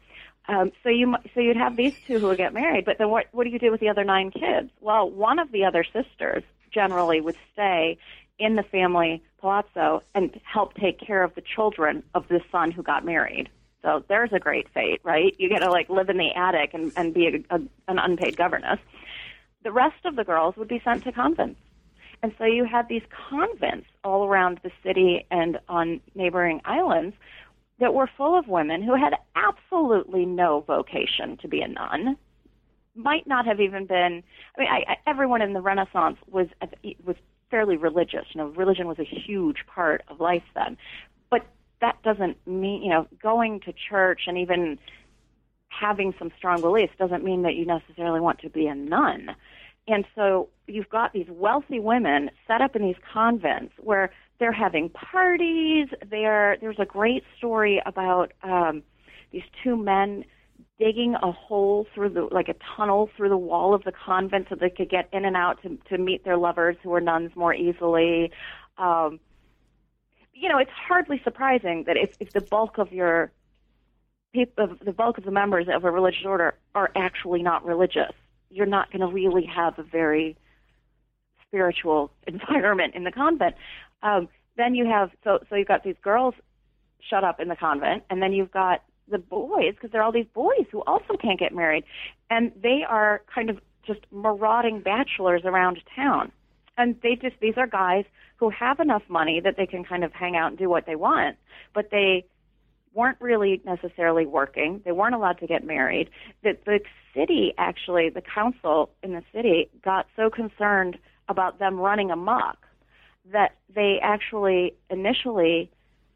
Um, 0.49 0.73
so 0.83 0.89
you 0.89 1.15
so 1.35 1.41
you'd 1.41 1.57
have 1.57 1.77
these 1.77 1.95
two 2.07 2.19
who 2.19 2.27
would 2.29 2.37
get 2.37 2.53
married, 2.53 2.85
but 2.85 2.99
then 2.99 3.11
what 3.11 3.27
what 3.33 3.45
do 3.45 3.51
you 3.51 3.59
do 3.59 3.71
with 3.71 3.81
the 3.81 3.89
other 3.89 4.05
nine 4.05 4.31
kids? 4.31 4.71
Well, 4.81 5.09
one 5.09 5.39
of 5.39 5.53
the 5.53 5.65
other 5.65 5.85
sisters 5.85 6.43
generally 6.73 7.21
would 7.21 7.37
stay 7.53 7.99
in 8.39 8.57
the 8.57 8.63
family 8.63 9.23
palazzo 9.41 10.03
and 10.15 10.41
help 10.45 10.75
take 10.75 10.99
care 10.99 11.23
of 11.23 11.35
the 11.35 11.43
children 11.43 12.03
of 12.15 12.27
the 12.29 12.41
son 12.51 12.71
who 12.71 12.83
got 12.83 13.05
married. 13.05 13.49
So 13.83 14.05
there's 14.09 14.33
a 14.33 14.39
great 14.39 14.69
fate, 14.73 15.01
right? 15.03 15.35
You 15.39 15.49
get 15.49 15.61
to 15.61 15.71
like 15.71 15.89
live 15.89 16.09
in 16.09 16.17
the 16.17 16.31
attic 16.35 16.73
and, 16.73 16.93
and 16.97 17.13
be 17.13 17.27
a, 17.27 17.55
a, 17.55 17.61
an 17.89 17.99
unpaid 17.99 18.37
governess. 18.37 18.79
The 19.65 19.73
rest 19.73 20.05
of 20.05 20.17
the 20.17 20.25
girls 20.25 20.57
would 20.57 20.69
be 20.69 20.81
sent 20.85 21.05
to 21.05 21.13
convents. 21.13 21.61
And 22.23 22.33
so 22.39 22.45
you 22.45 22.65
had 22.65 22.89
these 22.89 23.03
convents 23.29 23.87
all 24.05 24.25
around 24.25 24.61
the 24.63 24.71
city 24.85 25.27
and 25.31 25.59
on 25.69 26.01
neighboring 26.15 26.61
islands 26.65 27.17
that 27.83 27.95
were 27.95 28.09
full 28.17 28.39
of 28.39 28.47
women 28.47 28.81
who 28.81 28.95
had 28.95 29.13
absolutely 29.35 30.25
no 30.25 30.61
vocation 30.61 31.37
to 31.39 31.49
be 31.49 31.61
a 31.61 31.67
nun, 31.67 32.17
might 32.95 33.27
not 33.27 33.45
have 33.45 33.61
even 33.61 33.87
been. 33.87 34.23
I 34.57 34.61
mean, 34.61 34.69
I, 34.71 34.93
I, 34.93 34.97
everyone 35.05 35.43
in 35.43 35.53
the 35.53 35.61
Renaissance 35.61 36.17
was 36.31 36.47
was 37.05 37.17
fairly 37.51 37.77
religious. 37.77 38.25
You 38.33 38.43
know, 38.43 38.47
religion 38.51 38.87
was 38.87 39.01
a 39.01 39.05
huge 39.05 39.67
part 39.67 40.05
of 40.07 40.21
life 40.21 40.45
then, 40.55 40.79
but 41.29 41.45
that 41.81 42.01
doesn't 42.05 42.37
mean 42.47 42.85
you 42.85 42.91
know 42.91 43.09
going 43.21 43.59
to 43.61 43.73
church 43.73 44.23
and 44.29 44.39
even 44.39 44.79
having 45.69 46.15
some 46.21 46.31
strong 46.39 46.61
beliefs 46.61 46.93
doesn't 47.01 47.25
mean 47.25 47.43
that 47.43 47.57
you 47.57 47.67
necessarily 47.67 48.21
want 48.21 48.39
to 48.41 48.49
be 48.49 48.69
a 48.69 48.77
nun. 48.77 49.35
And 49.89 50.05
so 50.15 50.51
you've 50.69 50.89
got 50.89 51.13
these 51.13 51.27
wealthy 51.29 51.81
women 51.81 52.31
set 52.47 52.61
up 52.61 52.77
in 52.77 52.83
these 52.83 52.97
convents 53.13 53.75
where 53.79 54.13
they're 54.43 54.51
having 54.51 54.89
parties. 54.89 55.87
There, 56.11 56.57
there's 56.61 56.81
a 56.81 56.85
great 56.85 57.23
story 57.39 57.81
about 57.87 58.33
um, 58.43 58.83
these 59.31 59.45
two 59.63 59.77
men 59.77 60.25
digging 60.81 61.15
a 61.23 61.31
hole 61.31 61.87
through 61.95 62.09
the 62.09 62.23
like 62.33 62.49
a 62.49 62.57
tunnel 62.77 63.09
through 63.17 63.29
the 63.29 63.37
wall 63.37 63.73
of 63.73 63.85
the 63.85 63.93
convent 63.93 64.49
so 64.49 64.57
they 64.57 64.69
could 64.69 64.91
get 64.91 65.09
in 65.13 65.25
and 65.25 65.37
out 65.37 65.63
to 65.63 65.79
to 65.89 65.97
meet 65.97 66.25
their 66.25 66.37
lovers 66.37 66.75
who 66.83 66.91
were 66.91 67.01
nuns 67.01 67.31
more 67.37 67.55
easily. 67.55 68.33
Um, 68.79 69.21
you 70.35 70.49
know, 70.49 70.59
it's 70.59 70.73
hardly 70.73 71.21
surprising 71.23 71.85
that 71.87 71.97
if, 71.97 72.17
if 72.19 72.33
the 72.33 72.41
bulk 72.41 72.79
of 72.79 72.93
your 72.93 73.31
people, 74.35 74.77
the 74.85 74.93
bulk 74.93 75.19
of 75.19 75.25
the 75.25 75.31
members 75.31 75.69
of 75.73 75.85
a 75.85 75.91
religious 75.93 76.25
order 76.25 76.55
are 76.75 76.91
actually 76.97 77.45
not 77.45 77.65
religious, 77.65 78.13
you're 78.51 78.67
not 78.67 78.91
going 78.91 79.03
to 79.03 79.15
really 79.15 79.47
have 79.47 79.79
a 79.79 79.85
very 79.85 80.37
spiritual 81.47 82.11
environment 82.27 82.97
in 82.97 83.05
the 83.05 83.13
convent. 83.13 83.55
Um, 84.03 84.29
then 84.57 84.75
you 84.75 84.87
have 84.87 85.11
so 85.25 85.39
so 85.49 85.57
you've 85.57 85.69
got 85.69 85.85
these 85.85 85.97
girls 86.03 86.35
shut 87.01 87.25
up 87.25 87.41
in 87.41 87.49
the 87.49 87.57
convent, 87.57 88.05
and 88.11 88.23
then 88.23 88.33
you've 88.33 88.53
got 88.53 88.83
the 89.09 89.19
boys 89.19 89.75
because 89.75 89.91
there 89.91 90.01
are 90.01 90.05
all 90.05 90.13
these 90.13 90.27
boys 90.35 90.67
who 90.71 90.83
also 90.83 91.17
can't 91.21 91.39
get 91.39 91.55
married, 91.55 91.85
and 92.31 92.53
they 92.63 92.85
are 92.89 93.23
kind 93.33 93.51
of 93.51 93.59
just 93.87 94.01
marauding 94.13 94.81
bachelors 94.81 95.43
around 95.45 95.79
town, 95.95 96.31
and 96.77 96.97
they 97.03 97.17
just 97.17 97.37
these 97.41 97.55
are 97.57 97.67
guys 97.67 98.05
who 98.37 98.51
have 98.51 98.81
enough 98.81 99.03
money 99.09 99.41
that 99.41 99.57
they 99.57 99.67
can 99.67 99.85
kind 99.85 100.05
of 100.05 100.13
hang 100.13 100.37
out 100.37 100.49
and 100.49 100.59
do 100.59 100.69
what 100.69 100.87
they 100.87 100.97
want, 100.97 101.37
but 101.75 101.91
they 101.91 102.25
weren't 102.95 103.21
really 103.21 103.63
necessarily 103.65 104.27
working. 104.27 104.83
They 104.85 104.93
weren't 104.93 105.15
allowed 105.15 105.39
to 105.39 105.47
get 105.47 105.65
married. 105.65 106.11
That 106.45 106.65
the 106.67 106.81
city 107.15 107.55
actually, 107.57 108.11
the 108.11 108.21
council 108.21 108.91
in 109.03 109.13
the 109.13 109.23
city 109.33 109.71
got 109.83 110.07
so 110.17 110.29
concerned 110.29 110.99
about 111.29 111.59
them 111.59 111.79
running 111.79 112.11
amok 112.11 112.59
that 113.31 113.57
they 113.75 113.99
actually 114.03 114.75
initially 114.91 115.71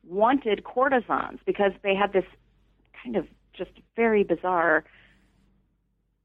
wanted 0.07 0.64
courtesans 0.64 1.40
because 1.46 1.72
they 1.82 1.94
had 1.94 2.12
this 2.12 2.24
kind 3.02 3.16
of 3.16 3.26
just 3.52 3.70
very 3.94 4.22
bizarre 4.22 4.84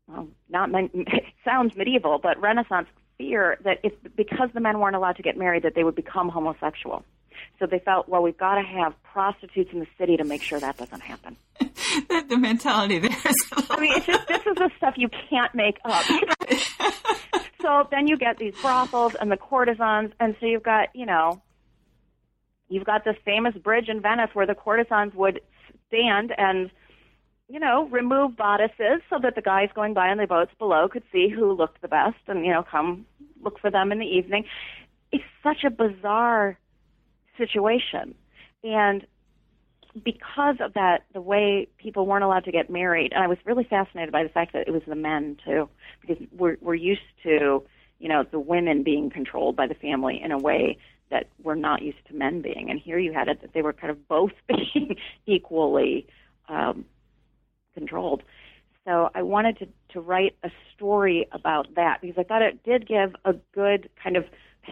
well 0.07 0.27
not 0.49 0.69
it 0.93 1.23
sounds 1.45 1.75
medieval 1.75 2.19
but 2.21 2.39
renaissance 2.39 2.87
fear 3.21 3.57
that 3.63 3.79
if 3.83 3.93
because 4.15 4.49
the 4.53 4.59
men 4.59 4.79
weren't 4.79 4.95
allowed 4.95 5.15
to 5.15 5.23
get 5.23 5.37
married 5.37 5.63
that 5.63 5.75
they 5.75 5.83
would 5.83 5.95
become 5.95 6.29
homosexual. 6.29 7.03
So 7.59 7.65
they 7.65 7.79
felt 7.79 8.09
well 8.09 8.21
we've 8.21 8.37
got 8.37 8.55
to 8.55 8.61
have 8.61 8.93
prostitutes 9.03 9.71
in 9.73 9.79
the 9.79 9.87
city 9.97 10.17
to 10.17 10.23
make 10.23 10.41
sure 10.41 10.59
that 10.59 10.77
doesn't 10.77 11.01
happen. 11.01 11.37
The, 12.07 12.23
the 12.29 12.37
mentality 12.37 12.99
there 12.99 13.11
i 13.69 13.77
mean 13.77 13.91
it's 13.97 14.05
just 14.05 14.25
this 14.29 14.39
is 14.45 14.55
the 14.55 14.71
stuff 14.77 14.93
you 14.95 15.09
can't 15.29 15.53
make 15.53 15.77
up 15.83 16.05
so 17.61 17.87
then 17.91 18.07
you 18.07 18.17
get 18.17 18.37
these 18.37 18.53
brothels 18.61 19.13
and 19.19 19.31
the 19.31 19.37
courtesans, 19.37 20.11
and 20.19 20.35
so 20.39 20.45
you've 20.45 20.63
got, 20.63 20.95
you 20.95 21.05
know, 21.05 21.41
you've 22.69 22.85
got 22.85 23.03
this 23.03 23.17
famous 23.25 23.55
bridge 23.55 23.89
in 23.89 24.01
Venice 24.01 24.29
where 24.33 24.47
the 24.47 24.55
courtesans 24.55 25.13
would 25.13 25.41
stand 25.87 26.33
and, 26.37 26.71
you 27.49 27.59
know, 27.59 27.87
remove 27.87 28.37
bodices 28.37 29.01
so 29.09 29.19
that 29.21 29.35
the 29.35 29.41
guys 29.41 29.69
going 29.75 29.93
by 29.93 30.09
on 30.09 30.17
the 30.17 30.25
boats 30.25 30.51
below 30.57 30.87
could 30.87 31.03
see 31.11 31.27
who 31.27 31.51
looked 31.51 31.81
the 31.81 31.87
best 31.87 32.17
and, 32.27 32.45
you 32.45 32.51
know, 32.51 32.63
come 32.63 33.05
look 33.43 33.59
for 33.59 33.69
them 33.69 33.91
in 33.91 33.99
the 33.99 34.05
evening. 34.05 34.45
It's 35.11 35.23
such 35.43 35.63
a 35.65 35.69
bizarre 35.69 36.57
situation. 37.37 38.15
And 38.63 39.05
because 40.03 40.55
of 40.59 40.73
that, 40.73 41.03
the 41.13 41.21
way 41.21 41.67
people 41.77 42.05
weren't 42.05 42.23
allowed 42.23 42.45
to 42.45 42.51
get 42.51 42.69
married, 42.69 43.11
and 43.13 43.23
I 43.23 43.27
was 43.27 43.37
really 43.45 43.63
fascinated 43.63 44.11
by 44.11 44.23
the 44.23 44.29
fact 44.29 44.53
that 44.53 44.67
it 44.67 44.71
was 44.71 44.83
the 44.87 44.95
men 44.95 45.37
too, 45.45 45.69
because 46.01 46.23
we're 46.31 46.57
we're 46.61 46.75
used 46.75 47.01
to, 47.23 47.63
you 47.99 48.09
know, 48.09 48.23
the 48.29 48.39
women 48.39 48.83
being 48.83 49.09
controlled 49.09 49.55
by 49.55 49.67
the 49.67 49.75
family 49.75 50.21
in 50.23 50.31
a 50.31 50.37
way 50.37 50.77
that 51.09 51.27
we're 51.43 51.55
not 51.55 51.81
used 51.81 51.97
to 52.07 52.15
men 52.15 52.41
being, 52.41 52.69
and 52.69 52.79
here 52.79 52.97
you 52.97 53.11
had 53.11 53.27
it 53.27 53.41
that 53.41 53.53
they 53.53 53.61
were 53.61 53.73
kind 53.73 53.91
of 53.91 54.07
both 54.07 54.31
being 54.47 54.95
equally 55.25 56.07
um, 56.47 56.85
controlled. 57.73 58.23
So 58.85 59.09
I 59.13 59.21
wanted 59.21 59.59
to 59.59 59.67
to 59.89 60.01
write 60.01 60.35
a 60.43 60.49
story 60.73 61.27
about 61.31 61.75
that 61.75 61.99
because 62.01 62.17
I 62.17 62.23
thought 62.23 62.41
it 62.41 62.63
did 62.63 62.87
give 62.87 63.15
a 63.25 63.33
good 63.53 63.89
kind 64.01 64.15
of 64.15 64.25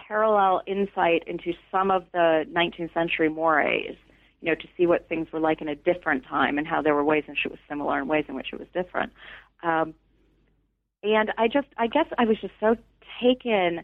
parallel 0.08 0.62
insight 0.66 1.24
into 1.26 1.52
some 1.70 1.90
of 1.90 2.04
the 2.12 2.44
19th 2.52 2.94
century 2.94 3.28
mores 3.28 3.96
you 4.40 4.48
know, 4.48 4.54
to 4.54 4.68
see 4.76 4.86
what 4.86 5.08
things 5.08 5.28
were 5.32 5.40
like 5.40 5.60
in 5.60 5.68
a 5.68 5.74
different 5.74 6.24
time 6.24 6.58
and 6.58 6.66
how 6.66 6.80
there 6.80 6.94
were 6.94 7.04
ways 7.04 7.24
in 7.26 7.32
which 7.32 7.44
it 7.44 7.50
was 7.50 7.60
similar 7.68 7.98
and 7.98 8.08
ways 8.08 8.24
in 8.28 8.34
which 8.34 8.48
it 8.52 8.58
was 8.58 8.68
different. 8.72 9.12
Um, 9.62 9.94
and 11.02 11.32
I 11.38 11.48
just, 11.48 11.68
I 11.76 11.86
guess 11.86 12.06
I 12.18 12.24
was 12.24 12.38
just 12.40 12.54
so 12.60 12.76
taken 13.22 13.82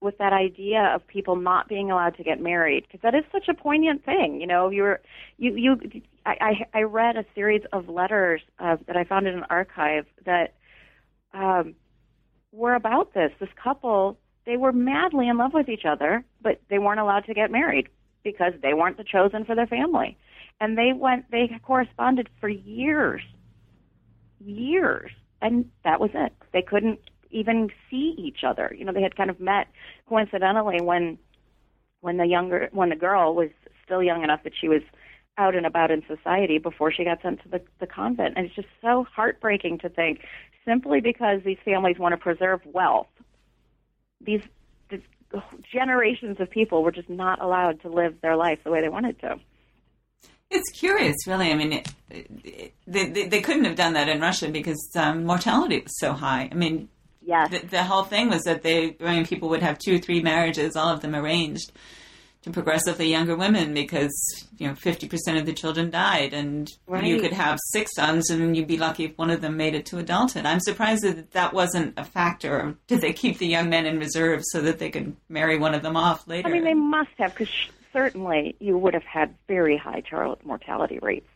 with 0.00 0.16
that 0.18 0.32
idea 0.32 0.92
of 0.94 1.06
people 1.06 1.36
not 1.36 1.68
being 1.68 1.90
allowed 1.90 2.16
to 2.16 2.24
get 2.24 2.40
married 2.40 2.84
because 2.86 3.00
that 3.02 3.14
is 3.14 3.24
such 3.30 3.48
a 3.48 3.54
poignant 3.54 4.04
thing. 4.04 4.40
You 4.40 4.46
know, 4.46 4.70
you're, 4.70 5.00
you, 5.36 5.54
you, 5.56 6.02
I, 6.24 6.66
I 6.72 6.82
read 6.82 7.16
a 7.16 7.24
series 7.34 7.62
of 7.72 7.88
letters 7.88 8.40
uh, 8.58 8.76
that 8.86 8.96
I 8.96 9.04
found 9.04 9.26
in 9.26 9.34
an 9.34 9.44
archive 9.50 10.06
that 10.24 10.54
um, 11.34 11.74
were 12.52 12.74
about 12.74 13.14
this. 13.14 13.30
This 13.40 13.50
couple, 13.62 14.16
they 14.46 14.56
were 14.56 14.72
madly 14.72 15.28
in 15.28 15.36
love 15.36 15.52
with 15.52 15.68
each 15.68 15.84
other, 15.84 16.24
but 16.40 16.60
they 16.70 16.78
weren't 16.78 17.00
allowed 17.00 17.26
to 17.26 17.34
get 17.34 17.50
married 17.50 17.88
because 18.22 18.52
they 18.62 18.74
weren't 18.74 18.96
the 18.96 19.04
chosen 19.04 19.44
for 19.44 19.54
their 19.54 19.66
family. 19.66 20.16
And 20.60 20.76
they 20.76 20.92
went, 20.94 21.30
they 21.30 21.50
corresponded 21.62 22.28
for 22.40 22.48
years, 22.48 23.22
years, 24.44 25.10
and 25.40 25.70
that 25.84 26.00
was 26.00 26.10
it. 26.14 26.32
They 26.52 26.62
couldn't 26.62 27.00
even 27.30 27.70
see 27.90 28.14
each 28.18 28.44
other. 28.44 28.74
You 28.76 28.84
know, 28.84 28.92
they 28.92 29.02
had 29.02 29.16
kind 29.16 29.30
of 29.30 29.40
met 29.40 29.68
coincidentally 30.08 30.80
when 30.80 31.18
when 32.00 32.16
the 32.16 32.26
younger 32.26 32.68
when 32.72 32.88
the 32.88 32.96
girl 32.96 33.34
was 33.34 33.50
still 33.84 34.02
young 34.02 34.22
enough 34.22 34.42
that 34.44 34.52
she 34.58 34.68
was 34.68 34.82
out 35.38 35.54
and 35.54 35.66
about 35.66 35.90
in 35.90 36.02
society 36.06 36.58
before 36.58 36.92
she 36.92 37.04
got 37.04 37.22
sent 37.22 37.42
to 37.42 37.48
the, 37.48 37.60
the 37.78 37.86
convent. 37.86 38.34
And 38.36 38.46
it's 38.46 38.54
just 38.54 38.68
so 38.82 39.06
heartbreaking 39.14 39.78
to 39.78 39.88
think 39.88 40.20
simply 40.66 41.00
because 41.00 41.40
these 41.44 41.58
families 41.64 41.98
want 41.98 42.12
to 42.12 42.16
preserve 42.18 42.60
wealth, 42.66 43.08
these, 44.20 44.42
generations 45.72 46.38
of 46.40 46.50
people 46.50 46.82
were 46.82 46.92
just 46.92 47.08
not 47.08 47.40
allowed 47.40 47.80
to 47.82 47.88
live 47.88 48.20
their 48.20 48.36
life 48.36 48.58
the 48.64 48.70
way 48.70 48.80
they 48.80 48.88
wanted 48.88 49.18
to. 49.20 49.38
It's 50.50 50.70
curious, 50.70 51.16
really. 51.26 51.52
I 51.52 51.54
mean, 51.54 51.72
it, 51.72 51.88
it, 52.10 52.74
they, 52.86 53.28
they 53.28 53.40
couldn't 53.40 53.64
have 53.64 53.76
done 53.76 53.92
that 53.92 54.08
in 54.08 54.20
Russia 54.20 54.48
because 54.48 54.90
um, 54.96 55.24
mortality 55.24 55.78
was 55.80 55.98
so 55.98 56.12
high. 56.12 56.48
I 56.50 56.54
mean, 56.54 56.88
yes. 57.24 57.50
the, 57.50 57.66
the 57.66 57.84
whole 57.84 58.02
thing 58.02 58.28
was 58.28 58.42
that 58.42 58.62
they, 58.62 58.96
I 59.00 59.14
mean, 59.14 59.26
people 59.26 59.48
would 59.50 59.62
have 59.62 59.78
two 59.78 59.96
or 59.96 59.98
three 59.98 60.20
marriages, 60.20 60.74
all 60.74 60.88
of 60.88 61.02
them 61.02 61.14
arranged 61.14 61.70
to 62.42 62.50
progressively 62.50 63.08
younger 63.10 63.36
women 63.36 63.74
because 63.74 64.10
you 64.58 64.66
know 64.66 64.72
50% 64.74 65.38
of 65.38 65.46
the 65.46 65.52
children 65.52 65.90
died 65.90 66.32
and 66.32 66.68
Right. 66.86 67.04
you 67.04 67.20
could 67.20 67.32
have 67.32 67.58
six 67.70 67.94
sons 67.94 68.30
and 68.30 68.56
you'd 68.56 68.66
be 68.66 68.78
lucky 68.78 69.04
if 69.04 69.18
one 69.18 69.30
of 69.30 69.40
them 69.42 69.56
made 69.56 69.74
it 69.74 69.84
to 69.86 69.98
adulthood 69.98 70.46
i'm 70.46 70.60
surprised 70.60 71.02
that 71.02 71.32
that 71.32 71.52
wasn't 71.52 71.92
a 71.98 72.04
factor 72.04 72.76
did 72.86 73.00
they 73.02 73.12
keep 73.12 73.38
the 73.38 73.46
young 73.46 73.68
men 73.68 73.84
in 73.86 73.98
reserve 73.98 74.40
so 74.44 74.60
that 74.62 74.78
they 74.78 74.90
could 74.90 75.14
marry 75.28 75.58
one 75.58 75.74
of 75.74 75.82
them 75.82 75.96
off 75.96 76.26
later 76.26 76.48
I 76.48 76.52
mean, 76.52 76.64
they 76.64 76.74
must 76.74 77.10
have, 77.18 77.32
because 77.34 77.52
certainly 77.92 78.56
you 78.60 78.78
would 78.78 78.94
have 78.94 79.04
had 79.04 79.34
very 79.48 79.76
high 79.76 80.00
child 80.00 80.38
mortality 80.44 80.98
rates 81.02 81.28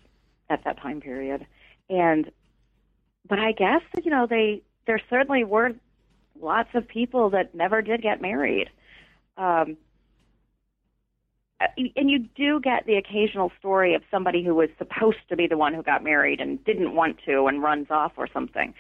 at 0.49 0.63
that 0.65 0.79
time 0.79 1.01
period. 1.01 1.45
And, 1.91 2.31
but 3.29 3.39
I 3.39 3.53
guess 3.53 3.83
you 4.03 4.11
know 4.11 4.27
they 4.27 4.63
there 4.87 5.01
certainly 5.11 5.45
were 5.45 5.73
lots 6.41 6.69
of 6.75 6.87
people 6.89 7.31
that 7.31 7.55
never 7.55 7.83
did 7.83 8.03
get 8.03 8.21
married. 8.23 8.71
Um, 9.37 9.77
and 11.77 12.11
you 12.11 12.19
do 12.19 12.61
get 12.61 12.87
the 12.87 12.97
occasional 12.97 13.53
story 13.59 13.95
of 13.95 14.03
somebody 14.11 14.45
who 14.45 14.55
was 14.55 14.69
supposed 14.79 15.19
to 15.29 15.37
be 15.37 15.47
the 15.47 15.57
one 15.57 15.75
who 15.75 15.83
got 15.83 16.03
married 16.03 16.41
and 16.41 16.63
didn't 16.65 16.95
want 16.95 17.19
to 17.27 17.47
and 17.47 17.63
runs 17.63 17.87
off 17.91 18.13
or 18.17 18.29
something. 18.33 18.75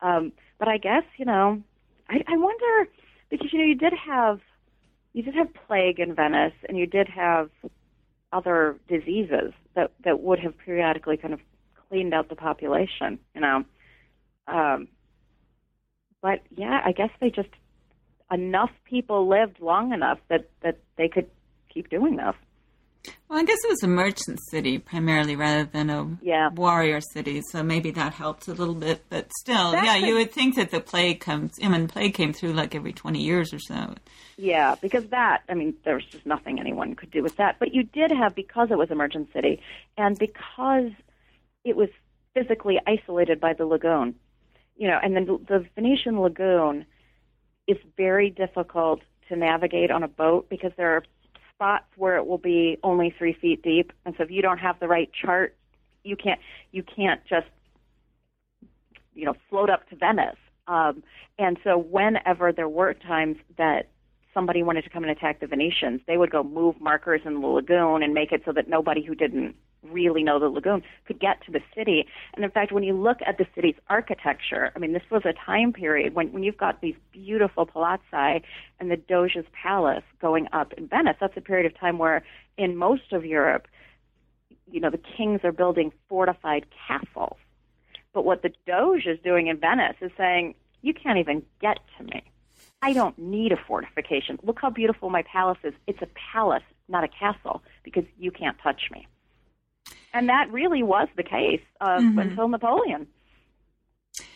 Um, 0.00 0.32
but 0.58 0.68
I 0.68 0.78
guess 0.78 1.04
you 1.16 1.24
know, 1.24 1.62
I, 2.08 2.22
I 2.26 2.36
wonder 2.36 2.90
because 3.30 3.52
you 3.52 3.58
know 3.58 3.64
you 3.64 3.74
did 3.74 3.92
have 3.92 4.40
you 5.12 5.22
did 5.22 5.34
have 5.34 5.48
plague 5.66 5.98
in 5.98 6.14
Venice, 6.14 6.54
and 6.68 6.78
you 6.78 6.86
did 6.86 7.08
have 7.08 7.50
other 8.32 8.76
diseases 8.88 9.52
that 9.74 9.92
that 10.04 10.20
would 10.20 10.38
have 10.38 10.56
periodically 10.58 11.16
kind 11.16 11.34
of 11.34 11.40
cleaned 11.88 12.14
out 12.14 12.28
the 12.28 12.36
population, 12.36 13.18
you 13.34 13.40
know. 13.40 13.64
Um, 14.46 14.88
but 16.22 16.40
yeah, 16.56 16.80
I 16.84 16.92
guess 16.92 17.10
they 17.20 17.30
just 17.30 17.48
enough 18.30 18.70
people 18.84 19.28
lived 19.28 19.60
long 19.60 19.92
enough 19.92 20.18
that 20.28 20.48
that 20.62 20.78
they 20.96 21.08
could 21.08 21.28
keep 21.72 21.88
doing 21.88 22.16
this. 22.16 22.34
well 23.28 23.38
i 23.38 23.44
guess 23.44 23.58
it 23.64 23.70
was 23.70 23.82
a 23.82 23.88
merchant 23.88 24.38
city 24.50 24.78
primarily 24.78 25.36
rather 25.36 25.64
than 25.64 25.88
a 25.90 26.18
Yeah. 26.22 26.50
warrior 26.50 27.00
city 27.00 27.40
so 27.50 27.62
maybe 27.62 27.90
that 27.92 28.12
helped 28.14 28.48
a 28.48 28.52
little 28.54 28.74
bit 28.74 29.04
but 29.08 29.30
still 29.40 29.72
That's 29.72 29.86
yeah 29.86 29.96
a- 29.96 30.06
you 30.06 30.14
would 30.16 30.32
think 30.32 30.56
that 30.56 30.70
the 30.70 30.80
plague 30.80 31.20
comes 31.20 31.52
i 31.62 31.68
mean 31.68 31.88
plague 31.88 32.14
came 32.14 32.32
through 32.32 32.52
like 32.52 32.74
every 32.74 32.92
20 32.92 33.20
years 33.22 33.52
or 33.54 33.58
so 33.58 33.94
Yeah, 34.36 34.74
because 34.80 35.06
that, 35.08 35.42
I 35.50 35.54
mean, 35.54 35.74
there 35.84 35.96
was 35.96 36.04
just 36.06 36.24
nothing 36.24 36.58
anyone 36.58 36.94
could 36.94 37.10
do 37.10 37.22
with 37.22 37.36
that. 37.36 37.56
But 37.58 37.74
you 37.74 37.82
did 37.82 38.10
have, 38.10 38.34
because 38.34 38.70
it 38.70 38.78
was 38.78 38.90
a 38.90 38.94
merchant 38.94 39.28
city, 39.34 39.60
and 39.98 40.18
because 40.18 40.92
it 41.62 41.76
was 41.76 41.90
physically 42.32 42.76
isolated 42.86 43.38
by 43.38 43.52
the 43.52 43.66
lagoon, 43.66 44.14
you 44.80 44.88
know, 44.88 44.98
and 45.02 45.14
then 45.14 45.26
the, 45.26 45.36
the 45.46 45.66
Venetian 45.74 46.18
lagoon 46.18 46.86
is 47.66 47.76
very 47.98 48.30
difficult 48.30 49.00
to 49.28 49.36
navigate 49.36 49.90
on 49.90 50.02
a 50.02 50.08
boat 50.08 50.48
because 50.48 50.72
there 50.78 50.92
are 50.96 51.02
spots 51.60 51.84
where 51.96 52.16
it 52.16 52.26
will 52.26 52.38
be 52.38 52.78
only 52.82 53.14
three 53.18 53.34
feet 53.34 53.62
deep, 53.62 53.92
and 54.06 54.14
so 54.16 54.24
if 54.24 54.30
you 54.30 54.40
don't 54.40 54.58
have 54.58 54.80
the 54.80 54.88
right 54.88 55.10
chart, 55.12 55.54
you 56.04 56.16
can't 56.16 56.40
you 56.72 56.82
can't 56.82 57.20
just 57.28 57.48
you 59.14 59.26
know 59.26 59.34
float 59.50 59.68
up 59.68 59.86
to 59.90 59.96
Venice. 59.96 60.38
Um, 60.66 61.02
and 61.38 61.58
so 61.62 61.76
whenever 61.76 62.50
there 62.50 62.68
were 62.68 62.94
times 62.94 63.36
that 63.58 63.90
somebody 64.32 64.62
wanted 64.62 64.84
to 64.84 64.90
come 64.90 65.02
and 65.02 65.12
attack 65.12 65.40
the 65.40 65.46
Venetians, 65.46 66.00
they 66.06 66.16
would 66.16 66.30
go 66.30 66.42
move 66.42 66.80
markers 66.80 67.20
in 67.26 67.34
the 67.34 67.46
lagoon 67.46 68.02
and 68.02 68.14
make 68.14 68.32
it 68.32 68.40
so 68.46 68.52
that 68.52 68.68
nobody 68.68 69.04
who 69.04 69.14
didn't 69.14 69.54
really 69.82 70.22
know 70.22 70.38
the 70.38 70.48
lagoon 70.48 70.82
could 71.06 71.18
get 71.18 71.44
to 71.46 71.50
the 71.50 71.60
city. 71.74 72.06
And 72.34 72.44
in 72.44 72.50
fact, 72.50 72.72
when 72.72 72.82
you 72.82 72.94
look 72.94 73.18
at 73.26 73.38
the 73.38 73.46
city's 73.54 73.76
architecture, 73.88 74.72
I 74.74 74.78
mean, 74.78 74.92
this 74.92 75.02
was 75.10 75.22
a 75.24 75.32
time 75.32 75.72
period 75.72 76.14
when, 76.14 76.32
when 76.32 76.42
you've 76.42 76.56
got 76.56 76.80
these 76.80 76.96
beautiful 77.12 77.66
palazzi 77.66 78.42
and 78.78 78.90
the 78.90 78.96
Doge's 78.96 79.46
palace 79.52 80.04
going 80.20 80.48
up 80.52 80.72
in 80.74 80.86
Venice. 80.86 81.16
That's 81.20 81.36
a 81.36 81.40
period 81.40 81.66
of 81.66 81.78
time 81.78 81.98
where 81.98 82.22
in 82.56 82.76
most 82.76 83.12
of 83.12 83.24
Europe, 83.24 83.68
you 84.70 84.80
know, 84.80 84.90
the 84.90 85.00
kings 85.16 85.40
are 85.44 85.52
building 85.52 85.92
fortified 86.08 86.66
castles. 86.86 87.36
But 88.12 88.24
what 88.24 88.42
the 88.42 88.52
Doge 88.66 89.06
is 89.06 89.18
doing 89.22 89.46
in 89.46 89.58
Venice 89.58 89.96
is 90.00 90.10
saying, 90.16 90.54
you 90.82 90.94
can't 90.94 91.18
even 91.18 91.42
get 91.60 91.78
to 91.98 92.04
me. 92.04 92.22
I 92.82 92.92
don't 92.92 93.18
need 93.18 93.52
a 93.52 93.56
fortification. 93.56 94.38
Look 94.42 94.58
how 94.60 94.70
beautiful 94.70 95.10
my 95.10 95.22
palace 95.22 95.58
is. 95.64 95.74
It's 95.86 96.00
a 96.00 96.08
palace, 96.32 96.62
not 96.88 97.04
a 97.04 97.08
castle, 97.08 97.62
because 97.82 98.04
you 98.18 98.30
can't 98.30 98.56
touch 98.62 98.90
me. 98.90 99.06
And 100.12 100.28
that 100.28 100.50
really 100.50 100.82
was 100.82 101.08
the 101.16 101.22
case 101.22 101.62
uh, 101.80 102.00
until 102.00 102.48
Napoleon. 102.48 103.06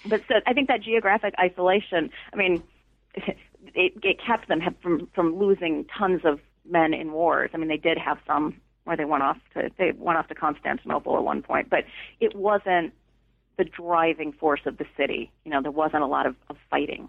But 0.07 0.23
so 0.29 0.35
I 0.47 0.53
think 0.53 0.69
that 0.69 0.83
geographic 0.83 1.35
isolation, 1.39 2.11
I 2.33 2.37
mean, 2.37 2.63
it, 3.15 3.37
it 3.75 4.21
kept 4.25 4.49
them 4.49 4.61
from 4.83 5.09
from 5.15 5.37
losing 5.37 5.87
tons 5.99 6.21
of 6.25 6.41
men 6.65 6.95
in 6.95 7.13
wars. 7.13 7.51
I 7.55 7.57
mean, 7.57 7.69
they 7.69 7.77
did 7.77 7.99
have 7.99 8.19
some 8.27 8.61
where 8.85 8.97
they 8.97 9.05
went 9.05 9.23
off 9.23 9.39
to 9.55 9.71
they 9.79 9.93
went 9.97 10.19
off 10.19 10.29
to 10.29 10.35
Constantinople 10.35 11.17
at 11.17 11.25
one 11.25 11.43
point, 11.43 11.71
but 11.71 11.85
it 12.21 12.35
wasn't 12.37 12.93
the 13.57 13.65
driving 13.65 14.33
force 14.33 14.61
of 14.67 14.79
the 14.79 14.87
city. 14.97 15.31
You 15.45 15.53
know, 15.53 15.63
there 15.63 15.71
wasn't 15.71 16.03
a 16.03 16.07
lot 16.07 16.27
of, 16.27 16.37
of 16.51 16.57
fighting. 16.71 17.09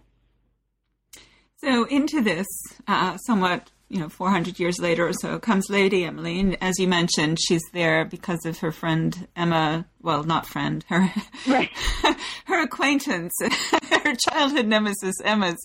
So 1.57 1.85
into 1.85 2.21
this, 2.21 2.45
uh, 2.87 3.17
somewhat, 3.17 3.71
you 3.89 3.99
know, 3.99 4.09
400 4.09 4.59
years 4.59 4.79
later 4.79 5.07
or 5.07 5.13
so, 5.13 5.37
comes 5.39 5.69
Lady 5.69 6.03
Emily. 6.05 6.39
And 6.39 6.57
as 6.61 6.79
you 6.79 6.87
mentioned, 6.87 7.37
she's 7.39 7.61
there 7.73 8.03
because 8.05 8.45
of 8.45 8.57
her 8.59 8.71
friend 8.71 9.27
Emma, 9.35 9.85
well, 10.01 10.23
not 10.23 10.45
friend, 10.47 10.83
her, 10.89 11.11
Right. 11.47 11.69
her 12.45 12.61
acquaintance, 12.63 13.33
her 13.41 14.15
childhood 14.29 14.65
nemesis 14.67 15.15
Emma's 15.23 15.57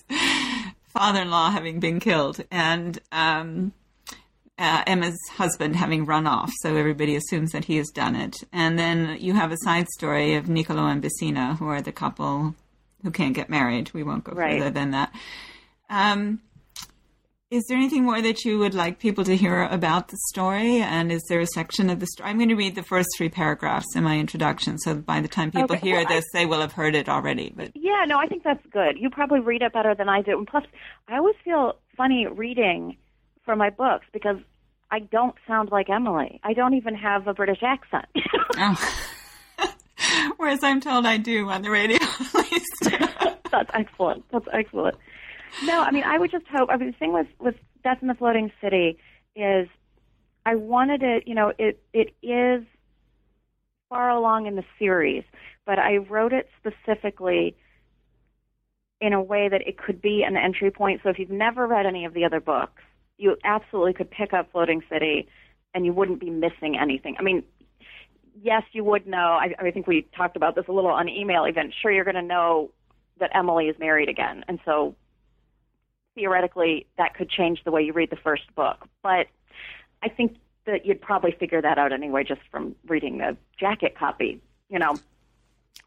father-in-law 0.89 1.51
having 1.51 1.79
been 1.79 1.99
killed. 1.99 2.43
And, 2.51 2.99
um, 3.11 3.73
uh, 4.59 4.83
Emma's 4.85 5.17
husband 5.33 5.75
having 5.75 6.05
run 6.05 6.27
off, 6.27 6.51
so 6.61 6.75
everybody 6.75 7.15
assumes 7.15 7.51
that 7.51 7.65
he 7.65 7.77
has 7.77 7.87
done 7.89 8.15
it. 8.15 8.35
And 8.53 8.77
then 8.77 9.17
you 9.19 9.33
have 9.33 9.51
a 9.51 9.57
side 9.63 9.87
story 9.87 10.35
of 10.35 10.47
Niccolo 10.49 10.85
and 10.85 11.01
Bassina, 11.01 11.57
who 11.57 11.67
are 11.67 11.81
the 11.81 11.91
couple 11.91 12.53
who 13.01 13.09
can't 13.09 13.33
get 13.33 13.49
married. 13.49 13.91
We 13.93 14.03
won't 14.03 14.23
go 14.23 14.33
Right. 14.33 14.59
further 14.59 14.69
than 14.69 14.91
that. 14.91 15.11
Um, 15.89 16.41
is 17.51 17.63
there 17.67 17.77
anything 17.77 18.05
more 18.05 18.21
that 18.21 18.45
you 18.45 18.57
would 18.59 18.73
like 18.73 18.97
people 18.97 19.23
to 19.25 19.35
hear 19.35 19.63
about 19.63 20.07
the 20.07 20.17
story? 20.29 20.77
And 20.77 21.11
is 21.11 21.21
there 21.29 21.41
a 21.41 21.45
section 21.45 21.89
of 21.89 21.99
the 21.99 22.07
story? 22.07 22.29
I'm 22.29 22.37
going 22.37 22.49
to 22.49 22.55
read 22.55 22.75
the 22.75 22.83
first 22.83 23.09
three 23.17 23.27
paragraphs 23.29 23.93
in 23.95 24.03
my 24.05 24.17
introduction, 24.17 24.77
so 24.79 24.95
by 24.95 25.19
the 25.19 25.27
time 25.27 25.51
people 25.51 25.75
Okay. 25.75 25.79
hear 25.89 25.97
Well, 25.97 26.07
I- 26.07 26.13
this, 26.15 26.25
they 26.33 26.45
will 26.45 26.61
have 26.61 26.71
heard 26.71 26.95
it 26.95 27.09
already. 27.09 27.53
But 27.55 27.71
Yeah, 27.75 28.05
no, 28.07 28.17
I 28.17 28.27
think 28.27 28.43
that's 28.43 28.65
good. 28.71 28.97
You 28.97 29.09
probably 29.09 29.41
read 29.41 29.61
it 29.61 29.73
better 29.73 29.93
than 29.93 30.07
I 30.09 30.21
do. 30.21 30.37
And 30.37 30.47
plus, 30.47 30.63
I 31.09 31.17
always 31.17 31.35
feel 31.43 31.75
funny 31.97 32.25
reading 32.25 32.95
for 33.45 33.55
my 33.55 33.69
books 33.69 34.05
because 34.13 34.37
I 34.89 34.99
don't 34.99 35.35
sound 35.45 35.71
like 35.71 35.89
Emily. 35.89 36.39
I 36.43 36.53
don't 36.53 36.73
even 36.75 36.95
have 36.95 37.27
a 37.27 37.33
British 37.33 37.63
accent. 37.63 38.05
oh. 38.57 38.95
whereas 40.37 40.63
I'm 40.63 40.79
told 40.81 41.05
I 41.05 41.17
do 41.17 41.49
on 41.49 41.61
the 41.61 41.69
radio, 41.69 41.97
at 42.01 42.33
least. 42.33 42.71
That's 43.51 43.69
excellent. 43.73 44.23
That's 44.31 44.47
excellent. 44.53 44.95
No, 45.59 45.81
I 45.81 45.91
mean, 45.91 46.03
I 46.03 46.17
would 46.17 46.31
just 46.31 46.45
hope. 46.47 46.69
I 46.71 46.77
mean, 46.77 46.91
the 46.91 46.97
thing 46.97 47.13
with 47.13 47.27
with 47.39 47.55
Death 47.83 47.99
in 48.01 48.07
the 48.07 48.13
Floating 48.13 48.51
City 48.61 48.97
is, 49.35 49.67
I 50.45 50.55
wanted 50.55 51.03
it. 51.03 51.27
You 51.27 51.35
know, 51.35 51.53
it 51.57 51.81
it 51.93 52.13
is 52.21 52.63
far 53.89 54.09
along 54.09 54.47
in 54.47 54.55
the 54.55 54.63
series, 54.79 55.23
but 55.65 55.77
I 55.77 55.97
wrote 55.97 56.33
it 56.33 56.49
specifically 56.59 57.55
in 59.01 59.13
a 59.13 59.21
way 59.21 59.49
that 59.49 59.61
it 59.67 59.77
could 59.77 60.01
be 60.01 60.23
an 60.23 60.37
entry 60.37 60.71
point. 60.71 61.01
So 61.03 61.09
if 61.09 61.19
you've 61.19 61.29
never 61.29 61.67
read 61.67 61.85
any 61.85 62.05
of 62.05 62.13
the 62.13 62.23
other 62.23 62.39
books, 62.39 62.81
you 63.17 63.35
absolutely 63.43 63.93
could 63.93 64.09
pick 64.09 64.31
up 64.33 64.51
Floating 64.51 64.81
City, 64.89 65.27
and 65.73 65.85
you 65.85 65.93
wouldn't 65.93 66.19
be 66.19 66.29
missing 66.29 66.77
anything. 66.79 67.15
I 67.19 67.23
mean, 67.23 67.43
yes, 68.41 68.63
you 68.71 68.83
would 68.83 69.07
know. 69.07 69.17
I, 69.39 69.53
I 69.59 69.71
think 69.71 69.87
we 69.87 70.07
talked 70.15 70.35
about 70.35 70.55
this 70.55 70.65
a 70.67 70.71
little 70.71 70.91
on 70.91 71.09
email 71.09 71.45
even. 71.47 71.71
Sure, 71.81 71.91
you're 71.91 72.05
going 72.05 72.15
to 72.15 72.21
know 72.21 72.71
that 73.19 73.31
Emily 73.35 73.65
is 73.65 73.75
married 73.79 74.09
again, 74.09 74.43
and 74.47 74.59
so 74.65 74.95
theoretically 76.15 76.85
that 76.97 77.13
could 77.15 77.29
change 77.29 77.63
the 77.63 77.71
way 77.71 77.81
you 77.83 77.93
read 77.93 78.09
the 78.09 78.15
first 78.17 78.43
book. 78.55 78.87
But 79.01 79.27
I 80.03 80.09
think 80.09 80.37
that 80.65 80.85
you'd 80.85 81.01
probably 81.01 81.31
figure 81.31 81.61
that 81.61 81.77
out 81.77 81.91
anyway 81.93 82.23
just 82.23 82.41
from 82.51 82.75
reading 82.87 83.17
the 83.17 83.37
jacket 83.59 83.95
copy, 83.97 84.41
you 84.69 84.79
know, 84.79 84.91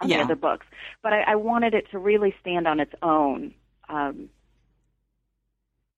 of 0.01 0.09
Yeah. 0.09 0.19
the 0.19 0.25
other 0.25 0.37
books. 0.37 0.67
But 1.03 1.13
I, 1.13 1.21
I 1.33 1.35
wanted 1.37 1.75
it 1.75 1.91
to 1.93 1.99
really 1.99 2.35
stand 2.41 2.67
on 2.67 2.81
its 2.81 2.93
own 3.03 3.55
um, 3.89 4.29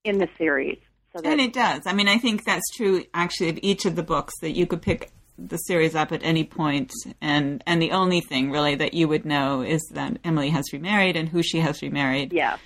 in 0.03 0.17
the 0.19 0.27
series. 0.37 0.77
So 1.15 1.21
that, 1.21 1.29
And 1.31 1.41
it 1.41 1.53
does. 1.53 1.81
I 1.85 1.93
mean, 1.93 2.07
I 2.07 2.17
think 2.17 2.43
that's 2.45 2.65
true 2.75 3.03
actually 3.13 3.49
of 3.49 3.59
each 3.61 3.85
of 3.85 3.95
the 3.95 4.03
books 4.03 4.33
that 4.41 4.55
you 4.55 4.67
could 4.67 4.81
pick 4.81 5.09
the 5.39 5.57
series 5.57 5.95
up 5.95 6.11
at 6.11 6.21
any 6.23 6.43
point 6.43 6.91
and 7.21 7.63
and 7.67 7.79
the 7.79 7.91
only 7.91 8.21
thing 8.21 8.49
really 8.49 8.73
that 8.73 8.95
you 8.95 9.07
would 9.07 9.23
know 9.23 9.61
is 9.61 9.83
that 9.93 10.17
Emily 10.23 10.49
has 10.49 10.65
remarried 10.73 11.15
and 11.15 11.29
who 11.29 11.43
she 11.43 11.59
has 11.59 11.79
remarried. 11.83 12.33
yeah, 12.33 12.57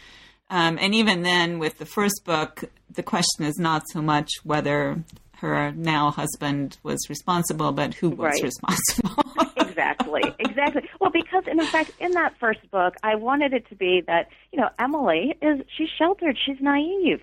Um, 0.51 0.77
and 0.79 0.93
even 0.93 1.23
then, 1.23 1.57
with 1.59 1.77
the 1.79 1.85
first 1.85 2.21
book, 2.25 2.65
the 2.93 3.01
question 3.03 3.45
is 3.45 3.57
not 3.57 3.83
so 3.91 4.01
much 4.01 4.29
whether 4.43 5.03
her 5.37 5.71
now 5.71 6.11
husband 6.11 6.77
was 6.83 6.99
responsible, 7.09 7.71
but 7.71 7.93
who 7.95 8.09
was 8.11 8.33
Right. 8.33 8.43
responsible. 8.43 9.23
exactly, 9.55 10.21
exactly. 10.39 10.83
Well, 10.99 11.09
because 11.09 11.45
in 11.47 11.65
fact, 11.67 11.91
in 11.99 12.11
that 12.11 12.37
first 12.39 12.69
book, 12.69 12.95
I 13.01 13.15
wanted 13.15 13.53
it 13.53 13.67
to 13.69 13.75
be 13.75 14.03
that 14.07 14.27
you 14.51 14.59
know 14.59 14.69
Emily 14.77 15.35
is 15.41 15.61
she's 15.75 15.89
sheltered, 15.97 16.37
she's 16.45 16.57
naive. 16.59 17.21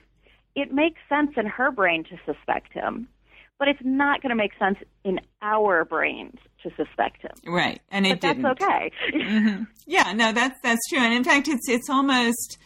It 0.56 0.72
makes 0.72 0.98
sense 1.08 1.32
in 1.36 1.46
her 1.46 1.70
brain 1.70 2.02
to 2.04 2.16
suspect 2.26 2.72
him, 2.72 3.06
but 3.58 3.68
it's 3.68 3.78
not 3.84 4.22
going 4.22 4.30
to 4.30 4.36
make 4.36 4.52
sense 4.58 4.78
in 5.04 5.20
our 5.42 5.84
brains 5.84 6.38
to 6.64 6.70
suspect 6.76 7.22
him. 7.22 7.30
right, 7.46 7.80
and 7.92 8.04
it 8.06 8.20
But 8.20 8.20
that's 8.22 8.36
didn't. 8.38 8.62
okay. 8.62 9.56
Yeah, 9.86 10.12
no, 10.14 10.32
that's 10.32 10.58
that's 10.62 10.80
true. 10.88 10.98
And 10.98 11.12
in 11.14 11.22
fact, 11.24 11.46
it's 11.46 11.68
it's 11.68 11.88
almost 11.88 12.58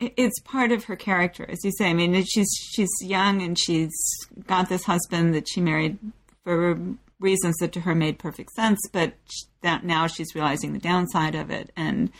it's 0.00 0.38
part 0.40 0.72
of 0.72 0.84
her 0.84 0.96
character, 0.96 1.46
as 1.48 1.64
you 1.64 1.72
say. 1.76 1.90
I 1.90 1.94
mean, 1.94 2.22
she's 2.24 2.48
she's 2.72 2.90
young 3.00 3.42
and 3.42 3.58
she's 3.58 3.94
got 4.46 4.68
this 4.68 4.84
husband 4.84 5.34
that 5.34 5.48
she 5.48 5.60
married 5.60 5.98
for 6.44 6.78
reasons 7.18 7.56
that 7.60 7.72
to 7.72 7.80
her 7.80 7.94
made 7.94 8.18
perfect 8.18 8.52
sense, 8.52 8.78
but 8.92 9.14
that 9.62 9.84
now 9.84 10.06
she's 10.06 10.34
realizing 10.34 10.72
the 10.72 10.78
downside 10.78 11.34
of 11.34 11.50
it, 11.50 11.70
and 11.76 12.10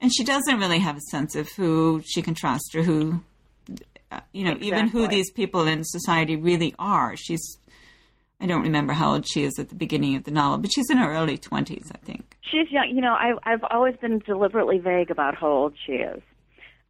and 0.00 0.12
she 0.14 0.24
doesn't 0.24 0.58
really 0.58 0.78
have 0.78 0.96
a 0.96 1.10
sense 1.10 1.34
of 1.34 1.48
who 1.50 2.02
she 2.04 2.22
can 2.22 2.34
trust 2.34 2.74
or 2.74 2.82
who, 2.82 3.20
uh, 4.10 4.20
you 4.32 4.44
know, 4.44 4.56
even 4.60 4.88
who 4.88 5.08
these 5.08 5.30
people 5.30 5.66
in 5.66 5.84
society 5.84 6.36
really 6.36 6.74
are. 6.78 7.16
She's 7.16 7.58
I 8.40 8.46
don't 8.46 8.62
remember 8.62 8.92
how 8.92 9.12
old 9.12 9.28
she 9.28 9.42
is 9.42 9.58
at 9.58 9.68
the 9.68 9.74
beginning 9.74 10.14
of 10.14 10.24
the 10.24 10.30
novel, 10.30 10.58
but 10.58 10.72
she's 10.72 10.90
in 10.90 10.96
her 10.98 11.12
early 11.12 11.38
twenties, 11.38 11.90
I 11.92 11.98
think. 11.98 12.36
She's 12.40 12.70
young. 12.70 12.88
You 12.88 13.00
know, 13.00 13.12
I, 13.12 13.32
I've 13.44 13.64
always 13.70 13.96
been 13.96 14.20
deliberately 14.20 14.78
vague 14.78 15.10
about 15.10 15.34
how 15.34 15.48
old 15.48 15.74
she 15.84 15.92
is. 15.92 16.22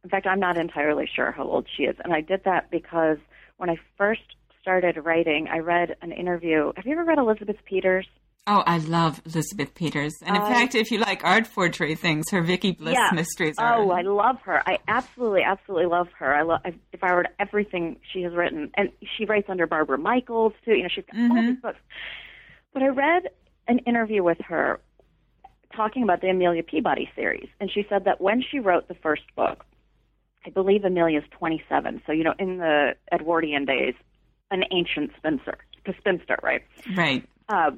In 0.03 0.09
fact, 0.09 0.27
I'm 0.27 0.39
not 0.39 0.57
entirely 0.57 1.09
sure 1.13 1.31
how 1.31 1.43
old 1.43 1.67
she 1.75 1.83
is, 1.83 1.95
and 2.03 2.13
I 2.13 2.21
did 2.21 2.43
that 2.45 2.71
because 2.71 3.17
when 3.57 3.69
I 3.69 3.75
first 3.97 4.21
started 4.61 4.97
writing, 5.03 5.47
I 5.51 5.59
read 5.59 5.95
an 6.01 6.11
interview. 6.11 6.71
Have 6.75 6.85
you 6.85 6.93
ever 6.93 7.03
read 7.03 7.17
Elizabeth 7.17 7.57
Peters? 7.65 8.07
Oh, 8.47 8.63
I 8.65 8.77
love 8.77 9.21
Elizabeth 9.25 9.75
Peters. 9.75 10.13
And 10.25 10.35
in 10.35 10.41
I- 10.41 10.49
fact, 10.53 10.73
if 10.73 10.89
you 10.91 10.99
like 10.99 11.23
art 11.23 11.45
forgery 11.45 11.95
things, 11.95 12.31
her 12.31 12.41
Vicky 12.41 12.71
Bliss 12.71 12.95
Yeah. 12.97 13.11
mysteries 13.13 13.55
are. 13.59 13.75
Oh, 13.75 13.91
I 13.91 14.01
love 14.01 14.39
her. 14.45 14.61
I 14.65 14.77
absolutely, 14.87 15.43
absolutely 15.43 15.87
love 15.87 16.07
her. 16.17 16.33
I 16.33 16.41
love. 16.43 16.61
If 16.65 16.73
I 16.75 16.77
devoured 16.93 17.27
everything 17.37 17.97
she 18.11 18.21
has 18.23 18.33
written, 18.33 18.71
and 18.75 18.89
she 19.17 19.25
writes 19.25 19.49
under 19.49 19.67
Barbara 19.67 19.97
Michaels 19.97 20.53
too. 20.65 20.71
You 20.75 20.83
know, 20.83 20.89
she's 20.93 21.03
got 21.05 21.19
all 21.19 21.27
Mm-hmm. 21.37 21.47
these 21.47 21.61
books. 21.61 21.79
But 22.73 22.83
I 22.83 22.87
read 22.87 23.23
an 23.67 23.79
interview 23.79 24.23
with 24.23 24.39
her 24.47 24.79
talking 25.75 26.03
about 26.03 26.21
the 26.21 26.29
Amelia 26.29 26.63
Peabody 26.63 27.09
series, 27.15 27.49
and 27.59 27.69
she 27.71 27.85
said 27.89 28.05
that 28.05 28.19
when 28.21 28.41
she 28.49 28.59
wrote 28.59 28.87
the 28.87 28.95
first 28.95 29.23
book, 29.35 29.65
I 30.49 30.51
believe 30.51 30.83
Amelia's 30.83 31.23
27. 31.37 32.01
So 32.07 32.11
you 32.11 32.23
know, 32.23 32.33
in 32.39 32.57
the 32.57 32.95
Edwardian 33.11 33.65
days, 33.65 33.93
an 34.49 34.63
ancient 34.71 35.11
spinster, 35.15 35.59
spinster, 35.99 36.37
right? 36.41 36.63
right. 36.97 37.23
Uh, 37.47 37.71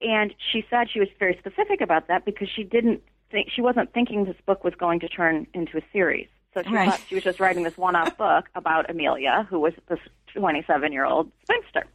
and 0.00 0.34
she 0.52 0.64
said 0.68 0.88
she 0.92 0.98
was 0.98 1.08
very 1.20 1.36
specific 1.38 1.80
about 1.80 2.08
that 2.08 2.24
because 2.24 2.48
she 2.54 2.64
didn't 2.64 3.02
think 3.30 3.50
she 3.54 3.62
wasn't 3.62 3.92
thinking 3.92 4.24
this 4.24 4.36
book 4.46 4.64
was 4.64 4.74
going 4.74 4.98
to 5.00 5.08
turn 5.08 5.46
into 5.54 5.78
a 5.78 5.82
series. 5.92 6.26
So 6.54 6.62
she 6.64 6.70
Right. 6.74 6.88
thought 6.90 7.00
she 7.08 7.14
was 7.14 7.22
just 7.24 7.38
writing 7.38 7.62
this 7.62 7.76
one-off 7.76 8.16
book 8.18 8.46
about 8.56 8.90
Amelia, 8.90 9.46
who 9.48 9.60
was 9.60 9.74
this 9.88 10.00
27-year-old 10.34 11.30
spinster. 11.44 11.86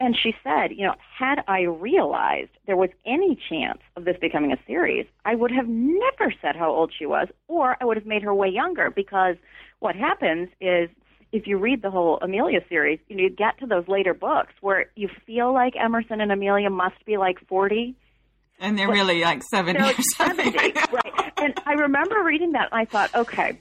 And 0.00 0.16
she 0.20 0.34
said, 0.42 0.70
you 0.74 0.86
know, 0.86 0.94
had 1.18 1.44
I 1.46 1.60
realized 1.60 2.50
there 2.66 2.76
was 2.76 2.88
any 3.04 3.38
chance 3.50 3.80
of 3.96 4.06
this 4.06 4.16
becoming 4.18 4.50
a 4.50 4.56
series, 4.66 5.06
I 5.26 5.34
would 5.34 5.50
have 5.50 5.68
never 5.68 6.32
said 6.40 6.56
how 6.56 6.70
old 6.70 6.90
she 6.98 7.04
was, 7.04 7.28
or 7.48 7.76
I 7.80 7.84
would 7.84 7.98
have 7.98 8.06
made 8.06 8.22
her 8.22 8.34
way 8.34 8.48
younger 8.48 8.90
because 8.90 9.36
what 9.80 9.94
happens 9.94 10.48
is 10.58 10.88
if 11.32 11.46
you 11.46 11.58
read 11.58 11.82
the 11.82 11.90
whole 11.90 12.18
Amelia 12.22 12.60
series, 12.68 12.98
you, 13.08 13.16
know, 13.16 13.22
you 13.24 13.30
get 13.30 13.58
to 13.58 13.66
those 13.66 13.86
later 13.88 14.14
books 14.14 14.54
where 14.62 14.86
you 14.96 15.08
feel 15.26 15.52
like 15.52 15.74
Emerson 15.76 16.22
and 16.22 16.32
Amelia 16.32 16.70
must 16.70 17.04
be 17.04 17.18
like 17.18 17.38
40. 17.46 17.94
And 18.58 18.78
they're 18.78 18.88
really 18.88 19.20
like 19.20 19.42
70 19.42 19.80
or 19.80 19.92
something. 20.16 20.52
70, 20.52 20.72
right. 20.92 21.32
And 21.36 21.60
I 21.66 21.72
remember 21.74 22.22
reading 22.24 22.52
that 22.52 22.68
and 22.72 22.80
I 22.80 22.84
thought, 22.86 23.14
okay, 23.14 23.60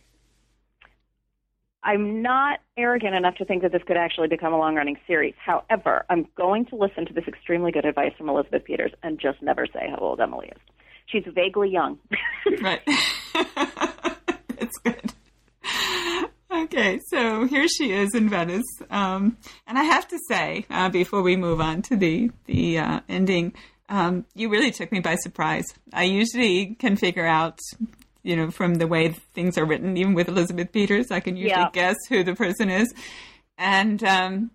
I'm 1.84 2.21
not 2.21 2.59
arrogant 2.77 3.15
enough 3.15 3.36
to 3.36 3.45
think 3.45 3.61
that 3.61 3.71
this 3.71 3.82
could 3.88 3.97
actually 3.97 4.27
become 4.27 4.53
a 4.53 4.57
long 4.57 4.75
running 4.75 4.97
series. 5.07 5.34
However, 5.43 6.05
I'm 6.09 6.27
going 6.36 6.65
to 6.67 6.75
listen 6.75 7.05
to 7.05 7.13
this 7.13 7.25
extremely 7.27 7.71
good 7.71 7.86
advice 7.86 8.11
from 8.17 8.30
Elizabeth 8.30 8.65
Peters 8.65 8.91
and 9.01 9.19
just 9.19 9.41
never 9.41 9.65
say 9.65 9.88
how 9.89 9.97
old 9.97 10.19
Emily 10.19 10.47
is. 10.47 10.61
She's 11.07 11.23
vaguely 11.34 11.69
young. 11.69 11.97
Right. 12.61 12.82
it's 14.57 14.77
good. 14.84 15.13
Okay, 16.51 16.99
so 17.07 17.45
here 17.45 17.67
she 17.67 17.91
is 17.91 18.15
in 18.15 18.27
Venice, 18.27 18.65
um, 18.89 19.38
and 19.67 19.77
I 19.77 19.84
have 19.84 20.07
to 20.07 20.19
say, 20.27 20.65
uh, 20.69 20.89
before 20.89 21.21
we 21.21 21.36
move 21.36 21.61
on 21.61 21.84
to 21.84 21.95
the 21.95 22.32
the 22.45 22.80
uh, 22.80 22.99
ending, 23.07 23.53
um, 23.88 24.25
you 24.34 24.49
really 24.49 24.71
took 24.71 24.91
me 24.91 24.99
by 24.99 25.15
surprise. 25.15 25.65
I 25.93 26.03
usually 26.03 26.75
can 26.80 26.95
figure 26.95 27.25
out, 27.25 27.59
you 28.24 28.36
know, 28.36 28.51
from 28.51 28.76
the 28.76 28.88
way 28.88 29.09
things 29.34 29.57
are 29.57 29.65
written, 29.65 29.95
even 29.97 30.13
with 30.13 30.28
Elizabeth 30.28 30.72
Peters, 30.72 31.11
I 31.11 31.20
can 31.20 31.36
usually 31.38 31.61
Yeah. 31.61 31.70
guess 31.74 31.95
who 32.09 32.24
the 32.24 32.36
person 32.36 32.70
is, 32.70 32.93
and 33.57 34.03
um, 34.03 34.51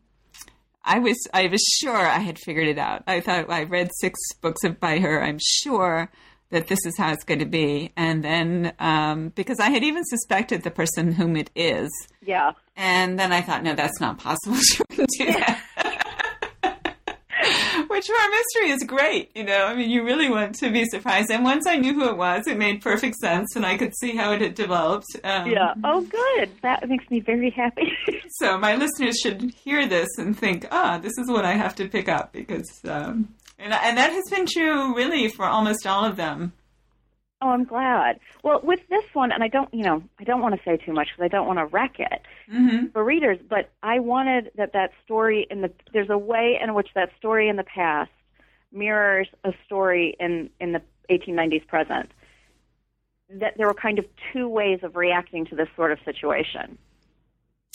I 0.85 0.99
was 0.99 1.17
I 1.33 1.47
was 1.49 1.63
sure 1.81 1.97
I 1.97 2.19
had 2.19 2.39
figured 2.39 2.69
it 2.69 2.79
out. 2.79 3.05
I 3.07 3.21
thought 3.21 3.51
I 3.51 3.63
read 3.65 3.91
six 4.01 4.19
books 4.41 4.65
of, 4.65 4.79
by 4.81 4.99
her. 4.99 5.23
I'm 5.23 5.39
sure 5.41 6.11
that 6.51 6.67
this 6.69 6.79
is 6.87 6.97
how 6.99 7.11
it's 7.11 7.25
going 7.25 7.41
to 7.41 7.47
be. 7.47 7.91
And 7.97 8.23
then 8.23 8.75
um, 8.79 9.31
because 9.31 9.59
I 9.59 9.71
had 9.71 9.83
even 9.83 10.05
suspected 10.05 10.63
the 10.63 10.71
person 10.71 11.11
whom 11.13 11.37
it 11.37 11.51
is, 11.57 11.91
yeah. 12.23 12.53
and 12.77 13.19
then 13.19 13.33
I 13.33 13.41
thought, 13.41 13.63
no, 13.65 13.75
that's 13.75 13.99
not 14.01 14.19
possible. 14.19 14.57
She 14.63 14.83
wouldn't 14.91 15.09
do 15.19 15.25
that. 15.27 15.61
Which 17.95 18.09
a 18.09 18.13
mystery 18.29 18.71
is 18.73 18.83
great, 18.83 19.31
you 19.37 19.45
know. 19.45 19.67
I 19.67 19.75
mean, 19.77 19.89
you 19.89 20.03
really 20.03 20.29
want 20.29 20.57
to 20.57 20.69
be 20.73 20.85
surprised. 20.85 21.31
And 21.31 21.45
once 21.45 21.65
I 21.65 21.77
knew 21.77 21.95
who 21.95 22.09
it 22.09 22.17
was, 22.17 22.45
it 22.49 22.59
made 22.59 22.83
perfect 22.83 23.15
sense, 23.19 23.55
and 23.55 23.65
I 23.65 23.77
could 23.77 23.97
see 23.97 24.17
how 24.17 24.33
it 24.33 24.41
had 24.41 24.57
developed. 24.57 25.07
Um, 25.23 25.49
Yeah. 25.49 25.75
Oh, 25.85 26.01
good. 26.01 26.51
That 26.63 26.89
makes 26.89 27.09
me 27.09 27.21
very 27.21 27.51
happy. 27.51 27.93
so 28.31 28.59
my 28.59 28.75
listeners 28.75 29.21
should 29.23 29.55
hear 29.65 29.87
this 29.87 30.09
and 30.19 30.37
think, 30.37 30.67
ah, 30.73 30.99
this 30.99 31.13
is 31.19 31.31
what 31.31 31.45
I 31.45 31.53
have 31.53 31.77
to 31.77 31.89
pick 31.89 32.09
up 32.09 32.33
because, 32.33 32.69
um, 32.85 33.29
and 33.61 33.73
and 33.73 33.97
that 33.97 34.11
has 34.11 34.25
been 34.29 34.47
true 34.47 34.97
really 34.97 35.29
for 35.29 35.45
almost 35.45 35.87
all 35.87 36.05
of 36.05 36.17
them. 36.17 36.53
Oh, 37.45 37.51
I'm 37.51 37.65
glad. 37.65 38.21
Well, 38.43 38.61
with 38.63 38.81
this 38.89 39.05
one, 39.13 39.31
and 39.31 39.43
I 39.45 39.49
don't, 39.49 39.73
you 39.75 39.85
know, 39.85 40.03
I 40.19 40.25
don't 40.25 40.41
want 40.41 40.55
to 40.55 40.61
say 40.65 40.79
too 40.79 40.95
much 40.95 41.09
because 41.09 41.25
I 41.27 41.29
don't 41.29 41.47
want 41.47 41.59
to 41.59 41.67
wreck 41.67 41.97
it 41.99 42.23
Mm-hmm. 42.51 42.87
for 42.95 43.05
readers. 43.05 43.39
But 43.47 43.71
I 43.83 43.99
wanted 43.99 44.51
that 44.57 44.73
that 44.73 44.93
story 45.05 45.47
in 45.51 45.61
the 45.61 45.71
there's 45.93 46.09
a 46.09 46.17
way 46.17 46.59
in 46.63 46.73
which 46.73 46.89
that 46.95 47.11
story 47.19 47.51
in 47.51 47.57
the 47.57 47.65
past 47.65 48.11
mirrors 48.73 49.29
a 49.45 49.53
story 49.67 50.17
in 50.19 50.49
in 50.59 50.73
the 50.73 50.81
1890s 51.11 51.67
present. 51.67 52.11
That 53.29 53.55
there 53.59 53.67
were 53.67 53.75
kind 53.75 53.99
of 53.99 54.07
two 54.33 54.49
ways 54.49 54.81
of 54.83 54.97
reacting 54.97 55.45
to 55.47 55.55
this 55.55 55.69
sort 55.77 55.93
of 55.93 55.99
situation. 56.05 56.79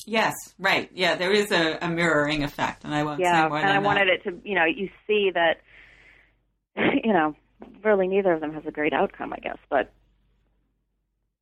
Yes, 0.08 0.34
right. 0.58 0.90
Yeah, 0.94 1.16
there 1.16 1.32
is 1.32 1.52
a, 1.52 1.78
a 1.80 1.90
mirroring 1.90 2.44
effect, 2.44 2.86
and 2.86 2.96
I 2.96 3.04
won't 3.04 3.20
Yeah, 3.22 3.44
say 3.44 3.50
more 3.50 3.60
and 3.60 3.72
I 3.72 3.78
that. 3.78 3.84
wanted 3.86 4.08
it 4.08 4.24
to, 4.24 4.42
you 4.44 4.56
know, 4.56 4.66
you 4.66 4.90
see 5.06 5.30
that, 5.34 5.62
you 7.04 7.14
know, 7.14 7.36
really 7.84 8.08
neither 8.08 8.34
of 8.34 8.42
them 8.42 8.54
has 8.54 8.66
a 8.66 8.72
great 8.72 8.94
outcome, 8.94 9.34
I 9.34 9.38
guess, 9.40 9.58
but 9.70 9.92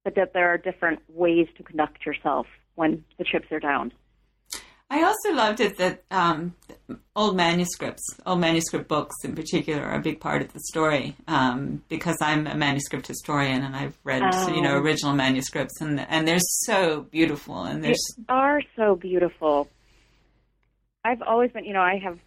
but 0.04 0.16
that 0.16 0.32
there 0.34 0.48
are 0.48 0.58
different 0.58 1.00
ways 1.10 1.48
to 1.58 1.64
conduct 1.64 2.06
yourself 2.06 2.48
when 2.76 3.04
the 3.18 3.26
chips 3.26 3.52
are 3.52 3.60
down. 3.60 3.92
I 4.90 5.04
also 5.04 5.34
loved 5.34 5.60
it 5.60 5.78
that 5.80 6.06
um, 6.12 6.56
old 7.14 7.36
manuscripts, 7.36 8.04
old 8.26 8.40
manuscript 8.40 8.88
books 8.88 9.16
in 9.26 9.36
particular, 9.36 9.84
are 9.84 9.96
a 9.96 10.02
big 10.02 10.22
part 10.22 10.42
of 10.42 10.54
the 10.54 10.62
story 10.62 11.18
um, 11.28 11.84
because 11.90 12.16
I'm 12.22 12.48
a 12.48 12.56
manuscript 12.56 13.06
historian 13.06 13.64
and 13.64 13.76
I've 13.76 13.98
read 14.06 14.22
you 14.48 14.62
know 14.62 14.76
Oh. 14.76 14.80
original 14.80 15.14
manuscripts 15.14 15.82
and 15.82 16.00
and 16.00 16.26
they're 16.26 16.40
so 16.40 17.02
beautiful 17.02 17.64
and 17.64 17.84
They 17.84 17.96
are 18.30 18.62
so 18.78 18.96
beautiful. 18.96 19.68
I've 21.04 21.22
always 21.22 21.52
been, 21.52 21.66
you 21.66 21.74
know, 21.74 21.82
I 21.82 21.98
have 22.04 22.18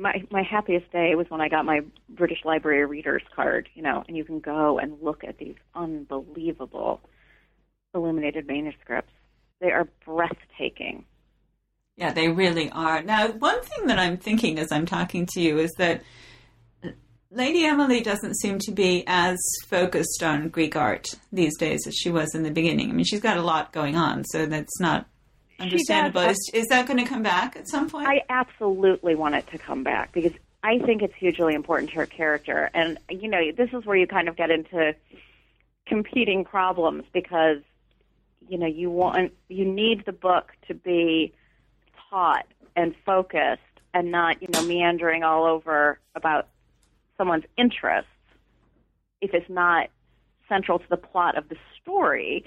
my 0.00 0.24
my 0.30 0.42
happiest 0.42 0.90
day 0.90 1.14
was 1.14 1.26
when 1.28 1.40
I 1.40 1.48
got 1.48 1.64
my 1.64 1.82
British 2.08 2.38
Library 2.44 2.84
readers 2.86 3.22
card, 3.36 3.68
you 3.74 3.82
know, 3.82 4.02
and 4.08 4.16
you 4.16 4.24
can 4.24 4.40
go 4.40 4.78
and 4.78 5.00
look 5.02 5.22
at 5.22 5.38
these 5.38 5.56
unbelievable 5.74 7.00
illuminated 7.94 8.46
manuscripts. 8.46 9.12
They 9.60 9.70
are 9.70 9.88
breathtaking. 10.04 11.04
Yeah, 11.96 12.12
they 12.12 12.28
really 12.28 12.70
are. 12.70 13.02
Now, 13.02 13.28
one 13.28 13.60
thing 13.62 13.86
that 13.88 13.98
I'm 13.98 14.16
thinking 14.16 14.58
as 14.58 14.72
I'm 14.72 14.86
talking 14.86 15.26
to 15.32 15.40
you 15.40 15.58
is 15.58 15.72
that 15.72 16.02
Lady 17.30 17.64
Emily 17.64 18.00
doesn't 18.00 18.38
seem 18.38 18.58
to 18.60 18.72
be 18.72 19.04
as 19.06 19.38
focused 19.68 20.22
on 20.22 20.48
Greek 20.48 20.76
art 20.76 21.14
these 21.30 21.56
days 21.58 21.86
as 21.86 21.94
she 21.94 22.10
was 22.10 22.34
in 22.34 22.42
the 22.42 22.50
beginning. 22.50 22.88
I 22.88 22.92
mean, 22.94 23.04
she's 23.04 23.20
got 23.20 23.36
a 23.36 23.42
lot 23.42 23.72
going 23.72 23.96
on, 23.96 24.24
so 24.24 24.46
that's 24.46 24.80
not 24.80 25.06
understandable. 25.60 26.22
Is, 26.22 26.50
is 26.52 26.66
that 26.68 26.86
going 26.86 26.98
to 26.98 27.04
come 27.04 27.22
back 27.22 27.56
at 27.56 27.68
some 27.68 27.88
point? 27.88 28.08
I 28.08 28.22
absolutely 28.28 29.14
want 29.14 29.34
it 29.34 29.46
to 29.48 29.58
come 29.58 29.84
back 29.84 30.12
because 30.12 30.32
I 30.62 30.78
think 30.78 31.02
it's 31.02 31.14
hugely 31.14 31.54
important 31.54 31.90
to 31.90 31.96
her 31.96 32.06
character. 32.06 32.70
And, 32.74 32.98
you 33.08 33.28
know, 33.28 33.40
this 33.56 33.70
is 33.72 33.84
where 33.86 33.96
you 33.96 34.06
kind 34.06 34.28
of 34.28 34.36
get 34.36 34.50
into 34.50 34.94
competing 35.86 36.44
problems 36.44 37.04
because, 37.12 37.58
you 38.48 38.58
know, 38.58 38.66
you 38.66 38.90
want, 38.90 39.32
you 39.48 39.64
need 39.64 40.04
the 40.06 40.12
book 40.12 40.52
to 40.68 40.74
be 40.74 41.32
taut 42.10 42.46
and 42.76 42.94
focused 43.06 43.62
and 43.94 44.10
not, 44.12 44.40
you 44.42 44.48
know, 44.52 44.62
meandering 44.62 45.22
all 45.22 45.44
over 45.44 45.98
about 46.14 46.48
someone's 47.16 47.44
interests 47.56 48.10
if 49.20 49.34
it's 49.34 49.50
not 49.50 49.88
central 50.48 50.78
to 50.78 50.88
the 50.88 50.96
plot 50.96 51.36
of 51.36 51.48
the 51.48 51.56
story. 51.80 52.44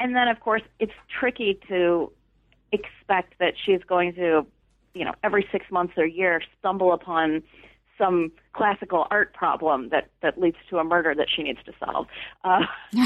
And 0.00 0.16
then, 0.16 0.26
of 0.26 0.40
course, 0.40 0.62
it's 0.80 0.92
tricky 1.08 1.60
to 1.68 2.10
expect 2.72 3.34
that 3.38 3.54
she's 3.64 3.82
going 3.86 4.14
to, 4.14 4.44
you 4.94 5.04
know, 5.04 5.14
every 5.22 5.46
six 5.52 5.66
months 5.70 5.94
or 5.96 6.04
year 6.06 6.42
stumble 6.58 6.92
upon 6.92 7.42
some 7.96 8.32
classical 8.54 9.06
art 9.10 9.32
problem 9.34 9.90
that, 9.90 10.08
that 10.22 10.40
leads 10.40 10.56
to 10.70 10.78
a 10.78 10.84
murder 10.84 11.14
that 11.14 11.28
she 11.34 11.42
needs 11.42 11.58
to 11.66 11.72
solve. 11.78 12.06
Uh, 12.42 12.64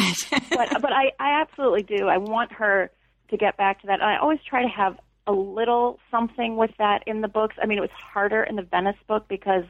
but 0.51 0.80
but 0.80 0.92
I, 0.92 1.12
I 1.18 1.40
absolutely 1.42 1.82
do. 1.82 2.07
I 2.07 2.16
want 2.16 2.53
her 2.53 2.90
to 3.28 3.36
get 3.36 3.57
back 3.57 3.80
to 3.80 3.88
that. 3.88 3.95
And 3.95 4.05
I 4.05 4.16
always 4.16 4.38
try 4.49 4.62
to 4.62 4.68
have 4.68 4.97
a 5.26 5.32
little 5.32 5.99
something 6.11 6.57
with 6.57 6.70
that 6.78 7.03
in 7.07 7.20
the 7.20 7.28
books. 7.28 7.57
I 7.61 7.66
mean, 7.66 7.78
it 7.78 7.82
was 7.82 7.90
harder 7.90 8.42
in 8.45 8.57
the 8.57 8.62
Venice 8.62 8.97
book 9.09 9.26
because 9.28 9.64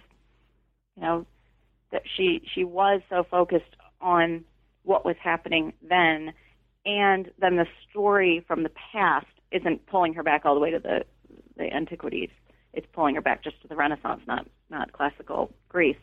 you 0.97 1.03
know, 1.03 1.27
that 1.91 2.03
she 2.17 2.43
she 2.53 2.65
was 2.65 3.01
so 3.09 3.25
focused 3.25 3.77
on 4.01 4.45
what 4.83 5.05
was 5.05 5.17
happening 5.23 5.73
then, 5.83 6.33
and 6.85 7.31
then 7.39 7.57
the 7.57 7.67
story 7.91 8.45
from 8.47 8.63
the 8.63 8.71
past 8.93 9.27
isn't 9.51 9.87
pulling 9.87 10.15
her 10.15 10.23
back 10.23 10.45
all 10.45 10.55
the 10.55 10.61
way 10.61 10.71
to 10.71 10.79
the 10.79 11.05
the 11.57 11.73
antiquities. 11.73 12.31
It's 12.73 12.87
pulling 12.93 13.15
her 13.15 13.21
back 13.21 13.45
just 13.45 13.61
to 13.63 13.69
the 13.69 13.77
Renaissance, 13.77 14.23
not 14.27 14.47
not 14.71 14.93
classical 14.93 15.53
Greece. 15.69 15.97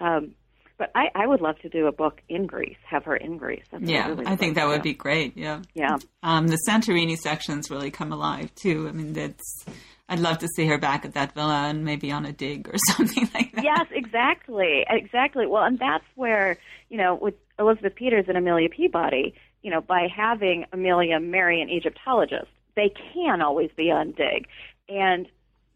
Um, 0.00 0.34
but 0.76 0.90
I, 0.94 1.06
I 1.14 1.26
would 1.26 1.40
love 1.40 1.58
to 1.60 1.68
do 1.68 1.86
a 1.86 1.92
book 1.92 2.20
in 2.28 2.46
Greece, 2.46 2.76
have 2.88 3.04
her 3.04 3.14
in 3.14 3.38
Greece. 3.38 3.62
That's 3.70 3.84
yeah, 3.84 4.08
really 4.08 4.26
I 4.26 4.34
think 4.36 4.56
that 4.56 4.66
would 4.66 4.82
be 4.82 4.94
great. 4.94 5.36
Yeah, 5.36 5.62
yeah. 5.72 5.96
Um, 6.22 6.48
the 6.48 6.58
Santorini 6.68 7.16
sections 7.16 7.70
really 7.70 7.90
come 7.90 8.12
alive 8.12 8.52
too. 8.56 8.88
I 8.88 8.92
mean, 8.92 9.12
that's 9.12 9.64
I'd 10.08 10.18
love 10.18 10.38
to 10.38 10.48
see 10.56 10.66
her 10.66 10.78
back 10.78 11.04
at 11.04 11.14
that 11.14 11.32
villa 11.34 11.68
and 11.68 11.84
maybe 11.84 12.10
on 12.10 12.26
a 12.26 12.32
dig 12.32 12.68
or 12.68 12.74
something 12.96 13.28
like 13.34 13.52
that. 13.52 13.64
Yes, 13.64 13.86
exactly, 13.92 14.84
exactly. 14.88 15.46
Well, 15.46 15.62
and 15.62 15.78
that's 15.78 16.04
where 16.16 16.58
you 16.88 16.98
know 16.98 17.14
with 17.14 17.34
Elizabeth 17.58 17.94
Peters 17.94 18.24
and 18.28 18.36
Amelia 18.36 18.68
Peabody, 18.68 19.34
you 19.64 19.70
know, 19.70 19.80
by 19.80 20.06
having 20.14 20.66
Amelia 20.72 21.18
marry 21.18 21.60
an 21.60 21.70
Egyptologist, 21.70 22.46
they 22.76 22.92
can 23.12 23.40
always 23.40 23.70
be 23.76 23.90
on 23.90 24.12
dig, 24.12 24.46
and 24.88 25.26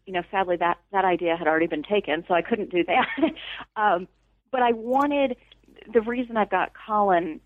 you 0.05 0.13
know, 0.13 0.21
sadly 0.31 0.55
that 0.57 0.77
that 0.91 1.05
idea 1.05 1.35
had 1.35 1.47
already 1.47 1.67
been 1.67 1.83
taken, 1.83 2.23
so 2.27 2.33
I 2.33 2.41
couldn't 2.41 2.71
do 2.71 2.83
that. 2.85 3.07
um, 3.75 4.07
but 4.51 4.61
I 4.61 4.71
wanted 4.71 5.35
the 5.91 6.01
reason 6.01 6.37
I've 6.37 6.49
got 6.49 6.71
Colin 6.87 7.41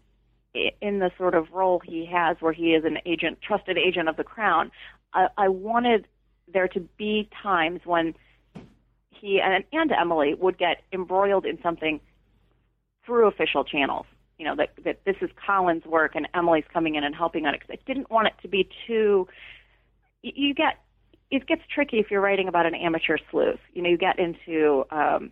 in 0.54 1.00
the 1.00 1.12
sort 1.18 1.34
of 1.34 1.52
role 1.52 1.82
he 1.84 2.06
has, 2.06 2.38
where 2.40 2.54
he 2.54 2.74
is 2.74 2.84
an 2.86 3.00
agent, 3.06 3.40
trusted 3.42 3.78
agent 3.78 4.10
of 4.10 4.18
the 4.18 4.24
crown. 4.24 4.72
I, 5.14 5.28
I 5.38 5.48
wanted 5.48 6.08
there 6.52 6.68
to 6.70 6.82
be 6.98 7.30
times 7.42 7.82
when 7.86 8.16
he 9.10 9.40
and, 9.40 9.64
and 9.72 9.92
Emily 9.92 10.34
would 10.34 10.58
get 10.58 10.84
embroiled 10.92 11.46
in 11.46 11.58
something 11.64 12.02
through 13.06 13.28
official 13.28 13.64
channels. 13.64 14.06
You 14.38 14.46
know 14.46 14.56
that 14.56 14.72
that 14.84 15.06
this 15.06 15.16
is 15.22 15.30
Colin's 15.46 15.86
work 15.86 16.16
and 16.16 16.28
Emily's 16.34 16.66
coming 16.74 16.96
in 16.96 17.04
and 17.04 17.16
helping 17.16 17.46
on 17.46 17.54
it. 17.54 17.62
Because 17.62 17.80
I 17.80 17.84
didn't 17.86 18.10
want 18.10 18.28
it 18.28 18.34
to 18.42 18.48
be 18.48 18.70
too. 18.88 19.28
You 20.22 20.54
get 20.54 20.80
it 21.32 21.48
gets 21.48 21.64
tricky 21.74 22.00
if 22.00 22.12
you're 22.12 22.22
writing 22.22 22.48
about 22.48 22.66
an 22.66 22.76
amateur 22.76 23.18
sleuth. 23.32 23.60
You 23.74 23.82
know, 23.82 23.90
you 23.90 23.98
get 23.98 24.20
into 24.20 24.86
um, 24.92 25.32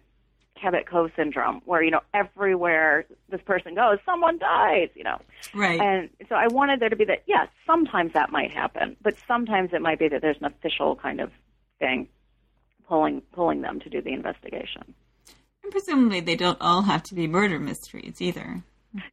Cabot 0.59 0.87
Cove 0.87 1.11
syndrome, 1.15 1.61
where 1.65 1.83
you 1.83 1.91
know 1.91 2.01
everywhere 2.13 3.05
this 3.29 3.41
person 3.41 3.75
goes, 3.75 3.97
someone 4.05 4.37
dies. 4.37 4.89
You 4.95 5.03
know, 5.03 5.19
right? 5.53 5.79
And 5.79 6.09
so 6.29 6.35
I 6.35 6.47
wanted 6.47 6.79
there 6.79 6.89
to 6.89 6.95
be 6.95 7.05
that. 7.05 7.23
Yes, 7.27 7.47
sometimes 7.65 8.13
that 8.13 8.31
might 8.31 8.51
happen, 8.51 8.97
but 9.01 9.15
sometimes 9.27 9.71
it 9.73 9.81
might 9.81 9.99
be 9.99 10.07
that 10.07 10.21
there's 10.21 10.37
an 10.39 10.45
official 10.45 10.95
kind 10.95 11.19
of 11.19 11.31
thing 11.79 12.07
pulling 12.87 13.21
pulling 13.33 13.61
them 13.61 13.79
to 13.79 13.89
do 13.89 14.01
the 14.01 14.13
investigation. 14.13 14.93
And 15.63 15.71
presumably, 15.71 16.19
they 16.19 16.35
don't 16.35 16.57
all 16.59 16.83
have 16.83 17.03
to 17.03 17.15
be 17.15 17.27
murder 17.27 17.59
mysteries 17.59 18.21
either. 18.21 18.63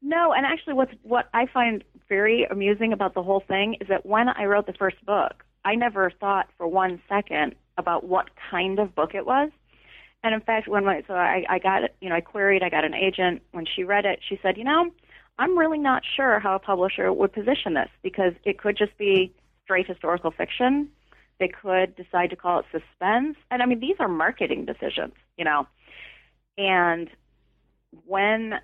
No, 0.02 0.32
and 0.32 0.44
actually, 0.44 0.74
what's 0.74 0.92
what 1.02 1.28
I 1.32 1.46
find 1.46 1.84
very 2.08 2.44
amusing 2.44 2.92
about 2.92 3.14
the 3.14 3.22
whole 3.22 3.42
thing 3.46 3.76
is 3.80 3.88
that 3.88 4.04
when 4.04 4.28
I 4.28 4.44
wrote 4.44 4.66
the 4.66 4.72
first 4.72 5.04
book, 5.04 5.44
I 5.64 5.74
never 5.74 6.10
thought 6.10 6.48
for 6.56 6.66
one 6.66 7.00
second 7.08 7.54
about 7.76 8.04
what 8.04 8.30
kind 8.50 8.78
of 8.78 8.94
book 8.94 9.14
it 9.14 9.26
was. 9.26 9.50
And 10.24 10.34
in 10.34 10.40
fact, 10.40 10.66
when 10.66 10.84
my 10.84 11.02
so 11.06 11.14
I, 11.14 11.44
I 11.48 11.58
got 11.58 11.82
you 12.00 12.08
know, 12.08 12.16
I 12.16 12.20
queried, 12.20 12.62
I 12.62 12.70
got 12.70 12.84
an 12.84 12.94
agent. 12.94 13.42
When 13.52 13.66
she 13.66 13.84
read 13.84 14.04
it, 14.04 14.20
she 14.28 14.38
said, 14.42 14.56
you 14.56 14.64
know, 14.64 14.90
I'm 15.38 15.56
really 15.56 15.78
not 15.78 16.02
sure 16.16 16.40
how 16.40 16.56
a 16.56 16.58
publisher 16.58 17.12
would 17.12 17.32
position 17.32 17.74
this 17.74 17.90
because 18.02 18.32
it 18.44 18.58
could 18.58 18.76
just 18.76 18.96
be 18.98 19.32
straight 19.64 19.86
historical 19.86 20.32
fiction. 20.32 20.88
They 21.38 21.48
could 21.48 21.94
decide 21.94 22.30
to 22.30 22.36
call 22.36 22.58
it 22.58 22.64
suspense, 22.72 23.36
and 23.52 23.62
I 23.62 23.66
mean, 23.66 23.78
these 23.78 23.94
are 24.00 24.08
marketing 24.08 24.64
decisions, 24.64 25.12
you 25.36 25.44
know. 25.44 25.68
And 26.56 27.08
when 28.06 28.54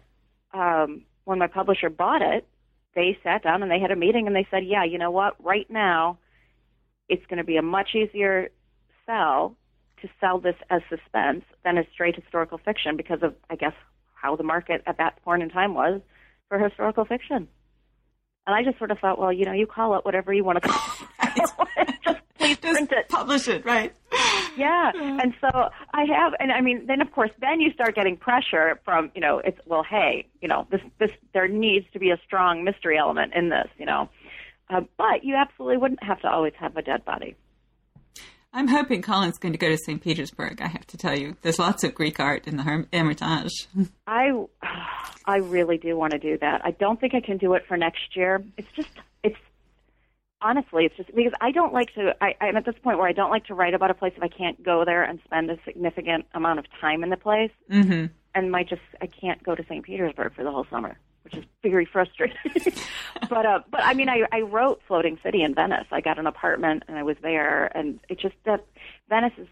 um, 0.54 1.02
when 1.24 1.38
my 1.38 1.46
publisher 1.46 1.90
bought 1.90 2.22
it, 2.22 2.46
they 2.94 3.18
sat 3.22 3.42
down 3.42 3.62
and 3.62 3.70
they 3.70 3.80
had 3.80 3.90
a 3.90 3.96
meeting 3.96 4.26
and 4.26 4.36
they 4.36 4.46
said, 4.50 4.64
yeah, 4.64 4.84
you 4.84 4.98
know 4.98 5.10
what, 5.10 5.42
right 5.44 5.68
now, 5.68 6.18
it's 7.08 7.26
going 7.26 7.38
to 7.38 7.44
be 7.44 7.56
a 7.56 7.62
much 7.62 7.94
easier 7.94 8.48
sell 9.04 9.56
to 10.00 10.08
sell 10.20 10.38
this 10.38 10.56
as 10.70 10.80
suspense 10.88 11.44
than 11.64 11.76
as 11.76 11.86
straight 11.92 12.16
historical 12.16 12.58
fiction 12.58 12.96
because 12.96 13.22
of, 13.22 13.34
I 13.50 13.56
guess, 13.56 13.74
how 14.14 14.36
the 14.36 14.42
market 14.42 14.82
at 14.86 14.98
that 14.98 15.22
point 15.24 15.42
in 15.42 15.50
time 15.50 15.74
was 15.74 16.00
for 16.48 16.58
historical 16.58 17.04
fiction. 17.04 17.48
And 18.46 18.54
I 18.54 18.62
just 18.62 18.78
sort 18.78 18.90
of 18.90 18.98
thought, 18.98 19.18
well, 19.18 19.32
you 19.32 19.44
know, 19.44 19.52
you 19.52 19.66
call 19.66 19.96
it 19.96 20.04
whatever 20.04 20.32
you 20.32 20.44
want 20.44 20.62
to 20.62 20.68
call 20.68 20.76
it. 21.00 21.08
Just 22.64 22.74
print 22.74 22.92
it. 22.92 23.08
Publish 23.08 23.48
it, 23.48 23.64
right? 23.64 23.92
Yeah. 24.56 24.92
And 24.94 25.34
so 25.40 25.48
I 25.48 26.04
have, 26.04 26.32
and 26.38 26.52
I 26.52 26.60
mean, 26.60 26.86
then 26.86 27.00
of 27.00 27.10
course, 27.12 27.30
then 27.40 27.60
you 27.60 27.72
start 27.72 27.94
getting 27.94 28.16
pressure 28.16 28.80
from, 28.84 29.10
you 29.14 29.20
know, 29.20 29.40
it's, 29.44 29.58
well, 29.66 29.84
hey, 29.88 30.26
you 30.40 30.48
know, 30.48 30.66
this, 30.70 30.80
this, 30.98 31.10
there 31.32 31.48
needs 31.48 31.86
to 31.92 31.98
be 31.98 32.10
a 32.10 32.18
strong 32.24 32.64
mystery 32.64 32.96
element 32.98 33.32
in 33.34 33.48
this, 33.48 33.68
you 33.78 33.86
know. 33.86 34.08
Uh, 34.70 34.80
but 34.96 35.24
you 35.24 35.34
absolutely 35.36 35.76
wouldn't 35.76 36.02
have 36.02 36.20
to 36.22 36.28
always 36.28 36.52
have 36.58 36.76
a 36.76 36.82
dead 36.82 37.04
body. 37.04 37.36
I'm 38.56 38.68
hoping 38.68 39.02
Colin's 39.02 39.36
going 39.36 39.52
to 39.52 39.58
go 39.58 39.68
to 39.68 39.76
St. 39.76 40.00
Petersburg. 40.00 40.62
I 40.62 40.68
have 40.68 40.86
to 40.86 40.96
tell 40.96 41.18
you, 41.18 41.36
there's 41.42 41.58
lots 41.58 41.82
of 41.82 41.92
Greek 41.92 42.20
art 42.20 42.46
in 42.46 42.56
the 42.56 42.62
Hermitage. 42.62 43.66
I, 44.06 44.30
I 45.26 45.38
really 45.38 45.76
do 45.76 45.96
want 45.96 46.12
to 46.12 46.20
do 46.20 46.38
that. 46.38 46.60
I 46.64 46.70
don't 46.70 47.00
think 47.00 47.14
I 47.14 47.20
can 47.20 47.36
do 47.36 47.54
it 47.54 47.64
for 47.66 47.76
next 47.76 48.14
year. 48.14 48.44
It's 48.56 48.70
just, 48.76 48.90
honestly, 50.44 50.84
it's 50.84 50.96
just 50.96 51.14
because 51.14 51.32
I 51.40 51.50
don't 51.50 51.72
like 51.72 51.92
to. 51.94 52.14
I, 52.20 52.34
I'm 52.40 52.56
at 52.56 52.66
this 52.66 52.76
point 52.82 52.98
where 52.98 53.08
I 53.08 53.12
don't 53.12 53.30
like 53.30 53.46
to 53.46 53.54
write 53.54 53.74
about 53.74 53.90
a 53.90 53.94
place 53.94 54.12
if 54.16 54.22
I 54.22 54.28
can't 54.28 54.62
go 54.62 54.84
there 54.84 55.02
and 55.02 55.18
spend 55.24 55.50
a 55.50 55.58
significant 55.64 56.26
amount 56.34 56.58
of 56.60 56.66
time 56.80 57.02
in 57.02 57.10
the 57.10 57.16
place. 57.16 57.50
Mm-hmm. 57.70 58.06
And 58.36 58.50
my 58.52 58.62
just, 58.62 58.82
I 59.00 59.06
can't 59.06 59.42
go 59.42 59.54
to 59.54 59.62
St. 59.64 59.84
Petersburg 59.84 60.34
for 60.34 60.44
the 60.44 60.50
whole 60.50 60.66
summer 60.70 60.98
which 61.24 61.36
is 61.36 61.44
very 61.62 61.86
frustrating. 61.86 62.36
but 63.30 63.46
uh, 63.46 63.60
but 63.70 63.82
I 63.82 63.94
mean, 63.94 64.10
I 64.10 64.24
I 64.30 64.42
wrote 64.42 64.82
Floating 64.86 65.18
City 65.22 65.42
in 65.42 65.54
Venice. 65.54 65.86
I 65.90 66.02
got 66.02 66.18
an 66.18 66.26
apartment 66.26 66.82
and 66.86 66.98
I 66.98 67.02
was 67.02 67.16
there, 67.22 67.74
and 67.74 67.98
it 68.10 68.20
just 68.20 68.34
that 68.44 68.66
Venice 69.08 69.32
is 69.38 69.48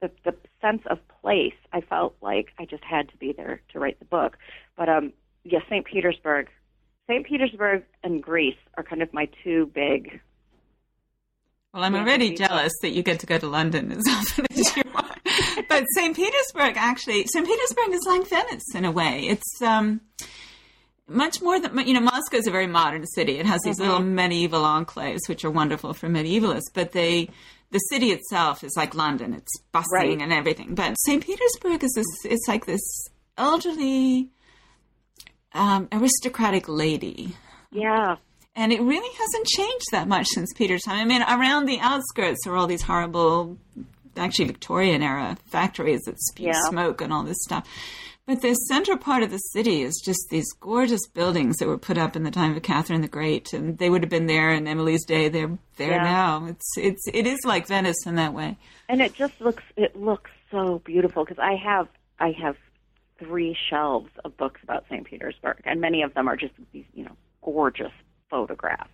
the 0.00 0.10
the 0.24 0.36
sense 0.60 0.82
of 0.88 0.98
place. 1.20 1.54
I 1.72 1.80
felt 1.80 2.14
like 2.22 2.50
I 2.58 2.64
just 2.64 2.84
had 2.84 3.08
to 3.08 3.16
be 3.16 3.32
there 3.32 3.60
to 3.72 3.80
write 3.80 3.98
the 3.98 4.04
book. 4.04 4.38
But 4.76 4.88
um, 4.88 5.12
yeah, 5.42 5.60
St. 5.68 5.84
Petersburg, 5.84 6.48
St. 7.10 7.26
Petersburg 7.26 7.82
and 8.04 8.22
Greece 8.22 8.54
are 8.76 8.84
kind 8.84 9.02
of 9.02 9.12
my 9.12 9.28
two 9.42 9.66
big. 9.74 10.20
Well, 11.74 11.82
I'm 11.82 11.96
already 11.96 12.34
jealous 12.34 12.72
that 12.82 12.90
you 12.90 13.02
get 13.02 13.20
to 13.20 13.26
go 13.26 13.36
to 13.36 13.48
London 13.48 13.90
as 13.90 14.04
often 14.08 14.46
as 14.50 14.76
you 14.76 14.82
want. 14.94 15.06
But 15.68 15.84
St. 15.94 16.16
Petersburg, 16.16 16.76
actually, 16.76 17.26
St. 17.26 17.46
Petersburg 17.46 17.90
is 17.92 18.04
like 18.06 18.28
Venice 18.28 18.74
in 18.74 18.84
a 18.84 18.90
way. 18.90 19.28
It's 19.28 19.62
um, 19.62 20.00
much 21.06 21.40
more 21.40 21.60
than 21.60 21.78
you 21.86 21.94
know 21.94 22.00
moscow 22.00 22.36
is 22.36 22.46
a 22.46 22.50
very 22.50 22.66
modern 22.66 23.06
city 23.06 23.38
it 23.38 23.46
has 23.46 23.60
these 23.62 23.78
mm-hmm. 23.78 23.90
little 23.90 24.04
medieval 24.04 24.62
enclaves 24.62 25.28
which 25.28 25.44
are 25.44 25.50
wonderful 25.50 25.92
for 25.92 26.08
medievalists 26.08 26.72
but 26.72 26.92
they 26.92 27.28
the 27.72 27.78
city 27.78 28.12
itself 28.12 28.62
is 28.62 28.74
like 28.76 28.94
london 28.94 29.34
it's 29.34 29.58
bustling 29.72 30.18
right. 30.18 30.22
and 30.22 30.32
everything 30.32 30.72
but 30.74 30.94
st 31.04 31.26
petersburg 31.26 31.82
is 31.82 31.92
this 31.96 32.06
it's 32.24 32.46
like 32.46 32.64
this 32.66 33.08
elderly 33.36 34.30
um, 35.54 35.88
aristocratic 35.92 36.68
lady 36.68 37.36
yeah 37.72 38.16
and 38.56 38.72
it 38.72 38.80
really 38.80 39.14
hasn't 39.18 39.46
changed 39.46 39.86
that 39.92 40.08
much 40.08 40.26
since 40.28 40.52
peter's 40.54 40.82
time 40.82 40.98
i 40.98 41.04
mean 41.04 41.22
around 41.22 41.66
the 41.66 41.78
outskirts 41.80 42.46
are 42.46 42.56
all 42.56 42.66
these 42.66 42.82
horrible 42.82 43.56
actually 44.16 44.44
Victorian 44.46 45.02
era 45.02 45.36
factories 45.46 46.00
that 46.02 46.20
spew 46.20 46.46
Yeah. 46.46 46.60
smoke 46.68 47.00
and 47.00 47.12
all 47.12 47.22
this 47.22 47.38
stuff. 47.42 47.66
But 48.26 48.42
the 48.42 48.54
central 48.54 48.98
part 48.98 49.22
of 49.22 49.30
the 49.30 49.38
city 49.38 49.82
is 49.82 50.02
just 50.04 50.20
these 50.30 50.52
gorgeous 50.60 51.00
buildings 51.14 51.56
that 51.56 51.68
were 51.68 51.78
put 51.78 51.96
up 51.96 52.16
in 52.16 52.24
the 52.24 52.30
time 52.30 52.54
of 52.54 52.62
Catherine 52.62 53.00
the 53.00 53.08
Great, 53.08 53.52
and 53.52 53.78
they 53.78 53.88
would 53.88 54.02
have 54.02 54.10
been 54.10 54.26
there 54.26 54.50
in 54.52 54.66
Emily's 54.66 55.04
day. 55.06 55.28
They're 55.28 55.56
there 55.76 55.92
Yeah. 55.92 56.02
now. 56.02 56.46
It's 56.46 56.76
it's 56.76 57.02
it 57.14 57.26
is 57.26 57.38
like 57.46 57.66
Venice 57.68 58.04
in 58.04 58.16
that 58.16 58.34
way. 58.34 58.58
and 58.88 59.00
it 59.00 59.14
just 59.14 59.40
looks 59.40 59.62
it 59.76 59.94
looks 59.96 60.30
so 60.50 60.80
beautiful 60.84 61.24
because 61.24 61.38
I 61.38 61.54
have 61.54 61.88
I 62.18 62.32
have 62.32 62.56
three 63.20 63.56
shelves 63.68 64.10
of 64.24 64.36
books 64.36 64.60
about 64.64 64.84
St. 64.90 65.04
Petersburg, 65.06 65.60
and 65.64 65.80
many 65.80 66.02
of 66.02 66.14
them 66.14 66.26
are 66.28 66.36
just 66.36 66.54
these 66.72 66.84
you 66.94 67.04
know 67.04 67.16
gorgeous 67.42 67.92
photographs 68.28 68.90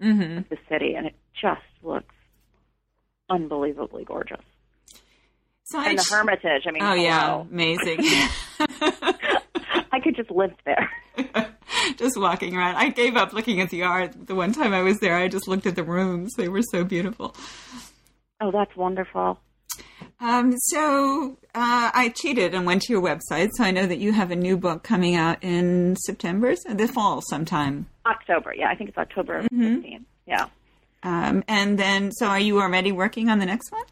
hmm 0.00 0.38
of 0.38 0.48
the 0.48 0.58
city, 0.68 0.94
and 0.94 1.06
it 1.06 1.14
just 1.40 1.60
looks 1.82 2.14
unbelievably 3.28 4.04
gorgeous. 4.04 4.40
So 5.64 5.78
I 5.78 5.90
And 5.90 5.98
the 5.98 6.02
sh- 6.02 6.10
Hermitage, 6.10 6.62
I 6.66 6.70
mean, 6.72 6.82
Oh 6.82 6.94
yeah, 6.94 7.20
hello. 7.26 7.46
amazing. 7.50 7.98
I 9.92 10.00
could 10.02 10.16
just 10.16 10.30
live 10.30 10.52
there. 10.64 10.90
just 11.96 12.18
walking 12.18 12.56
around. 12.56 12.76
I 12.76 12.88
gave 12.90 13.16
up 13.16 13.32
looking 13.32 13.60
at 13.60 13.70
the 13.70 13.82
art. 13.82 14.26
The 14.26 14.34
one 14.34 14.52
time 14.52 14.72
I 14.72 14.82
was 14.82 14.98
there, 15.00 15.16
I 15.16 15.28
just 15.28 15.46
looked 15.48 15.66
at 15.66 15.76
the 15.76 15.84
rooms. 15.84 16.32
They 16.36 16.48
were 16.48 16.62
so 16.62 16.84
beautiful. 16.84 17.34
Oh, 18.40 18.50
that's 18.50 18.74
wonderful. 18.76 19.38
Um, 20.20 20.54
so 20.58 21.38
uh, 21.54 21.90
I 21.94 22.12
cheated 22.14 22.54
and 22.54 22.66
went 22.66 22.82
to 22.82 22.92
your 22.92 23.02
website. 23.02 23.50
So 23.54 23.64
I 23.64 23.70
know 23.70 23.86
that 23.86 23.98
you 23.98 24.12
have 24.12 24.30
a 24.30 24.36
new 24.36 24.56
book 24.56 24.82
coming 24.82 25.14
out 25.14 25.42
in 25.42 25.96
September, 25.96 26.54
so 26.56 26.74
the 26.74 26.86
fall 26.86 27.22
sometime. 27.22 27.88
October, 28.04 28.54
yeah, 28.54 28.68
I 28.68 28.74
think 28.74 28.90
it's 28.90 28.98
October 28.98 29.38
of 29.38 29.44
15. 29.44 30.04
Yeah. 30.26 30.46
Um, 31.02 31.42
and 31.48 31.78
then, 31.78 32.12
so 32.12 32.26
are 32.26 32.38
you 32.38 32.60
already 32.60 32.92
working 32.92 33.30
on 33.30 33.38
the 33.38 33.46
next 33.46 33.72
one? 33.72 33.84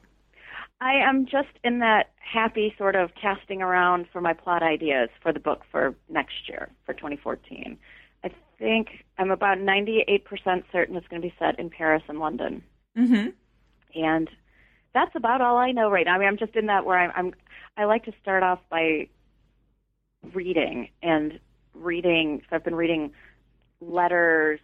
I 0.81 0.95
am 1.09 1.25
just 1.25 1.49
in 1.65 1.81
that 1.81 2.11
happy 2.19 2.75
sort 2.79 2.95
of 2.95 3.11
casting 3.21 3.63
around 3.63 4.07
for 4.13 4.21
my 4.21 4.35
plot 4.35 4.63
ideas 4.63 5.09
for 5.23 5.33
the 5.33 5.41
book 5.41 5.63
for 5.73 5.95
next 6.09 6.49
year, 6.49 6.69
for 6.85 6.93
2014. 6.93 7.79
I 8.23 8.31
think 8.59 9.05
I'm 9.17 9.31
about 9.31 9.59
98% 9.59 10.23
certain 10.71 10.97
it's 10.97 11.09
going 11.09 11.23
to 11.23 11.29
be 11.29 11.35
set 11.39 11.59
in 11.59 11.71
Paris 11.71 12.03
and 12.09 12.21
London. 12.21 12.63
Mm-hmm. 12.97 13.31
And 13.95 14.29
that's 14.95 15.15
about 15.15 15.41
all 15.41 15.57
I 15.57 15.73
know 15.73 15.91
right 15.91 16.07
now. 16.07 16.15
I 16.15 16.19
mean, 16.19 16.29
I'm 16.29 16.39
just 16.39 16.57
in 16.57 16.67
that 16.67 16.85
where 16.85 16.99
I'm, 16.99 17.13
I'm 17.15 17.35
I 17.77 17.85
like 17.85 18.05
to 18.05 18.13
start 18.21 18.43
off 18.43 18.61
by 18.71 19.09
reading 20.35 20.89
and 21.03 21.39
reading. 21.75 22.43
So 22.49 22.57
I've 22.57 22.65
been 22.65 22.75
reading 22.75 23.13
letters 23.81 24.61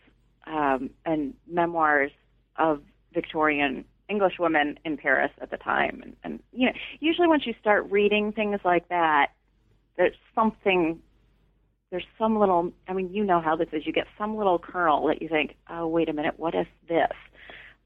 um, 0.46 0.90
and 1.04 1.34
memoirs 1.46 2.10
of 2.56 2.82
Victorian 3.12 3.84
English 4.08 4.34
women 4.38 4.78
in 4.84 4.96
Paris 4.96 5.30
at 5.40 5.50
the 5.50 5.56
time. 5.56 6.00
And, 6.02 6.16
and 6.24 6.40
you 6.52 6.66
know, 6.66 6.72
usually 7.00 7.28
once 7.28 7.46
you 7.46 7.54
start 7.60 7.90
reading 7.90 8.32
things 8.32 8.60
like 8.64 8.88
that, 8.88 9.28
there's 9.96 10.16
something. 10.34 11.00
There's 11.90 12.04
some 12.18 12.38
little. 12.38 12.72
I 12.88 12.92
mean, 12.92 13.12
you 13.12 13.24
know 13.24 13.40
how 13.40 13.56
this 13.56 13.68
is. 13.72 13.86
You 13.86 13.92
get 13.92 14.06
some 14.18 14.36
little 14.36 14.58
kernel 14.58 15.06
that 15.06 15.22
you 15.22 15.28
think, 15.28 15.54
oh, 15.70 15.86
wait 15.86 16.08
a 16.08 16.12
minute, 16.12 16.34
what 16.38 16.54
is 16.54 16.66
this? 16.88 17.12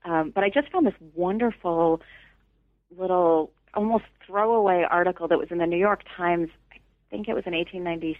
Um, 0.04 0.32
but 0.34 0.44
I 0.44 0.48
just 0.48 0.72
found 0.72 0.86
this 0.86 0.94
wonderful 1.14 2.00
little, 2.96 3.50
almost 3.74 4.04
throwaway 4.26 4.84
article 4.88 5.28
that 5.28 5.38
was 5.38 5.48
in 5.50 5.58
the 5.58 5.66
New 5.66 5.78
York 5.78 6.02
Times. 6.16 6.48
I 6.72 6.78
think 7.10 7.28
it 7.28 7.34
was 7.34 7.44
in 7.46 7.54
1896, 7.54 8.18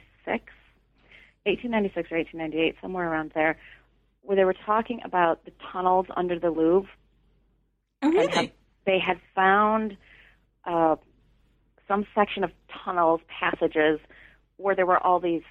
1896 1.45 2.13
or 2.13 2.19
1898, 2.19 2.77
somewhere 2.81 3.11
around 3.11 3.33
there, 3.35 3.59
where 4.23 4.37
they 4.37 4.45
were 4.45 4.57
talking 4.67 5.01
about 5.05 5.45
the 5.45 5.53
tunnels 5.73 6.07
under 6.17 6.39
the 6.39 6.51
Louvre. 6.51 6.91
Oh, 8.03 8.09
and 8.09 8.15
really? 8.15 8.53
they 8.87 8.99
had 8.99 9.19
found 9.35 9.97
uh, 10.65 10.97
some 11.87 12.07
section 12.15 12.45
of 12.45 12.51
tunnels, 12.85 13.21
passages, 13.29 14.01
where 14.57 14.75
there 14.75 14.87
were 14.87 14.99
all 14.99 15.21
these 15.21 15.43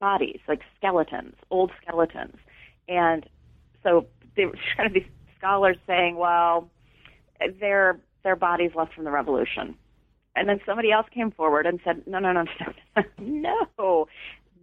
bodies, 0.00 0.40
like 0.48 0.60
skeletons, 0.76 1.34
old 1.50 1.72
skeletons. 1.82 2.36
And 2.88 3.26
so 3.82 4.06
there 4.36 4.48
were 4.48 4.54
kind 4.76 4.86
of 4.86 4.94
these 4.94 5.10
scholars 5.38 5.76
saying, 5.86 6.16
well, 6.16 6.70
they're, 7.60 7.98
they're 8.22 8.36
bodies 8.36 8.72
left 8.74 8.94
from 8.94 9.04
the 9.04 9.10
revolution. 9.10 9.74
And 10.34 10.48
then 10.48 10.60
somebody 10.66 10.92
else 10.92 11.06
came 11.12 11.30
forward 11.30 11.66
and 11.66 11.80
said, 11.84 12.06
no, 12.06 12.18
no, 12.18 12.32
no, 12.32 12.44
no, 13.18 13.66
no. 13.78 14.08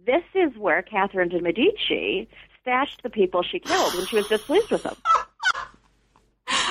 This 0.06 0.22
is 0.34 0.56
where 0.56 0.82
Catherine 0.82 1.30
de 1.30 1.40
Medici 1.40 2.28
stashed 2.60 3.02
the 3.02 3.10
people 3.10 3.42
she 3.42 3.58
killed 3.58 3.94
when 3.94 4.06
she 4.06 4.16
was 4.16 4.28
displeased 4.28 4.70
with 4.70 4.82
them 4.82 4.96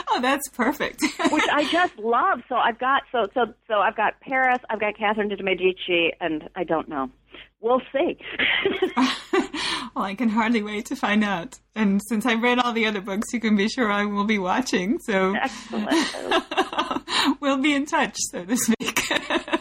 Oh, 0.10 0.22
that's 0.22 0.48
perfect. 0.50 1.02
which 1.32 1.44
I 1.52 1.68
just 1.72 1.98
love. 1.98 2.42
So 2.48 2.56
I've 2.56 2.78
got 2.78 3.04
so 3.12 3.28
so 3.34 3.54
so 3.68 3.80
I've 3.80 3.96
got 3.96 4.20
Paris, 4.22 4.60
I've 4.70 4.80
got 4.80 4.96
Catherine 4.96 5.30
de 5.30 5.42
Medici, 5.42 6.14
and 6.22 6.48
I 6.56 6.64
don't 6.64 6.88
know. 6.88 7.10
We'll 7.64 7.82
see. 7.94 8.18
well, 9.96 10.04
I 10.04 10.16
can 10.16 10.28
hardly 10.28 10.62
wait 10.62 10.88
to 10.88 10.98
find 10.98 11.24
out. 11.24 11.58
And 11.76 12.02
since 12.10 12.26
I've 12.26 12.42
read 12.42 12.60
all 12.60 12.74
the 12.74 12.86
other 12.86 13.00
books, 13.00 13.32
you 13.32 13.40
can 13.40 13.56
be 13.56 13.70
sure 13.70 13.90
I 13.90 14.04
will 14.04 14.26
be 14.26 14.38
watching. 14.38 15.00
So 15.00 15.34
Excellent. 15.34 15.90
we'll 17.40 17.60
be 17.60 17.74
in 17.74 17.86
touch, 17.86 18.18
so 18.32 18.44
to 18.44 18.58
speak. 18.58 19.00